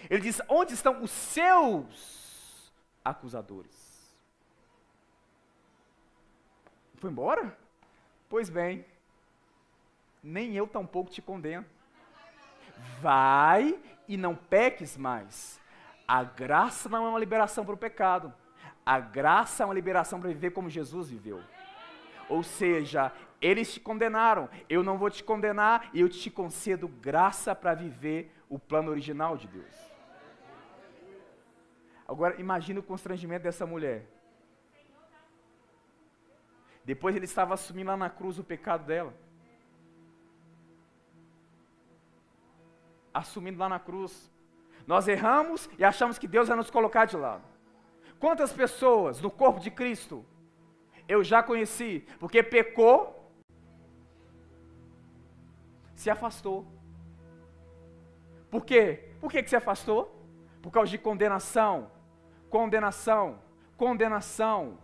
Ele 0.09 0.21
diz: 0.21 0.41
Onde 0.49 0.73
estão 0.73 1.01
os 1.01 1.11
seus 1.11 2.73
acusadores? 3.03 3.82
Foi 7.03 7.11
embora? 7.11 7.53
Pois 8.29 8.49
bem, 8.49 8.85
nem 10.23 10.55
eu 10.55 10.65
tampouco 10.65 11.11
te 11.11 11.21
condeno. 11.21 11.65
Vai 13.01 13.77
e 14.07 14.15
não 14.15 14.33
peques 14.33 14.95
mais. 14.95 15.59
A 16.07 16.23
graça 16.23 16.87
não 16.87 17.05
é 17.05 17.09
uma 17.09 17.19
liberação 17.19 17.65
para 17.65 17.73
o 17.73 17.77
pecado. 17.77 18.33
A 18.85 19.01
graça 19.01 19.63
é 19.63 19.65
uma 19.65 19.73
liberação 19.73 20.17
para 20.21 20.29
viver 20.29 20.51
como 20.51 20.69
Jesus 20.69 21.09
viveu. 21.09 21.43
Ou 22.29 22.41
seja, 22.41 23.11
eles 23.41 23.73
te 23.73 23.81
condenaram, 23.81 24.49
eu 24.69 24.81
não 24.81 24.97
vou 24.97 25.09
te 25.09 25.25
condenar 25.25 25.89
eu 25.93 26.07
te 26.07 26.31
concedo 26.31 26.87
graça 26.87 27.53
para 27.53 27.73
viver 27.73 28.33
o 28.47 28.57
plano 28.57 28.89
original 28.89 29.35
de 29.35 29.49
Deus. 29.49 29.75
Agora 32.07 32.39
imagine 32.39 32.79
o 32.79 32.83
constrangimento 32.83 33.43
dessa 33.43 33.65
mulher. 33.65 34.07
Depois 36.85 37.15
ele 37.15 37.25
estava 37.25 37.53
assumindo 37.53 37.89
lá 37.89 37.97
na 37.97 38.09
cruz 38.09 38.37
o 38.37 38.43
pecado 38.43 38.85
dela. 38.85 39.13
Assumindo 43.13 43.59
lá 43.59 43.69
na 43.69 43.79
cruz. 43.79 44.31
Nós 44.85 45.07
erramos 45.07 45.69
e 45.77 45.83
achamos 45.83 46.17
que 46.17 46.27
Deus 46.27 46.47
vai 46.47 46.57
nos 46.57 46.69
colocar 46.69 47.05
de 47.05 47.15
lado. 47.15 47.43
Quantas 48.19 48.51
pessoas 48.51 49.21
no 49.21 49.31
corpo 49.31 49.59
de 49.59 49.71
Cristo 49.71 50.25
eu 51.07 51.23
já 51.23 51.43
conheci, 51.43 52.05
porque 52.19 52.41
pecou, 52.41 53.31
se 55.95 56.09
afastou. 56.09 56.65
Por 58.49 58.65
quê? 58.65 59.09
Por 59.19 59.31
que, 59.31 59.41
que 59.41 59.49
se 59.49 59.55
afastou? 59.55 60.21
Por 60.61 60.71
causa 60.71 60.89
de 60.89 60.97
condenação, 60.97 61.91
condenação, 62.49 63.39
condenação. 63.77 64.77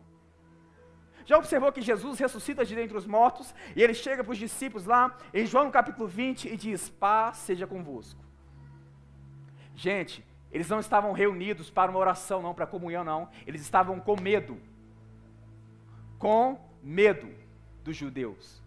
Já 1.30 1.38
observou 1.38 1.72
que 1.72 1.80
Jesus 1.80 2.18
ressuscita 2.18 2.66
de 2.66 2.74
dentre 2.74 2.98
os 2.98 3.06
mortos 3.06 3.54
e 3.76 3.84
ele 3.84 3.94
chega 3.94 4.24
para 4.24 4.32
os 4.32 4.38
discípulos 4.40 4.88
lá 4.88 5.16
em 5.32 5.46
João 5.46 5.70
capítulo 5.70 6.08
20 6.08 6.48
e 6.48 6.58
diz: 6.58 6.90
Paz 6.90 7.38
seja 7.38 7.68
convosco. 7.68 8.20
Gente, 9.76 10.26
eles 10.52 10.68
não 10.68 10.80
estavam 10.80 11.12
reunidos 11.12 11.70
para 11.70 11.92
uma 11.92 12.00
oração, 12.00 12.42
não, 12.42 12.56
para 12.56 12.66
comunhão, 12.66 13.04
não. 13.04 13.30
Eles 13.46 13.62
estavam 13.62 14.00
com 14.00 14.20
medo. 14.20 14.60
Com 16.18 16.60
medo 16.82 17.30
dos 17.84 17.96
judeus. 17.96 18.64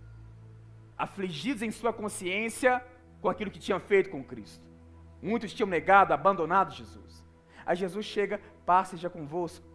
Afligidos 0.97 1.63
em 1.65 1.73
sua 1.73 1.93
consciência 1.93 2.81
com 3.21 3.29
aquilo 3.29 3.51
que 3.51 3.59
tinham 3.59 3.81
feito 3.81 4.09
com 4.09 4.23
Cristo. 4.23 4.65
Muitos 5.21 5.53
tinham 5.53 5.69
negado, 5.69 6.15
abandonado 6.15 6.73
Jesus. 6.73 7.25
Aí 7.67 7.75
Jesus 7.75 8.07
chega, 8.07 8.41
paz 8.65 8.87
seja 8.87 9.11
convosco. 9.11 9.72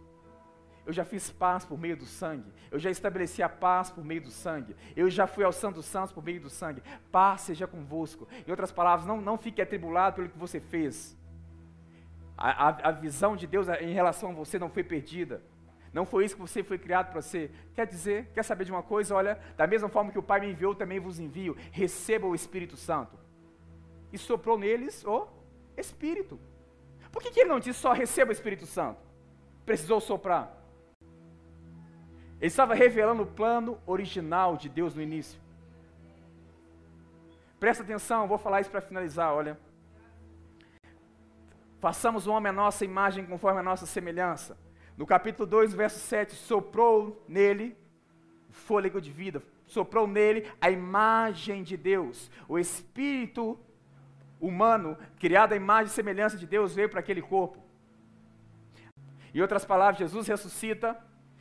Eu 0.88 0.94
já 0.94 1.04
fiz 1.04 1.30
paz 1.30 1.66
por 1.66 1.78
meio 1.78 1.98
do 1.98 2.06
sangue. 2.06 2.50
Eu 2.70 2.78
já 2.78 2.90
estabeleci 2.90 3.42
a 3.42 3.48
paz 3.48 3.90
por 3.90 4.02
meio 4.02 4.22
do 4.22 4.30
sangue. 4.30 4.74
Eu 4.96 5.10
já 5.10 5.26
fui 5.26 5.44
ao 5.44 5.52
Santo 5.52 5.82
Santos 5.82 6.12
por 6.14 6.24
meio 6.24 6.40
do 6.40 6.48
sangue. 6.48 6.82
Paz 7.12 7.42
seja 7.42 7.66
convosco. 7.66 8.26
Em 8.46 8.50
outras 8.50 8.72
palavras, 8.72 9.06
não, 9.06 9.20
não 9.20 9.36
fique 9.36 9.60
atribulado 9.60 10.16
pelo 10.16 10.30
que 10.30 10.38
você 10.38 10.60
fez. 10.60 11.14
A, 12.38 12.68
a, 12.68 12.88
a 12.88 12.90
visão 12.90 13.36
de 13.36 13.46
Deus 13.46 13.68
em 13.68 13.92
relação 13.92 14.30
a 14.30 14.32
você 14.32 14.58
não 14.58 14.70
foi 14.70 14.82
perdida. 14.82 15.42
Não 15.92 16.06
foi 16.06 16.24
isso 16.24 16.36
que 16.36 16.40
você 16.40 16.64
foi 16.64 16.78
criado 16.78 17.12
para 17.12 17.20
ser. 17.20 17.52
Quer 17.74 17.86
dizer, 17.86 18.30
quer 18.32 18.42
saber 18.42 18.64
de 18.64 18.72
uma 18.72 18.82
coisa? 18.82 19.14
Olha, 19.14 19.38
da 19.58 19.66
mesma 19.66 19.90
forma 19.90 20.10
que 20.10 20.18
o 20.18 20.22
Pai 20.22 20.40
me 20.40 20.52
enviou, 20.52 20.74
também 20.74 20.98
vos 20.98 21.20
envio. 21.20 21.54
Receba 21.70 22.26
o 22.26 22.34
Espírito 22.34 22.78
Santo. 22.78 23.18
E 24.10 24.16
soprou 24.16 24.56
neles 24.56 25.04
o 25.04 25.28
Espírito. 25.76 26.40
Por 27.12 27.22
que, 27.22 27.30
que 27.30 27.40
ele 27.40 27.50
não 27.50 27.60
disse 27.60 27.78
só 27.78 27.92
receba 27.92 28.30
o 28.30 28.32
Espírito 28.32 28.64
Santo? 28.64 29.02
Precisou 29.66 30.00
soprar. 30.00 30.57
Ele 32.40 32.46
estava 32.46 32.74
revelando 32.74 33.22
o 33.22 33.26
plano 33.26 33.78
original 33.86 34.56
de 34.56 34.68
Deus 34.68 34.94
no 34.94 35.02
início. 35.02 35.40
Presta 37.58 37.82
atenção, 37.82 38.28
vou 38.28 38.38
falar 38.38 38.60
isso 38.60 38.70
para 38.70 38.80
finalizar, 38.80 39.34
olha. 39.34 39.58
Façamos 41.80 42.26
o 42.26 42.32
homem 42.32 42.50
a 42.50 42.52
nossa 42.52 42.84
imagem 42.84 43.26
conforme 43.26 43.60
a 43.60 43.62
nossa 43.62 43.86
semelhança. 43.86 44.56
No 44.96 45.06
capítulo 45.06 45.48
2, 45.48 45.74
verso 45.74 45.98
7, 45.98 46.34
soprou 46.34 47.24
nele 47.28 47.76
fôlego 48.50 49.00
de 49.00 49.12
vida, 49.12 49.42
soprou 49.66 50.06
nele 50.06 50.50
a 50.60 50.70
imagem 50.70 51.62
de 51.62 51.76
Deus. 51.76 52.30
O 52.48 52.58
espírito 52.58 53.58
humano, 54.40 54.96
criado 55.18 55.52
à 55.52 55.56
imagem 55.56 55.86
e 55.86 55.94
semelhança 55.94 56.36
de 56.36 56.46
Deus, 56.46 56.74
veio 56.74 56.88
para 56.88 57.00
aquele 57.00 57.22
corpo. 57.22 57.58
Em 59.34 59.40
outras 59.40 59.64
palavras, 59.64 59.98
Jesus 59.98 60.26
ressuscita, 60.26 60.96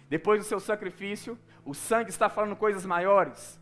depois 0.09 0.39
do 0.39 0.45
seu 0.45 0.59
sacrifício, 0.59 1.37
o 1.65 1.73
sangue 1.73 2.09
está 2.09 2.29
falando 2.29 2.55
coisas 2.55 2.85
maiores. 2.85 3.59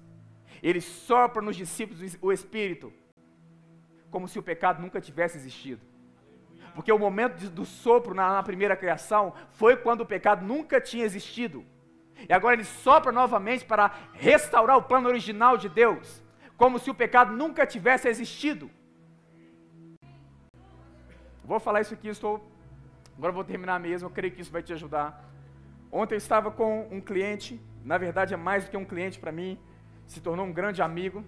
ele 0.62 0.82
sopra 0.82 1.42
nos 1.42 1.56
discípulos 1.56 2.18
o 2.22 2.32
Espírito, 2.32 2.92
como 4.10 4.28
se 4.28 4.40
o 4.40 4.44
pecado 4.44 4.82
nunca 4.82 5.02
tivesse 5.02 5.38
existido. 5.38 5.82
Porque 6.74 6.92
o 6.92 7.00
momento 7.00 7.50
do 7.50 7.66
sopro 7.66 8.14
na, 8.14 8.34
na 8.34 8.44
primeira 8.44 8.76
criação 8.76 9.34
foi 9.52 9.76
quando 9.76 10.02
o 10.02 10.06
pecado 10.06 10.46
nunca 10.46 10.80
tinha 10.80 11.06
existido. 11.06 11.66
E 12.28 12.34
agora 12.34 12.56
ele 12.56 12.64
sopra 12.64 13.12
novamente 13.12 13.66
para 13.66 13.92
restaurar 14.14 14.78
o 14.78 14.84
plano 14.84 15.08
original 15.08 15.58
de 15.58 15.70
Deus, 15.70 16.24
como 16.58 16.80
se 16.80 16.90
o 16.90 16.96
pecado 16.96 17.32
nunca 17.34 17.66
tivesse 17.66 18.08
existido. 18.08 18.70
Vou 21.44 21.60
falar 21.60 21.82
isso 21.82 21.94
aqui, 21.94 22.08
estou. 22.08 22.50
Agora 23.18 23.32
vou 23.32 23.44
terminar 23.44 23.80
mesmo, 23.80 24.08
eu 24.08 24.12
creio 24.12 24.34
que 24.34 24.42
isso 24.42 24.52
vai 24.52 24.64
te 24.64 24.74
ajudar. 24.74 25.24
Ontem 25.92 26.16
eu 26.16 26.18
estava 26.18 26.52
com 26.52 26.88
um 26.92 27.00
cliente, 27.00 27.62
na 27.84 27.98
verdade 27.98 28.34
é 28.34 28.38
mais 28.38 28.66
do 28.66 28.72
que 28.72 28.78
um 28.78 28.86
cliente 28.86 29.20
para 29.20 29.32
mim, 29.32 29.60
se 30.06 30.20
tornou 30.22 30.46
um 30.46 30.54
grande 30.54 30.82
amigo. 30.82 31.24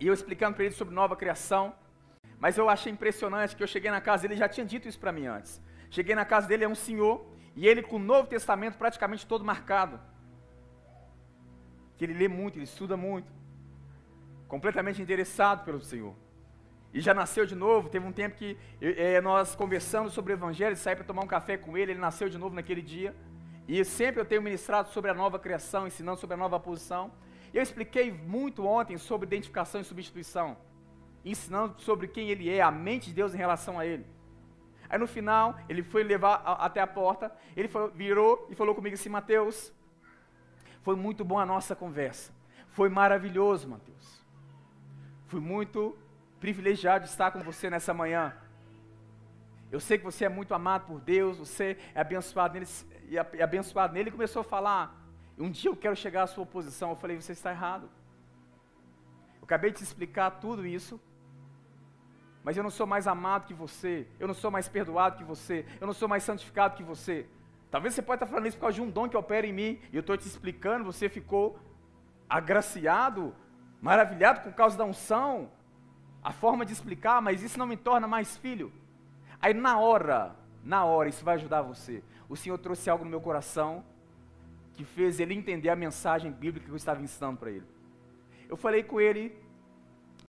E 0.00 0.06
eu 0.06 0.14
explicando 0.14 0.54
para 0.54 0.64
ele 0.64 0.74
sobre 0.74 0.94
nova 0.94 1.14
criação. 1.14 1.74
Mas 2.38 2.56
eu 2.56 2.70
achei 2.70 2.90
impressionante 2.90 3.54
que 3.54 3.62
eu 3.62 3.66
cheguei 3.66 3.90
na 3.90 4.00
casa 4.00 4.22
dele, 4.22 4.34
ele 4.34 4.40
já 4.40 4.48
tinha 4.48 4.64
dito 4.64 4.88
isso 4.88 4.98
para 4.98 5.12
mim 5.12 5.26
antes. 5.26 5.60
Cheguei 5.90 6.14
na 6.14 6.24
casa 6.24 6.46
dele, 6.48 6.64
é 6.64 6.68
um 6.68 6.74
senhor, 6.74 7.26
e 7.54 7.66
ele 7.66 7.82
com 7.82 7.96
o 7.96 7.98
Novo 7.98 8.26
Testamento 8.26 8.78
praticamente 8.78 9.26
todo 9.26 9.44
marcado. 9.44 10.00
Que 11.96 12.04
ele 12.04 12.14
lê 12.14 12.28
muito, 12.28 12.56
ele 12.56 12.64
estuda 12.64 12.96
muito. 12.96 13.30
Completamente 14.48 15.02
interessado 15.02 15.64
pelo 15.66 15.82
Senhor. 15.82 16.14
E 16.92 17.00
já 17.00 17.14
nasceu 17.14 17.46
de 17.46 17.54
novo. 17.54 17.88
Teve 17.88 18.06
um 18.06 18.12
tempo 18.12 18.36
que 18.36 18.56
é, 18.80 19.20
nós 19.20 19.54
conversamos 19.54 20.12
sobre 20.12 20.32
o 20.32 20.34
Evangelho, 20.34 20.76
saí 20.76 20.96
para 20.96 21.04
tomar 21.04 21.22
um 21.22 21.26
café 21.26 21.56
com 21.56 21.76
ele, 21.76 21.92
ele 21.92 22.00
nasceu 22.00 22.28
de 22.28 22.36
novo 22.38 22.54
naquele 22.54 22.82
dia. 22.82 23.14
E 23.68 23.84
sempre 23.84 24.20
eu 24.20 24.24
tenho 24.24 24.42
ministrado 24.42 24.88
sobre 24.88 25.10
a 25.10 25.14
nova 25.14 25.38
criação, 25.38 25.86
ensinando 25.86 26.18
sobre 26.18 26.34
a 26.34 26.36
nova 26.36 26.58
posição. 26.58 27.12
Eu 27.54 27.62
expliquei 27.62 28.12
muito 28.12 28.66
ontem 28.66 28.96
sobre 28.98 29.26
identificação 29.26 29.80
e 29.80 29.84
substituição, 29.84 30.56
ensinando 31.24 31.80
sobre 31.80 32.08
quem 32.08 32.30
ele 32.30 32.50
é, 32.50 32.60
a 32.60 32.70
mente 32.70 33.06
de 33.06 33.14
Deus 33.14 33.34
em 33.34 33.38
relação 33.38 33.78
a 33.78 33.86
ele. 33.86 34.04
Aí 34.88 34.98
no 34.98 35.06
final, 35.06 35.56
ele 35.68 35.84
foi 35.84 36.02
levar 36.02 36.42
a, 36.44 36.64
até 36.66 36.80
a 36.80 36.86
porta, 36.86 37.32
ele 37.56 37.68
falou, 37.68 37.90
virou 37.90 38.48
e 38.50 38.56
falou 38.56 38.74
comigo 38.74 38.94
assim: 38.94 39.08
Mateus, 39.08 39.72
foi 40.82 40.96
muito 40.96 41.24
bom 41.24 41.38
a 41.38 41.46
nossa 41.46 41.76
conversa, 41.76 42.32
foi 42.70 42.88
maravilhoso, 42.88 43.68
Mateus. 43.68 44.24
Fui 45.28 45.40
muito 45.40 45.96
privilegiado 46.40 47.04
de 47.04 47.10
estar 47.10 47.30
com 47.30 47.42
você 47.42 47.68
nessa 47.70 47.92
manhã. 47.94 48.34
Eu 49.70 49.78
sei 49.78 49.98
que 49.98 50.04
você 50.04 50.24
é 50.24 50.28
muito 50.28 50.52
amado 50.52 50.86
por 50.86 51.00
Deus, 51.00 51.38
você 51.38 51.78
é 51.94 52.00
abençoado 52.00 52.54
nele, 52.54 52.66
e 53.08 53.42
abençoado 53.42 53.92
nele. 53.92 54.08
Ele 54.08 54.16
começou 54.16 54.40
a 54.40 54.44
falar 54.44 55.00
um 55.40 55.50
dia 55.50 55.70
eu 55.70 55.76
quero 55.76 55.96
chegar 55.96 56.24
à 56.24 56.26
sua 56.26 56.44
posição. 56.44 56.90
Eu 56.90 56.96
falei, 56.96 57.16
você 57.16 57.32
está 57.32 57.50
errado. 57.50 57.88
Eu 59.40 59.44
acabei 59.44 59.70
de 59.70 59.78
te 59.78 59.84
explicar 59.84 60.30
tudo 60.32 60.66
isso. 60.66 61.00
Mas 62.44 62.56
eu 62.56 62.62
não 62.62 62.70
sou 62.70 62.86
mais 62.86 63.06
amado 63.06 63.46
que 63.46 63.54
você. 63.54 64.06
Eu 64.18 64.26
não 64.26 64.34
sou 64.34 64.50
mais 64.50 64.68
perdoado 64.68 65.16
que 65.16 65.24
você. 65.24 65.64
Eu 65.80 65.86
não 65.86 65.94
sou 65.94 66.08
mais 66.08 66.22
santificado 66.24 66.76
que 66.76 66.82
você. 66.82 67.26
Talvez 67.70 67.94
você 67.94 68.02
pode 68.02 68.16
estar 68.16 68.26
falando 68.26 68.46
isso 68.46 68.56
por 68.56 68.62
causa 68.62 68.74
de 68.74 68.82
um 68.82 68.90
dom 68.90 69.08
que 69.08 69.16
opera 69.16 69.46
em 69.46 69.52
mim. 69.52 69.80
E 69.92 69.96
eu 69.96 70.00
estou 70.00 70.16
te 70.16 70.26
explicando, 70.26 70.84
você 70.84 71.08
ficou 71.08 71.58
agraciado, 72.28 73.34
maravilhado 73.80 74.40
por 74.42 74.52
causa 74.52 74.76
da 74.76 74.84
unção. 74.84 75.50
A 76.22 76.32
forma 76.32 76.66
de 76.66 76.72
explicar, 76.72 77.20
mas 77.22 77.42
isso 77.42 77.58
não 77.58 77.66
me 77.66 77.76
torna 77.76 78.06
mais 78.06 78.36
filho. 78.36 78.72
Aí 79.40 79.54
na 79.54 79.78
hora, 79.78 80.36
na 80.62 80.84
hora, 80.84 81.08
isso 81.08 81.24
vai 81.24 81.34
ajudar 81.36 81.62
você. 81.62 82.02
O 82.28 82.36
Senhor 82.36 82.58
trouxe 82.58 82.90
algo 82.90 83.04
no 83.04 83.10
meu 83.10 83.20
coração 83.20 83.84
que 84.74 84.84
fez 84.84 85.20
ele 85.20 85.34
entender 85.34 85.68
a 85.68 85.76
mensagem 85.76 86.30
bíblica 86.30 86.66
que 86.66 86.72
eu 86.72 86.76
estava 86.76 87.02
ensinando 87.02 87.38
para 87.38 87.50
ele. 87.50 87.66
Eu 88.48 88.56
falei 88.56 88.82
com 88.82 89.00
ele, 89.00 89.36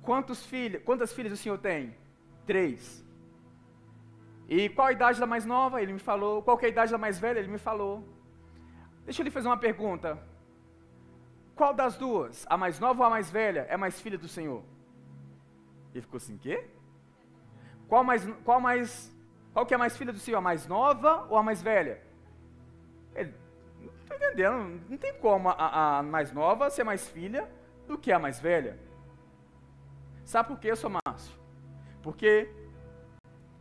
quantos 0.01 0.45
filhos, 0.45 0.81
quantas 0.83 1.13
filhas 1.13 1.33
o 1.33 1.37
senhor 1.37 1.57
tem? 1.57 1.95
Três. 2.45 3.05
E 4.47 4.69
qual 4.69 4.87
a 4.87 4.91
idade 4.93 5.19
da 5.19 5.27
mais 5.27 5.45
nova? 5.45 5.81
Ele 5.81 5.93
me 5.93 5.99
falou. 5.99 6.41
Qual 6.41 6.57
é 6.61 6.65
a 6.65 6.69
idade 6.69 6.91
da 6.91 6.97
mais 6.97 7.19
velha? 7.19 7.39
Ele 7.39 7.49
me 7.49 7.57
falou. 7.57 8.07
Deixa 9.03 9.21
eu 9.21 9.25
lhe 9.25 9.31
fazer 9.31 9.47
uma 9.47 9.57
pergunta. 9.57 10.17
Qual 11.53 11.73
das 11.73 11.97
duas, 11.97 12.45
a 12.49 12.55
mais 12.55 12.79
nova 12.79 13.01
ou 13.01 13.07
a 13.07 13.09
mais 13.09 13.29
velha, 13.29 13.65
é 13.69 13.75
mais 13.75 13.99
filha 13.99 14.17
do 14.17 14.27
Senhor? 14.27 14.63
Ele 15.97 16.03
ficou 16.03 16.17
assim, 16.17 16.37
quê? 16.37 16.63
Qual 17.87 18.03
mais, 18.03 18.27
qual 18.45 18.61
mais, 18.61 19.11
qual 19.51 19.65
que 19.65 19.73
é 19.73 19.77
mais 19.77 19.97
filha 19.97 20.13
do 20.13 20.19
Senhor, 20.19 20.37
a 20.37 20.41
mais 20.41 20.67
nova 20.67 21.25
ou 21.27 21.37
a 21.37 21.41
mais 21.41 21.59
velha? 21.61 22.03
Ele, 23.15 23.33
Estou 23.81 24.15
entendendo, 24.15 24.81
não 24.89 24.97
tem 24.97 25.13
como 25.15 25.49
a, 25.49 25.97
a, 25.97 26.03
mais 26.03 26.31
nova 26.31 26.69
ser 26.69 26.83
mais 26.83 27.07
filha 27.07 27.49
do 27.87 27.97
que 27.97 28.11
a 28.11 28.19
mais 28.19 28.39
velha. 28.39 28.79
Sabe 30.23 30.49
por 30.49 30.59
quê, 30.59 30.75
seu 30.75 30.89
Márcio? 30.89 31.33
Porque 32.03 32.49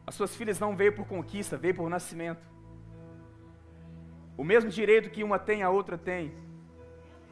as 0.07 0.15
suas 0.15 0.37
filhas 0.37 0.61
não 0.61 0.77
veio 0.77 0.95
por 0.95 1.07
conquista, 1.07 1.57
veio 1.57 1.75
por 1.75 1.89
nascimento. 1.89 2.47
O 4.37 4.45
mesmo 4.45 4.71
direito 4.71 5.11
que 5.11 5.25
uma 5.25 5.39
tem, 5.39 5.63
a 5.63 5.71
outra 5.71 5.97
tem. 5.97 6.33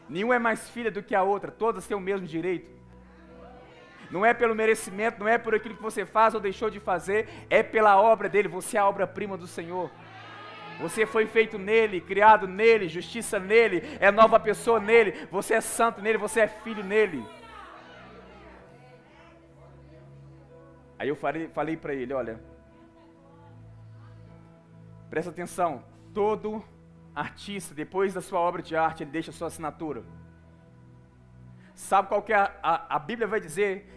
Nenhuma 0.08 0.36
é 0.36 0.38
mais 0.38 0.68
filha 0.70 0.90
do 0.90 1.02
que 1.02 1.14
a 1.14 1.22
outra, 1.22 1.50
todas 1.50 1.86
têm 1.86 1.96
o 1.96 2.00
mesmo 2.00 2.26
direito. 2.26 2.73
Não 4.14 4.24
é 4.24 4.32
pelo 4.32 4.54
merecimento, 4.54 5.18
não 5.18 5.26
é 5.26 5.36
por 5.36 5.56
aquilo 5.56 5.74
que 5.74 5.82
você 5.82 6.06
faz 6.06 6.34
ou 6.34 6.40
deixou 6.40 6.70
de 6.70 6.78
fazer, 6.78 7.28
é 7.50 7.64
pela 7.64 8.00
obra 8.00 8.28
dele. 8.28 8.46
Você 8.46 8.76
é 8.76 8.80
a 8.80 8.88
obra-prima 8.88 9.36
do 9.36 9.48
Senhor. 9.48 9.90
Você 10.80 11.04
foi 11.04 11.26
feito 11.26 11.58
nele, 11.58 12.00
criado 12.00 12.46
nele, 12.46 12.88
justiça 12.88 13.40
nele, 13.40 13.82
é 13.98 14.12
nova 14.12 14.38
pessoa 14.38 14.78
nele, 14.78 15.26
você 15.32 15.54
é 15.54 15.60
santo 15.60 16.00
nele, 16.00 16.16
você 16.16 16.42
é 16.42 16.46
filho 16.46 16.84
nele. 16.84 17.26
Aí 20.96 21.08
eu 21.08 21.16
falei, 21.16 21.48
falei 21.48 21.76
para 21.76 21.92
ele: 21.92 22.14
olha, 22.14 22.38
presta 25.10 25.32
atenção, 25.32 25.82
todo 26.12 26.64
artista, 27.12 27.74
depois 27.74 28.14
da 28.14 28.20
sua 28.20 28.38
obra 28.38 28.62
de 28.62 28.76
arte, 28.76 29.02
ele 29.02 29.10
deixa 29.10 29.32
a 29.32 29.34
sua 29.34 29.48
assinatura. 29.48 30.04
Sabe 31.74 32.06
qual 32.06 32.22
que 32.22 32.32
é 32.32 32.36
a, 32.36 32.52
a, 32.62 32.94
a 32.94 32.98
Bíblia 33.00 33.26
vai 33.26 33.40
dizer 33.40 33.90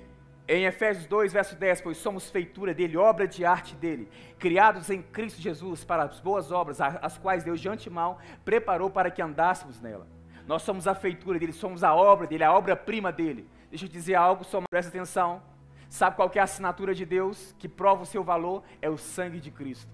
em 0.47 0.65
Efésios 0.65 1.05
2, 1.05 1.33
verso 1.33 1.55
10, 1.55 1.81
pois 1.81 1.97
somos 1.97 2.29
feitura 2.29 2.73
dele, 2.73 2.95
obra 2.95 3.27
de 3.27 3.43
arte 3.43 3.75
dele, 3.75 4.09
criados 4.39 4.89
em 4.89 5.01
Cristo 5.01 5.41
Jesus 5.41 5.83
para 5.83 6.03
as 6.03 6.19
boas 6.21 6.51
obras, 6.51 6.79
as 6.79 7.17
quais 7.17 7.43
Deus 7.43 7.59
de 7.59 7.67
antemão 7.67 8.17
preparou 8.45 8.89
para 8.89 9.11
que 9.11 9.21
andássemos 9.21 9.81
nela. 9.81 10.07
Nós 10.47 10.61
somos 10.61 10.87
a 10.87 10.95
feitura 10.95 11.37
dele, 11.37 11.51
somos 11.51 11.83
a 11.83 11.93
obra 11.93 12.25
dele, 12.25 12.45
a 12.45 12.53
obra-prima 12.53 13.11
dele. 13.11 13.45
Deixa 13.69 13.83
eu 13.83 13.89
dizer 13.89 14.15
algo, 14.15 14.45
só 14.45 14.61
presta 14.69 14.89
atenção. 14.89 15.41
Sabe 15.89 16.15
qual 16.15 16.31
é 16.33 16.39
a 16.39 16.43
assinatura 16.43 16.95
de 16.95 17.05
Deus 17.05 17.53
que 17.59 17.67
prova 17.67 18.03
o 18.03 18.05
seu 18.05 18.23
valor? 18.23 18.63
É 18.81 18.89
o 18.89 18.97
sangue 18.97 19.41
de 19.41 19.51
Cristo. 19.51 19.91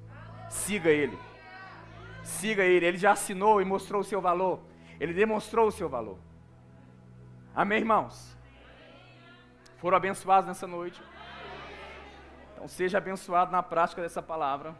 Siga 0.49 0.91
ele. 0.91 1.17
Siga 2.23 2.63
ele. 2.63 2.85
Ele 2.85 2.97
já 2.97 3.13
assinou 3.13 3.59
e 3.59 3.65
mostrou 3.65 4.01
o 4.01 4.03
seu 4.03 4.21
valor. 4.21 4.59
Ele 4.99 5.13
demonstrou 5.13 5.67
o 5.67 5.71
seu 5.71 5.89
valor. 5.89 6.19
Amém, 7.55 7.79
irmãos? 7.79 8.37
Foram 9.83 9.97
abençoados 9.97 10.47
nessa 10.47 10.65
noite? 10.65 11.03
Então 12.53 12.69
seja 12.69 12.99
abençoado 12.99 13.51
na 13.51 13.61
prática 13.61 14.01
dessa 14.01 14.21
palavra. 14.21 14.73